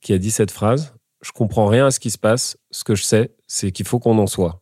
qui 0.00 0.12
a 0.12 0.18
dit 0.18 0.30
cette 0.30 0.50
phrase. 0.50 0.94
Je 1.22 1.32
comprends 1.32 1.66
rien 1.66 1.86
à 1.86 1.90
ce 1.90 1.98
qui 1.98 2.10
se 2.10 2.18
passe. 2.18 2.58
Ce 2.70 2.84
que 2.84 2.94
je 2.94 3.04
sais, 3.04 3.30
c'est 3.46 3.72
qu'il 3.72 3.86
faut 3.86 3.98
qu'on 3.98 4.18
en 4.18 4.26
soit. 4.26 4.60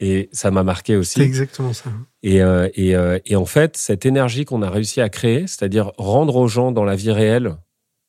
Et 0.00 0.30
ça 0.32 0.50
m'a 0.50 0.62
marqué 0.62 0.96
aussi. 0.96 1.14
C'est 1.14 1.24
exactement 1.24 1.74
ça. 1.74 1.90
Et, 2.22 2.42
euh, 2.42 2.68
et, 2.74 2.96
euh, 2.96 3.18
et, 3.26 3.36
en 3.36 3.44
fait, 3.44 3.76
cette 3.76 4.06
énergie 4.06 4.46
qu'on 4.46 4.62
a 4.62 4.70
réussi 4.70 5.02
à 5.02 5.10
créer, 5.10 5.46
c'est-à-dire 5.46 5.92
rendre 5.98 6.36
aux 6.36 6.48
gens 6.48 6.72
dans 6.72 6.84
la 6.84 6.96
vie 6.96 7.12
réelle 7.12 7.56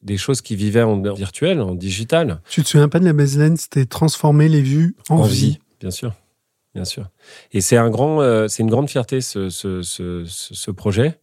des 0.02 0.18
choses 0.18 0.42
qui 0.42 0.56
vivaient 0.56 0.82
en 0.82 1.00
virtuel, 1.14 1.62
en 1.62 1.76
digital. 1.76 2.42
Tu 2.50 2.64
te 2.64 2.70
souviens 2.70 2.90
pas 2.90 3.00
de 3.00 3.06
la 3.06 3.14
baseline 3.14 3.58
C'était 3.58 3.86
transformer 3.86 4.48
les 4.48 4.62
vues 4.62 4.96
en, 5.10 5.22
vie. 5.24 5.60
Bien 5.80 5.92
sûr, 5.92 6.14
bien 6.74 6.86
sûr. 6.86 7.10
Et 7.52 7.62
c'est 7.62 7.78
un 7.78 7.90
grand, 7.90 8.22
euh, 8.22 8.48
c'est 8.48 8.64
une 8.64 8.70
grande 8.70 8.90
fierté 8.90 9.22
ce, 9.22 9.50
ce, 9.50 9.82
ce, 9.84 10.24
ce 10.26 10.72
projet. 10.72 11.20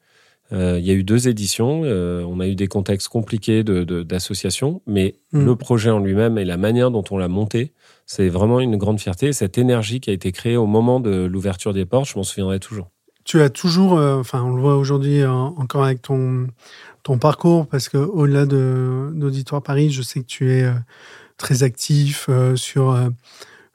Euh, 0.52 0.78
il 0.78 0.86
y 0.86 0.90
a 0.90 0.94
eu 0.94 1.04
deux 1.04 1.28
éditions. 1.28 1.82
Euh, 1.84 2.22
on 2.26 2.40
a 2.40 2.46
eu 2.46 2.54
des 2.54 2.68
contextes 2.68 3.08
compliqués 3.08 3.62
d'association, 3.64 4.82
mais 4.86 5.16
mm. 5.32 5.44
le 5.44 5.56
projet 5.56 5.90
en 5.90 5.98
lui-même 5.98 6.38
et 6.38 6.44
la 6.44 6.56
manière 6.56 6.90
dont 6.90 7.04
on 7.10 7.18
l'a 7.18 7.28
monté, 7.28 7.72
c'est 8.06 8.28
vraiment 8.28 8.60
une 8.60 8.76
grande 8.76 9.00
fierté. 9.00 9.32
Cette 9.32 9.58
énergie 9.58 10.00
qui 10.00 10.10
a 10.10 10.12
été 10.12 10.32
créée 10.32 10.56
au 10.56 10.66
moment 10.66 11.00
de 11.00 11.26
l'ouverture 11.26 11.74
des 11.74 11.84
portes, 11.84 12.08
je 12.08 12.16
m'en 12.16 12.24
souviendrai 12.24 12.60
toujours. 12.60 12.88
Tu 13.24 13.42
as 13.42 13.50
toujours, 13.50 13.98
euh, 13.98 14.18
enfin, 14.18 14.42
on 14.42 14.54
le 14.54 14.62
voit 14.62 14.76
aujourd'hui 14.76 15.24
encore 15.24 15.84
avec 15.84 16.00
ton, 16.00 16.46
ton 17.02 17.18
parcours, 17.18 17.66
parce 17.66 17.90
que 17.90 17.98
au-delà 17.98 18.46
d'Auditoire 18.46 19.62
Paris, 19.62 19.90
je 19.90 20.00
sais 20.00 20.20
que 20.20 20.26
tu 20.26 20.50
es 20.50 20.66
très 21.36 21.62
actif 21.62 22.30
sur 22.56 22.98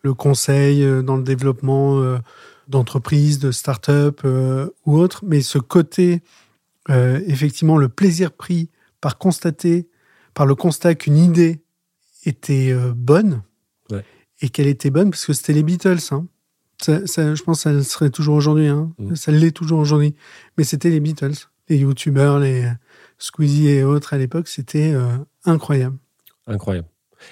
le 0.01 0.13
conseil, 0.15 0.83
dans 1.03 1.17
le 1.17 1.23
développement 1.23 2.01
d'entreprises, 2.67 3.38
de 3.38 3.51
start-up 3.51 4.21
ou 4.23 4.97
autres, 4.97 5.23
mais 5.23 5.41
ce 5.41 5.59
côté 5.59 6.23
euh, 6.89 7.22
effectivement 7.28 7.78
le 7.78 7.89
plaisir 7.89 8.32
pris 8.32 8.69
par 9.00 9.17
constater, 9.17 9.88
par 10.34 10.46
le 10.46 10.56
constat 10.56 10.96
qu'une 10.96 11.17
idée 11.17 11.62
était 12.26 12.72
euh, 12.72 12.93
bonne 12.96 13.43
et 14.41 14.50
qu'elle 14.50 14.67
était 14.67 14.89
bonne 14.89 15.12
parce 15.12 15.26
que 15.26 15.34
c'était 15.34 15.54
les 15.54 15.63
Beatles. 15.63 16.00
Hein. 16.12 16.28
je 16.86 17.43
pense 17.43 17.63
que 17.63 17.82
ça 17.82 17.84
serait 17.84 18.10
toujours 18.10 18.36
aujourd'hui. 18.36 18.67
Hein. 18.67 18.91
Mm. 18.98 19.15
Ça 19.15 19.32
l'est 19.32 19.52
toujours 19.52 19.80
aujourd'hui. 19.80 20.15
Mais 20.58 20.65
c'était 20.65 20.89
les 20.89 21.00
Beatles, 21.00 21.48
les 21.69 21.78
YouTubers, 21.78 22.39
les 22.39 22.69
Squeezie 23.19 23.69
et 23.69 23.84
autres 23.84 24.13
à 24.13 24.17
l'époque. 24.17 24.50
C'était 24.50 24.91
euh, 24.93 25.17
incroyable. 25.46 25.98
Incroyable. 26.48 26.88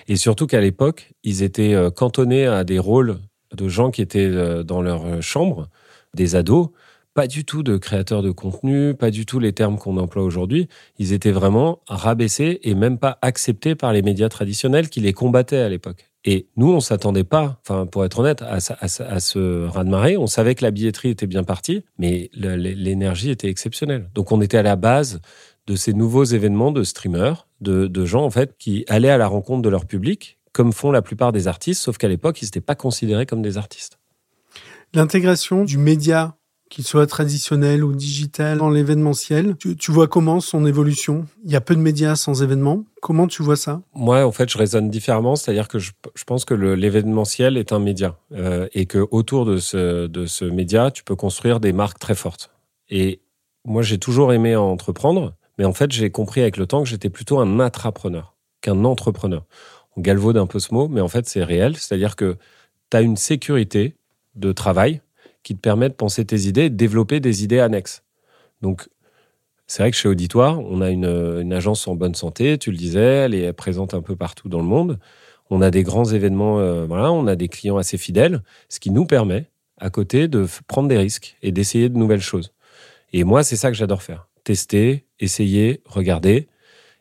Et 0.08 0.16
surtout 0.16 0.48
qu'à 0.48 0.62
l'époque, 0.62 1.12
ils 1.24 1.44
étaient 1.44 1.76
cantonnés 1.98 2.46
à 2.46 2.64
des 2.64 2.80
rôles 2.80 3.20
de 3.54 3.68
gens 3.68 3.92
qui 3.92 4.02
étaient 4.02 4.64
dans 4.64 4.82
leur 4.82 5.22
chambre, 5.22 5.68
des 6.14 6.38
ados, 6.38 6.70
pas 7.14 7.28
du 7.28 7.44
tout 7.46 7.64
de 7.64 7.78
créateurs 7.78 8.22
de 8.22 8.32
contenu, 8.32 8.94
pas 8.94 9.12
du 9.12 9.26
tout 9.26 9.40
les 9.40 9.54
termes 9.54 9.78
qu'on 9.78 9.98
emploie 9.98 10.24
aujourd'hui. 10.24 10.68
Ils 10.98 11.14
étaient 11.14 11.32
vraiment 11.32 11.80
rabaissés 11.88 12.60
et 12.64 12.74
même 12.74 12.98
pas 12.98 13.18
acceptés 13.22 13.76
par 13.76 13.92
les 13.94 14.02
médias 14.02 14.30
traditionnels 14.30 14.90
qui 14.90 15.02
les 15.02 15.14
combattaient 15.14 15.60
à 15.60 15.70
l'époque. 15.70 16.12
Et 16.24 16.48
nous, 16.56 16.72
on 16.72 16.80
s'attendait 16.80 17.24
pas, 17.24 17.60
enfin, 17.62 17.88
pour 17.88 18.06
être 18.06 18.20
honnête, 18.20 18.44
à, 18.44 18.58
à, 18.58 19.20
ce 19.20 19.66
raz-de-marée. 19.66 20.18
On 20.18 20.28
savait 20.28 20.54
que 20.54 20.64
la 20.64 20.70
billetterie 20.70 21.10
était 21.10 21.26
bien 21.26 21.44
partie, 21.44 21.84
mais 21.98 22.30
l'énergie 22.34 23.32
était 23.32 23.50
exceptionnelle. 23.50 24.10
Donc, 24.14 24.32
on 24.32 24.40
était 24.40 24.58
à 24.58 24.64
la 24.64 24.76
base 24.76 25.20
de 25.66 25.76
ces 25.76 25.94
nouveaux 25.94 26.24
événements 26.24 26.72
de 26.72 26.84
streamers, 26.84 27.48
de, 27.60 27.88
de 27.88 28.06
gens, 28.06 28.24
en 28.24 28.30
fait, 28.30 28.56
qui 28.60 28.86
allaient 28.88 29.10
à 29.10 29.18
la 29.18 29.28
rencontre 29.28 29.64
de 29.64 29.70
leur 29.70 29.86
public, 29.86 30.38
comme 30.54 30.74
font 30.74 30.92
la 30.92 31.02
plupart 31.02 31.32
des 31.32 31.48
artistes, 31.48 31.82
sauf 31.82 31.98
qu'à 31.98 32.08
l'époque, 32.08 32.42
ils 32.42 32.46
n'étaient 32.46 32.62
pas 32.62 32.76
considérés 32.76 33.26
comme 33.26 33.42
des 33.42 33.58
artistes. 33.58 33.98
L'intégration 34.94 35.64
du 35.64 35.78
média 35.78 36.36
qu'il 36.72 36.86
soit 36.86 37.06
traditionnel 37.06 37.84
ou 37.84 37.94
digital, 37.94 38.58
dans 38.58 38.70
l'événementiel. 38.70 39.56
Tu, 39.58 39.92
vois 39.92 40.08
comment 40.08 40.40
son 40.40 40.66
évolution? 40.66 41.26
Il 41.44 41.52
y 41.52 41.58
a 41.58 41.62
peu 41.62 41.76
de 41.76 41.82
médias 41.82 42.16
sans 42.16 42.42
événements. 42.42 42.86
Comment 43.02 43.28
tu 43.28 43.44
vois 43.44 43.58
ça? 43.58 43.82
Moi, 43.94 44.26
en 44.26 44.32
fait, 44.32 44.50
je 44.50 44.58
raisonne 44.58 44.90
différemment, 44.90 45.36
c'est-à-dire 45.36 45.68
que 45.68 45.80
je, 45.80 45.92
pense 46.26 46.46
que 46.46 46.54
l'événementiel 46.54 47.58
est 47.58 47.74
un 47.74 47.80
média 47.80 48.18
euh, 48.32 48.70
et 48.74 48.86
que 48.86 49.06
autour 49.12 49.46
de 49.46 49.58
ce, 49.58 50.08
de 50.08 50.26
ce 50.26 50.46
média, 50.46 50.92
tu 50.92 51.04
peux 51.04 51.18
construire 51.18 51.60
des 51.60 51.74
marques 51.74 52.00
très 52.00 52.16
fortes. 52.16 52.52
Et 52.90 53.20
moi, 53.66 53.82
j'ai 53.82 53.98
toujours 53.98 54.32
aimé 54.32 54.56
entreprendre, 54.56 55.34
mais 55.58 55.66
en 55.66 55.74
fait, 55.74 55.92
j'ai 55.92 56.10
compris 56.10 56.40
avec 56.40 56.56
le 56.56 56.68
temps 56.68 56.84
que 56.84 56.90
j'étais 56.90 57.10
plutôt 57.10 57.40
un 57.40 57.60
intrapreneur 57.60 58.34
qu'un 58.62 58.86
entrepreneur. 58.86 59.44
On 59.98 60.02
galvaude 60.02 60.38
un 60.38 60.48
peu 60.48 60.60
ce 60.60 60.74
mot, 60.74 60.88
mais 60.88 61.02
en 61.02 61.10
fait, 61.10 61.28
c'est 61.28 61.44
réel, 61.44 61.76
c'est-à-dire 61.76 62.16
que 62.16 62.38
tu 62.90 62.98
as 62.98 63.02
une 63.02 63.18
sécurité 63.18 63.98
de 64.36 64.54
travail 64.54 65.02
qui 65.44 65.56
te 65.56 65.60
permet 65.60 65.90
de 65.90 65.94
penser 65.94 66.26
tes 66.26 66.42
idées 66.42 66.66
et 66.66 66.70
de 66.70 66.76
développer 66.76 67.20
des 67.20 67.44
idées 67.44 67.60
annexes. 67.60 68.04
Donc, 68.62 68.88
c'est 69.68 69.84
vrai 69.84 69.92
que 69.92 69.98
chez 69.98 70.10
Auditoire, 70.10 70.60
on 70.60 70.82
a 70.82 70.90
une, 70.90 71.54
agence 71.54 71.88
en 71.88 71.96
bonne 71.96 72.16
santé, 72.16 72.58
tu 72.58 72.72
le 72.72 72.78
disais, 72.78 73.00
elle 73.00 73.34
est 73.34 73.54
présente 73.54 73.94
un 73.94 74.02
peu 74.02 74.16
partout 74.16 74.50
dans 74.50 74.60
le 74.60 74.66
monde. 74.66 75.00
On 75.50 75.62
a 75.62 75.72
des 75.72 75.84
grands 75.84 76.06
événements, 76.06 76.60
euh, 76.60 76.86
voilà, 76.86 77.12
on 77.12 77.26
a 77.28 77.36
des 77.36 77.48
clients 77.48 77.78
assez 77.78 77.98
fidèles, 77.98 78.44
ce 78.70 78.80
qui 78.80 78.92
nous 78.92 79.06
permet, 79.06 79.50
à 79.80 79.90
côté, 79.90 80.28
de 80.28 80.46
prendre 80.68 80.90
des 80.90 80.98
risques 80.98 81.38
et 81.42 81.52
d'essayer 81.52 81.90
de 81.90 81.98
nouvelles 81.98 82.22
choses. 82.22 82.52
Et 83.14 83.24
moi, 83.24 83.44
c'est 83.44 83.56
ça 83.56 83.70
que 83.72 83.78
j'adore 83.78 84.04
faire. 84.04 84.28
Tester, 84.44 85.06
essayer, 85.20 85.82
regarder. 85.86 86.48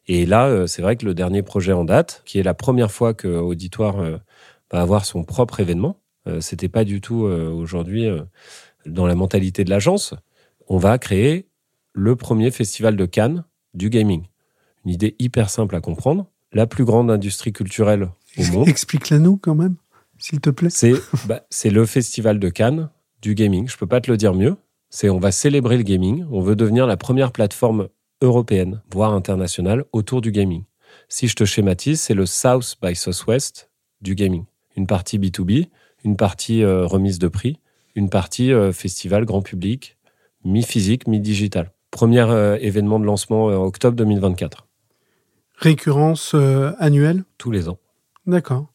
Et 0.06 0.26
là, 0.26 0.46
euh, 0.46 0.66
c'est 0.66 0.82
vrai 0.82 0.96
que 0.96 1.06
le 1.06 1.14
dernier 1.14 1.42
projet 1.42 1.72
en 1.72 1.84
date, 1.84 2.22
qui 2.24 2.38
est 2.38 2.42
la 2.42 2.54
première 2.54 2.90
fois 2.90 3.14
que 3.14 3.28
Auditoire 3.28 4.00
euh, 4.00 4.18
va 4.70 4.80
avoir 4.80 5.04
son 5.04 5.24
propre 5.24 5.60
événement, 5.60 5.96
c'était 6.40 6.68
pas 6.68 6.84
du 6.84 7.00
tout 7.00 7.26
euh, 7.26 7.50
aujourd'hui 7.50 8.06
euh, 8.06 8.22
dans 8.86 9.06
la 9.06 9.14
mentalité 9.14 9.64
de 9.64 9.70
l'agence. 9.70 10.14
On 10.68 10.78
va 10.78 10.98
créer 10.98 11.48
le 11.92 12.16
premier 12.16 12.50
festival 12.50 12.96
de 12.96 13.06
Cannes 13.06 13.44
du 13.74 13.90
gaming. 13.90 14.26
Une 14.84 14.92
idée 14.92 15.16
hyper 15.18 15.50
simple 15.50 15.74
à 15.74 15.80
comprendre. 15.80 16.26
La 16.52 16.66
plus 16.66 16.84
grande 16.84 17.10
industrie 17.10 17.52
culturelle 17.52 18.08
au 18.38 18.44
monde. 18.52 18.68
Explique-la 18.68 19.18
nous 19.18 19.36
quand 19.36 19.54
même, 19.54 19.76
s'il 20.18 20.40
te 20.40 20.50
plaît. 20.50 20.70
C'est 20.70 20.94
bah, 21.26 21.44
le 21.64 21.86
festival 21.86 22.38
de 22.38 22.48
Cannes 22.48 22.90
du 23.22 23.34
gaming. 23.34 23.68
Je 23.68 23.76
peux 23.76 23.86
pas 23.86 24.00
te 24.00 24.10
le 24.10 24.16
dire 24.16 24.34
mieux. 24.34 24.56
C'est 24.88 25.08
on 25.08 25.20
va 25.20 25.32
célébrer 25.32 25.76
le 25.76 25.84
gaming. 25.84 26.24
On 26.30 26.40
veut 26.40 26.56
devenir 26.56 26.86
la 26.86 26.96
première 26.96 27.32
plateforme 27.32 27.88
européenne, 28.20 28.82
voire 28.92 29.14
internationale, 29.14 29.84
autour 29.92 30.20
du 30.20 30.32
gaming. 30.32 30.64
Si 31.08 31.28
je 31.28 31.34
te 31.34 31.44
schématise, 31.44 32.00
c'est 32.00 32.14
le 32.14 32.26
South 32.26 32.76
by 32.82 32.94
Southwest 32.94 33.70
du 34.00 34.14
gaming. 34.14 34.44
Une 34.76 34.86
partie 34.86 35.18
B2B, 35.18 35.68
une 36.04 36.16
partie 36.16 36.62
euh, 36.62 36.86
remise 36.86 37.18
de 37.18 37.28
prix, 37.28 37.58
une 37.94 38.08
partie 38.08 38.52
euh, 38.52 38.72
festival 38.72 39.24
grand 39.24 39.42
public, 39.42 39.96
mi-physique, 40.44 41.06
mi-digital. 41.06 41.72
Premier 41.90 42.24
euh, 42.28 42.56
événement 42.60 43.00
de 43.00 43.04
lancement 43.04 43.46
octobre 43.46 43.96
2024. 43.96 44.66
Récurrence 45.56 46.34
annuelle? 46.78 47.24
Tous 47.36 47.50
les 47.50 47.68
ans. 47.68 47.78
D'accord. 48.26 48.66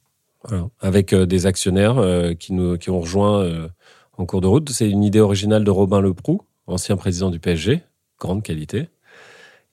Avec 0.80 1.16
des 1.16 1.48
actionnaires 1.48 1.96
qui, 2.38 2.54
nous, 2.54 2.78
qui 2.78 2.92
ont 2.92 3.00
rejoint 3.00 3.68
en 4.16 4.26
cours 4.28 4.42
de 4.42 4.46
route. 4.46 4.70
C'est 4.70 4.88
une 4.88 5.04
idée 5.04 5.20
originale 5.20 5.64
de 5.64 5.72
Robin 5.72 6.00
Leproux, 6.00 6.44
ancien 6.68 6.96
président 6.96 7.32
du 7.32 7.40
PSG, 7.40 7.82
grande 8.20 8.44
qualité, 8.44 8.90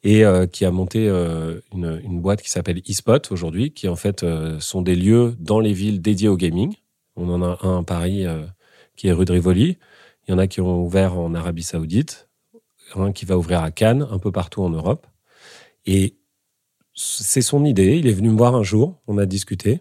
et 0.02 0.24
qui 0.50 0.64
a 0.64 0.70
monté 0.70 1.08
une, 1.08 2.00
une, 2.02 2.22
boîte 2.22 2.40
qui 2.40 2.48
s'appelle 2.48 2.80
eSpot 2.88 3.30
aujourd'hui, 3.30 3.72
qui 3.72 3.88
en 3.88 3.96
fait 3.96 4.24
sont 4.60 4.80
des 4.80 4.96
lieux 4.96 5.36
dans 5.38 5.60
les 5.60 5.74
villes 5.74 6.00
dédiés 6.00 6.28
au 6.28 6.38
gaming, 6.38 6.74
on 7.16 7.28
en 7.28 7.42
a 7.42 7.58
un 7.62 7.80
à 7.80 7.82
Paris 7.82 8.26
euh, 8.26 8.44
qui 8.96 9.08
est 9.08 9.12
rue 9.12 9.24
de 9.24 9.32
Rivoli. 9.32 9.78
Il 10.26 10.30
y 10.30 10.34
en 10.34 10.38
a 10.38 10.46
qui 10.46 10.60
ont 10.60 10.84
ouvert 10.84 11.18
en 11.18 11.34
Arabie 11.34 11.62
Saoudite, 11.62 12.28
un 12.94 13.12
qui 13.12 13.24
va 13.24 13.36
ouvrir 13.36 13.62
à 13.62 13.70
Cannes, 13.70 14.06
un 14.10 14.18
peu 14.18 14.30
partout 14.30 14.62
en 14.62 14.70
Europe. 14.70 15.06
Et 15.86 16.16
c'est 16.94 17.42
son 17.42 17.64
idée. 17.64 17.96
Il 17.96 18.06
est 18.06 18.12
venu 18.12 18.30
me 18.30 18.36
voir 18.36 18.54
un 18.54 18.62
jour, 18.62 19.00
on 19.06 19.18
a 19.18 19.26
discuté. 19.26 19.80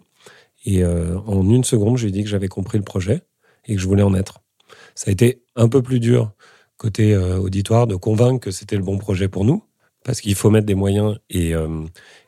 Et 0.64 0.82
euh, 0.82 1.18
en 1.26 1.48
une 1.48 1.64
seconde, 1.64 1.98
j'ai 1.98 2.10
dit 2.10 2.22
que 2.22 2.28
j'avais 2.28 2.48
compris 2.48 2.78
le 2.78 2.84
projet 2.84 3.22
et 3.66 3.74
que 3.74 3.80
je 3.80 3.86
voulais 3.86 4.02
en 4.02 4.14
être. 4.14 4.40
Ça 4.94 5.10
a 5.10 5.12
été 5.12 5.42
un 5.56 5.68
peu 5.68 5.82
plus 5.82 6.00
dur 6.00 6.32
côté 6.76 7.14
euh, 7.14 7.38
auditoire 7.38 7.86
de 7.86 7.94
convaincre 7.94 8.40
que 8.40 8.50
c'était 8.50 8.76
le 8.76 8.82
bon 8.82 8.98
projet 8.98 9.28
pour 9.28 9.44
nous, 9.44 9.62
parce 10.04 10.20
qu'il 10.20 10.34
faut 10.34 10.50
mettre 10.50 10.66
des 10.66 10.74
moyens 10.74 11.18
et, 11.30 11.52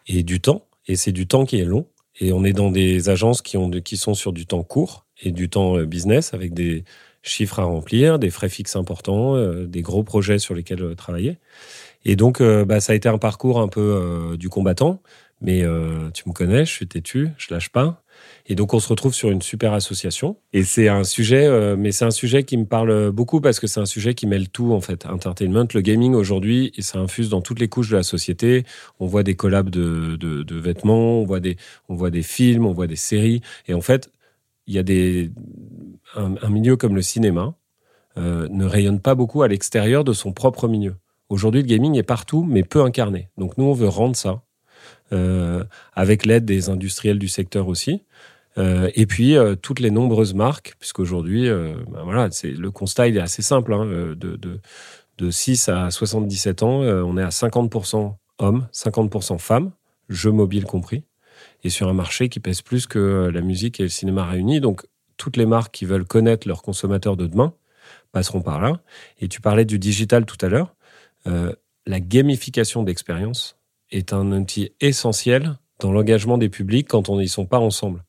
et 0.07 0.23
du 0.23 0.41
temps 0.41 0.69
Et 0.87 0.95
c'est 0.95 1.11
du 1.11 1.27
temps 1.27 1.45
qui 1.45 1.59
est 1.59 1.65
long. 1.65 1.89
Et 2.21 2.33
on 2.33 2.45
est 2.45 2.53
dans 2.53 2.71
des 2.71 3.09
agences 3.09 3.43
qui, 3.43 3.57
ont 3.57 3.71
qui 3.71 3.97
sont 3.97 4.15
sur 4.15 4.33
du 4.33 4.47
temps 4.47 4.62
court 4.62 5.05
et 5.23 5.33
du 5.33 5.49
temps 5.49 5.77
euh, 5.77 5.87
business 5.87 6.35
avec 6.35 6.55
des 6.55 6.85
chiffres 7.23 7.59
à 7.59 7.65
remplir, 7.65 8.19
des 8.19 8.31
frais 8.31 8.49
fixes 8.49 8.77
importants, 8.77 9.35
euh, 9.35 9.67
des 9.67 9.83
gros 9.83 10.05
projets 10.05 10.39
sur 10.39 10.55
lesquels 10.55 10.83
euh, 10.83 10.95
travailler. 10.95 11.39
Et 12.05 12.17
donc, 12.17 12.43
bah, 12.43 12.81
ça 12.81 12.93
a 12.93 12.97
été 12.97 13.09
un 13.09 13.17
parcours 13.17 13.59
un 13.61 13.69
peu 13.69 14.37
du 14.39 14.51
combattant. 14.51 15.01
Mais 15.41 15.62
tu 16.12 16.29
me 16.29 16.35
connais, 16.35 16.67
je 16.67 16.71
suis 16.71 16.87
têtu, 16.87 17.31
je 17.39 17.47
lâche 17.55 17.71
pas. 17.71 18.04
Et 18.47 18.55
donc 18.55 18.75
on 18.75 18.81
se 18.81 18.89
retrouve 18.89 19.14
sur 19.14 19.31
une 19.31 19.43
super 19.43 19.72
association. 19.72 20.37
Et 20.53 20.64
c'est 20.64 20.89
un 20.89 21.05
sujet, 21.05 21.47
euh, 21.47 21.77
mais 21.77 21.93
c'est 21.93 22.05
un 22.05 22.11
sujet 22.11 22.45
qui 22.45 22.57
me 22.57 22.64
parle 22.64 23.11
beaucoup 23.11 23.41
parce 23.41 23.61
que 23.61 23.66
c'est 23.66 23.81
un 23.81 23.87
sujet 23.87 24.14
qui 24.14 24.27
mêle 24.27 24.49
tout 24.49 24.72
en 24.72 24.81
fait. 24.81 25.07
Entertainment, 25.07 25.66
le 25.72 25.81
gaming 25.81 26.14
aujourd'hui, 26.14 26.72
ça 26.79 26.99
infuse 26.99 27.29
dans 27.29 27.41
toutes 27.41 27.61
les 27.61 27.68
couches 27.68 27.91
de 27.91 27.97
la 27.97 28.03
société. 28.03 28.64
On 29.01 29.07
voit 29.07 29.22
des 29.22 29.35
collabs 29.35 29.70
de, 29.70 30.16
de, 30.16 30.57
vêtements, 30.57 31.20
on 31.20 31.25
voit 31.25 31.41
des, 31.41 31.57
on 31.89 31.95
voit 31.95 32.11
des 32.11 32.22
films, 32.22 32.66
on 32.66 32.72
voit 32.72 32.87
des 32.87 32.97
séries. 32.97 33.41
Et 33.68 33.75
en 33.75 33.81
fait, 33.81 34.11
il 34.66 34.75
y 34.75 34.79
a 34.79 34.83
des 34.83 35.31
un, 36.16 36.35
un 36.41 36.49
milieu 36.51 36.77
comme 36.77 36.95
le 36.95 37.03
cinéma 37.03 37.55
euh, 38.16 38.47
ne 38.49 38.64
rayonne 38.64 39.01
pas 39.01 39.16
beaucoup 39.16 39.43
à 39.43 39.49
l'extérieur 39.49 40.05
de 40.05 40.12
son 40.12 40.33
propre 40.33 40.68
milieu. 40.68 40.95
Aujourd'hui, 41.29 41.62
le 41.62 41.66
gaming 41.66 41.97
est 41.97 42.05
partout, 42.05 42.45
mais 42.45 42.62
peu 42.62 42.83
incarné. 42.83 43.29
Donc 43.39 43.59
nous, 43.59 43.64
on 43.64 43.72
veut 43.72 43.89
rendre 43.89 44.14
ça 44.14 44.43
euh, 45.12 45.64
avec 45.95 46.25
l'aide 46.25 46.45
des 46.45 46.70
industriels 46.70 47.18
du 47.18 47.29
secteur 47.29 47.66
aussi. 47.66 48.03
Euh, 48.57 48.91
et 48.95 49.07
puis 49.07 49.37
euh, 49.37 49.57
toutes 49.57 49.81
les 49.81 49.91
nombreuses 49.91 50.35
marques, 50.35 50.75
puisqu'aujourd'hui, 50.79 51.49
ben 51.49 52.03
voilà, 52.05 52.31
c'est 52.31 52.51
le 52.51 52.71
constat 52.71 53.09
il 53.09 53.17
est 53.17 53.21
assez 53.21 53.43
simple. 53.43 53.73
Hein, 53.73 53.87
de, 53.87 54.15
de, 54.15 54.61
de 55.19 55.31
6 55.31 55.69
à 55.69 55.91
77 55.91 56.63
ans, 56.63 56.81
on 56.81 57.17
est 57.17 57.23
à 57.23 57.29
50% 57.29 58.15
hommes, 58.39 58.67
50% 58.73 59.39
femmes, 59.39 59.73
jeux 60.09 60.33
mobiles 60.33 60.65
compris, 60.65 61.05
et 61.63 61.71
sur 61.71 61.89
un 61.89 61.93
marché 61.93 62.29
qui 62.29 62.41
pèse 62.41 62.63
plus 62.63 62.87
que 62.87 63.31
la 63.33 63.41
musique 63.41 63.81
et 63.81 63.85
le 63.85 63.89
cinéma 63.89 64.25
réunis. 64.25 64.61
Donc 64.61 64.87
toutes 65.17 65.37
les 65.37 65.47
marques 65.47 65.73
qui 65.73 65.85
veulent 65.85 66.05
connaître 66.05 66.49
leurs 66.49 66.63
consommateurs 66.63 67.17
de 67.17 67.27
demain 67.27 67.55
passeront 68.13 68.43
par 68.43 68.61
là. 68.61 68.81
Et 69.21 69.29
tu 69.29 69.41
parlais 69.41 69.65
du 69.65 69.79
digital 69.79 70.27
tout 70.27 70.39
à 70.45 70.49
l'heure. 70.49 70.75
la 71.27 72.01
gamification 72.01 72.83
d'expérience, 72.83 73.57
est 73.95 74.13
un 74.13 74.33
outil 74.33 74.73
essentiel 74.81 75.57
dans 75.81 75.93
l'engagement 75.93 76.39
des 76.39 76.49
publics 76.49 76.89
quand 76.89 77.09
on 77.09 77.18
n'y 77.18 77.29
sont 77.29 77.47
pas 77.47 77.59
ensemble. 77.59 78.05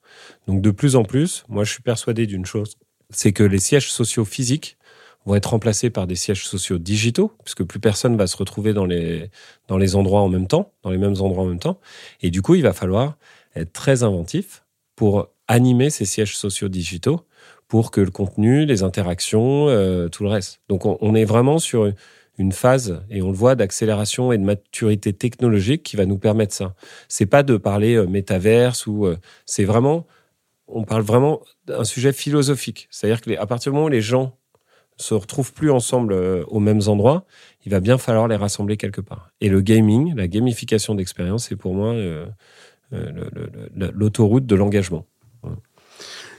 Donc 0.47 0.61
de 0.61 0.71
plus 0.71 0.95
en 0.95 1.03
plus, 1.03 1.43
moi 1.49 1.63
je 1.63 1.71
suis 1.71 1.81
persuadé 1.81 2.25
d'une 2.25 2.45
chose, 2.45 2.75
c'est 3.09 3.33
que 3.33 3.43
les 3.43 3.59
sièges 3.59 3.91
sociaux 3.91 4.25
physiques 4.25 4.77
vont 5.25 5.35
être 5.35 5.49
remplacés 5.51 5.89
par 5.89 6.05
des 6.05 6.15
sièges 6.15 6.45
sociaux 6.45 6.77
digitaux, 6.77 7.31
puisque 7.43 7.63
plus 7.63 7.79
personne 7.79 8.15
va 8.15 8.27
se 8.27 8.37
retrouver 8.37 8.73
dans 8.73 8.85
les, 8.85 9.31
dans 9.67 9.77
les 9.77 9.95
endroits 9.95 10.21
en 10.21 10.29
même 10.29 10.47
temps, 10.47 10.71
dans 10.83 10.91
les 10.91 10.99
mêmes 10.99 11.19
endroits 11.19 11.43
en 11.43 11.47
même 11.47 11.59
temps. 11.59 11.79
Et 12.21 12.29
du 12.29 12.41
coup, 12.41 12.55
il 12.55 12.61
va 12.61 12.73
falloir 12.73 13.17
être 13.55 13.73
très 13.73 14.03
inventif 14.03 14.63
pour 14.95 15.29
animer 15.47 15.89
ces 15.89 16.05
sièges 16.05 16.37
sociaux 16.37 16.69
digitaux 16.69 17.21
pour 17.67 17.89
que 17.89 18.01
le 18.01 18.11
contenu, 18.11 18.65
les 18.65 18.83
interactions, 18.83 19.67
euh, 19.67 20.07
tout 20.09 20.23
le 20.23 20.29
reste. 20.29 20.61
Donc 20.69 20.85
on, 20.85 20.97
on 21.01 21.15
est 21.15 21.25
vraiment 21.25 21.57
sur 21.57 21.91
une 22.37 22.51
phase, 22.51 23.01
et 23.09 23.21
on 23.21 23.29
le 23.29 23.35
voit, 23.35 23.55
d'accélération 23.55 24.31
et 24.31 24.37
de 24.37 24.43
maturité 24.43 25.13
technologique 25.13 25.83
qui 25.83 25.95
va 25.95 26.05
nous 26.05 26.17
permettre 26.17 26.53
ça. 26.53 26.75
C'est 27.07 27.25
pas 27.25 27.43
de 27.43 27.57
parler 27.57 27.95
euh, 27.95 28.07
métaverse 28.07 28.87
ou 28.87 29.05
euh, 29.05 29.17
c'est 29.45 29.63
vraiment, 29.63 30.05
on 30.67 30.83
parle 30.83 31.03
vraiment 31.03 31.41
d'un 31.65 31.83
sujet 31.83 32.13
philosophique. 32.13 32.87
C'est-à-dire 32.91 33.21
qu'à 33.21 33.45
partir 33.45 33.71
du 33.71 33.75
moment 33.75 33.87
où 33.87 33.89
les 33.89 34.01
gens 34.01 34.37
se 34.97 35.13
retrouvent 35.13 35.53
plus 35.53 35.71
ensemble 35.71 36.13
euh, 36.13 36.43
aux 36.47 36.59
mêmes 36.59 36.81
endroits, 36.87 37.25
il 37.65 37.71
va 37.71 37.79
bien 37.79 37.97
falloir 37.97 38.27
les 38.27 38.35
rassembler 38.35 38.77
quelque 38.77 39.01
part. 39.01 39.31
Et 39.41 39.49
le 39.49 39.61
gaming, 39.61 40.13
la 40.15 40.27
gamification 40.27 40.95
d'expérience, 40.95 41.47
c'est 41.47 41.55
pour 41.55 41.73
moi 41.73 41.95
l'autoroute 42.91 44.45
de 44.45 44.55
l'engagement. 44.55 45.05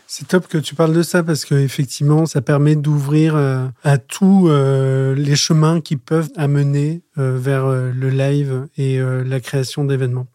C'est 0.09 0.29
top 0.29 0.47
que 0.47 0.59
tu 0.59 0.77
parles 0.77 0.93
de 0.93 1.03
ça 1.03 1.25
parce 1.25 1.45
que 1.45 1.57
effectivement, 1.57 2.27
ça 2.27 2.41
permet 2.41 2.77
d'ouvrir 2.77 3.35
euh, 3.35 3.67
à 3.83 3.99
tous 3.99 4.49
euh, 4.49 5.17
les 5.17 5.35
chemins 5.35 5.81
qui 5.81 5.97
peuvent 5.97 6.31
amener 6.37 7.03
euh, 7.19 7.37
vers 7.37 7.67
le 7.67 8.09
live 8.09 8.69
et 8.77 9.01
la 9.01 9.41
création 9.41 9.85
d'événements. 9.85 10.29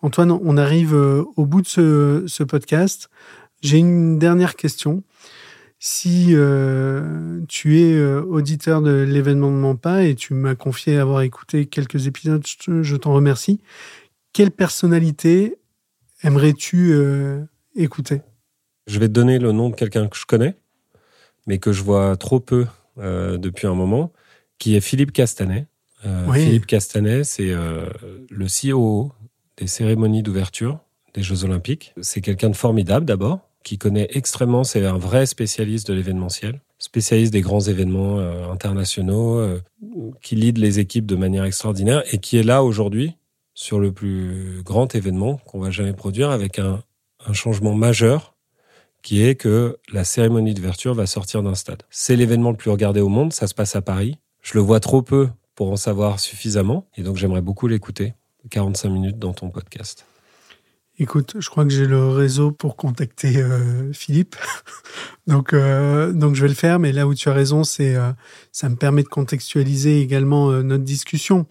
Antoine, 0.00 0.30
on 0.30 0.56
arrive 0.56 0.94
au 0.94 1.44
bout 1.44 1.60
de 1.60 1.66
ce, 2.26 2.42
podcast. 2.42 3.10
J'ai 3.60 3.78
une 3.78 4.18
dernière 4.18 4.56
question. 4.56 5.02
Si 5.78 6.34
tu 7.48 7.80
es 7.80 8.02
auditeur 8.02 8.82
de 8.82 8.90
l'événement 8.90 9.50
de 9.50 9.56
Mampa 9.56 10.04
et 10.04 10.14
tu 10.14 10.34
m'as 10.34 10.54
confié 10.54 10.98
avoir 10.98 11.22
écouté 11.22 11.66
quelques 11.66 12.06
épisodes, 12.06 12.44
je 12.46 12.96
t'en 12.96 13.12
remercie. 13.12 13.60
Quelle 14.32 14.50
personnalité 14.50 15.56
aimerais-tu 16.22 16.94
écouter? 17.74 18.22
Je 18.88 18.98
vais 18.98 19.06
te 19.06 19.12
donner 19.12 19.38
le 19.38 19.52
nom 19.52 19.68
de 19.68 19.76
quelqu'un 19.76 20.08
que 20.08 20.16
je 20.16 20.26
connais, 20.26 20.56
mais 21.46 21.58
que 21.58 21.72
je 21.72 21.82
vois 21.82 22.16
trop 22.16 22.40
peu 22.40 22.66
euh, 22.98 23.36
depuis 23.36 23.66
un 23.66 23.74
moment, 23.74 24.12
qui 24.58 24.74
est 24.74 24.80
Philippe 24.80 25.12
Castanet. 25.12 25.66
Euh, 26.06 26.32
Philippe 26.32 26.66
Castanet, 26.66 27.24
c'est 27.24 27.50
euh, 27.50 27.86
le 28.30 28.46
CEO 28.46 29.12
des 29.56 29.66
cérémonies 29.66 30.22
d'ouverture 30.22 30.78
des 31.14 31.22
Jeux 31.22 31.44
Olympiques. 31.44 31.94
C'est 32.00 32.20
quelqu'un 32.20 32.48
de 32.48 32.56
formidable 32.56 33.04
d'abord, 33.04 33.40
qui 33.62 33.76
connaît 33.76 34.08
extrêmement, 34.10 34.64
c'est 34.64 34.84
un 34.84 34.96
vrai 34.96 35.26
spécialiste 35.26 35.88
de 35.88 35.94
l'événementiel, 35.94 36.60
spécialiste 36.78 37.32
des 37.32 37.40
grands 37.40 37.60
événements 37.60 38.18
internationaux, 38.50 39.58
qui 40.22 40.36
lead 40.36 40.58
les 40.58 40.78
équipes 40.78 41.06
de 41.06 41.16
manière 41.16 41.44
extraordinaire 41.44 42.02
et 42.12 42.18
qui 42.18 42.38
est 42.38 42.42
là 42.44 42.62
aujourd'hui 42.62 43.16
sur 43.54 43.80
le 43.80 43.90
plus 43.90 44.62
grand 44.62 44.94
événement 44.94 45.38
qu'on 45.38 45.58
va 45.58 45.70
jamais 45.70 45.92
produire 45.92 46.30
avec 46.30 46.60
un, 46.60 46.82
un 47.26 47.32
changement 47.32 47.74
majeur 47.74 48.37
qui 49.08 49.24
est 49.24 49.36
que 49.36 49.78
la 49.90 50.04
cérémonie 50.04 50.52
d'ouverture 50.52 50.92
va 50.92 51.06
sortir 51.06 51.42
d'un 51.42 51.54
stade. 51.54 51.82
C'est 51.88 52.14
l'événement 52.14 52.50
le 52.50 52.58
plus 52.58 52.70
regardé 52.70 53.00
au 53.00 53.08
monde, 53.08 53.32
ça 53.32 53.46
se 53.46 53.54
passe 53.54 53.74
à 53.74 53.80
Paris. 53.80 54.18
Je 54.42 54.52
le 54.52 54.60
vois 54.60 54.80
trop 54.80 55.00
peu 55.00 55.30
pour 55.54 55.72
en 55.72 55.76
savoir 55.76 56.20
suffisamment, 56.20 56.86
et 56.94 57.02
donc 57.02 57.16
j'aimerais 57.16 57.40
beaucoup 57.40 57.68
l'écouter. 57.68 58.12
45 58.50 58.90
minutes 58.90 59.18
dans 59.18 59.32
ton 59.32 59.48
podcast. 59.48 60.04
Écoute, 60.98 61.36
je 61.38 61.48
crois 61.48 61.64
que 61.64 61.70
j'ai 61.70 61.86
le 61.86 62.08
réseau 62.10 62.52
pour 62.52 62.76
contacter 62.76 63.38
euh, 63.38 63.90
Philippe, 63.94 64.36
donc 65.26 65.54
euh, 65.54 66.12
donc 66.12 66.34
je 66.34 66.42
vais 66.42 66.48
le 66.48 66.54
faire. 66.54 66.78
Mais 66.78 66.92
là 66.92 67.06
où 67.06 67.14
tu 67.14 67.30
as 67.30 67.32
raison, 67.32 67.64
c'est 67.64 67.96
euh, 67.96 68.12
ça 68.52 68.68
me 68.68 68.76
permet 68.76 69.04
de 69.04 69.08
contextualiser 69.08 70.02
également 70.02 70.50
notre 70.62 70.84
discussion. 70.84 71.46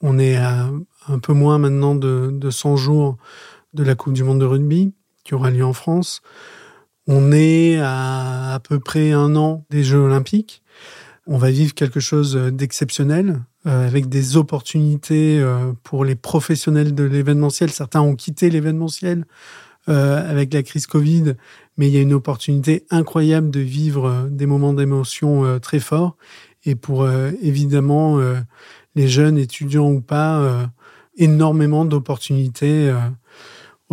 On 0.00 0.16
est 0.16 0.36
à 0.36 0.70
un 1.08 1.18
peu 1.18 1.32
moins 1.32 1.58
maintenant 1.58 1.96
de, 1.96 2.30
de 2.32 2.50
100 2.50 2.76
jours 2.76 3.16
de 3.72 3.82
la 3.82 3.96
Coupe 3.96 4.12
du 4.12 4.22
Monde 4.22 4.38
de 4.38 4.44
rugby 4.44 4.92
qui 5.24 5.34
aura 5.34 5.50
lieu 5.50 5.64
en 5.64 5.72
France. 5.72 6.22
On 7.06 7.32
est 7.32 7.78
à 7.78 8.34
à 8.54 8.60
peu 8.60 8.78
près 8.78 9.10
un 9.10 9.34
an 9.34 9.64
des 9.68 9.82
Jeux 9.82 9.98
Olympiques. 9.98 10.62
On 11.26 11.38
va 11.38 11.50
vivre 11.50 11.74
quelque 11.74 12.00
chose 12.00 12.36
d'exceptionnel 12.36 13.40
euh, 13.66 13.86
avec 13.86 14.08
des 14.08 14.36
opportunités 14.36 15.40
euh, 15.40 15.72
pour 15.82 16.04
les 16.04 16.14
professionnels 16.14 16.94
de 16.94 17.02
l'événementiel. 17.02 17.70
Certains 17.70 18.00
ont 18.00 18.14
quitté 18.14 18.50
l'événementiel 18.50 19.24
euh, 19.88 20.30
avec 20.30 20.54
la 20.54 20.62
crise 20.62 20.86
Covid, 20.86 21.34
mais 21.76 21.88
il 21.88 21.94
y 21.94 21.96
a 21.96 22.00
une 22.00 22.12
opportunité 22.12 22.86
incroyable 22.90 23.50
de 23.50 23.60
vivre 23.60 24.28
des 24.30 24.46
moments 24.46 24.72
d'émotion 24.72 25.58
très 25.58 25.80
forts. 25.80 26.16
Et 26.64 26.76
pour 26.76 27.06
évidemment 27.42 28.18
les 28.94 29.08
jeunes 29.08 29.36
étudiants 29.36 29.90
ou 29.90 30.00
pas, 30.00 30.70
énormément 31.18 31.84
d'opportunités 31.84 32.90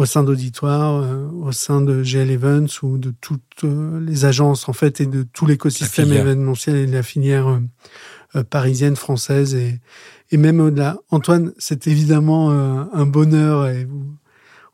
au 0.02 0.06
sein 0.06 0.24
d'Auditoire, 0.24 0.95
euh, 0.95 1.28
au 1.30 1.52
sein 1.52 1.80
de 1.80 2.02
GL 2.02 2.32
Events 2.32 2.82
ou 2.82 2.97
de 2.97 3.14
toutes 3.22 3.64
euh, 3.64 3.99
les 3.99 4.26
agences 4.26 4.68
en 4.68 4.74
fait 4.74 4.99
et 4.99 5.06
de 5.06 5.22
tout 5.22 5.45
l'écosystème 5.45 6.12
événementiel 6.12 6.76
et 6.76 6.88
de 6.88 6.91
la 6.91 7.04
filière 7.04 7.60
euh, 8.36 8.43
parisienne, 8.43 8.95
française 8.95 9.54
et, 9.54 9.80
et 10.32 10.38
même 10.38 10.60
au-delà. 10.60 10.97
Antoine, 11.12 11.54
c'est 11.60 11.86
évidemment 11.86 12.49
un 12.49 13.06
bonheur 13.06 13.68
et 13.68 13.88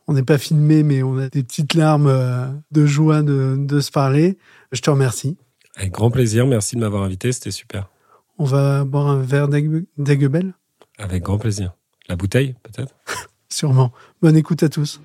on 0.06 0.14
n'est 0.14 0.22
pas 0.22 0.38
filmé 0.38 0.82
mais 0.82 1.02
on 1.02 1.18
a 1.18 1.28
des 1.28 1.42
petites 1.42 1.74
larmes 1.74 2.62
de 2.70 2.86
joie 2.86 3.22
de, 3.22 3.56
de 3.58 3.80
se 3.80 3.90
parler. 3.90 4.38
Je 4.72 4.80
te 4.80 4.88
remercie. 4.88 5.36
Avec 5.76 5.92
grand 5.92 6.10
plaisir, 6.10 6.46
merci 6.46 6.76
de 6.76 6.80
m'avoir 6.80 7.02
invité, 7.02 7.32
c'était 7.32 7.50
super. 7.50 7.90
On 8.38 8.44
va 8.44 8.84
boire 8.84 9.08
un 9.08 9.20
verre 9.20 9.48
d'Aiguebel 9.48 10.54
Avec 10.96 11.24
grand 11.24 11.38
plaisir. 11.38 11.74
La 12.08 12.16
bouteille, 12.16 12.54
peut-être? 12.62 12.94
Sûrement. 13.50 13.92
Bonne 14.20 14.36
écoute 14.36 14.62
à 14.62 14.68
tous. 14.68 15.00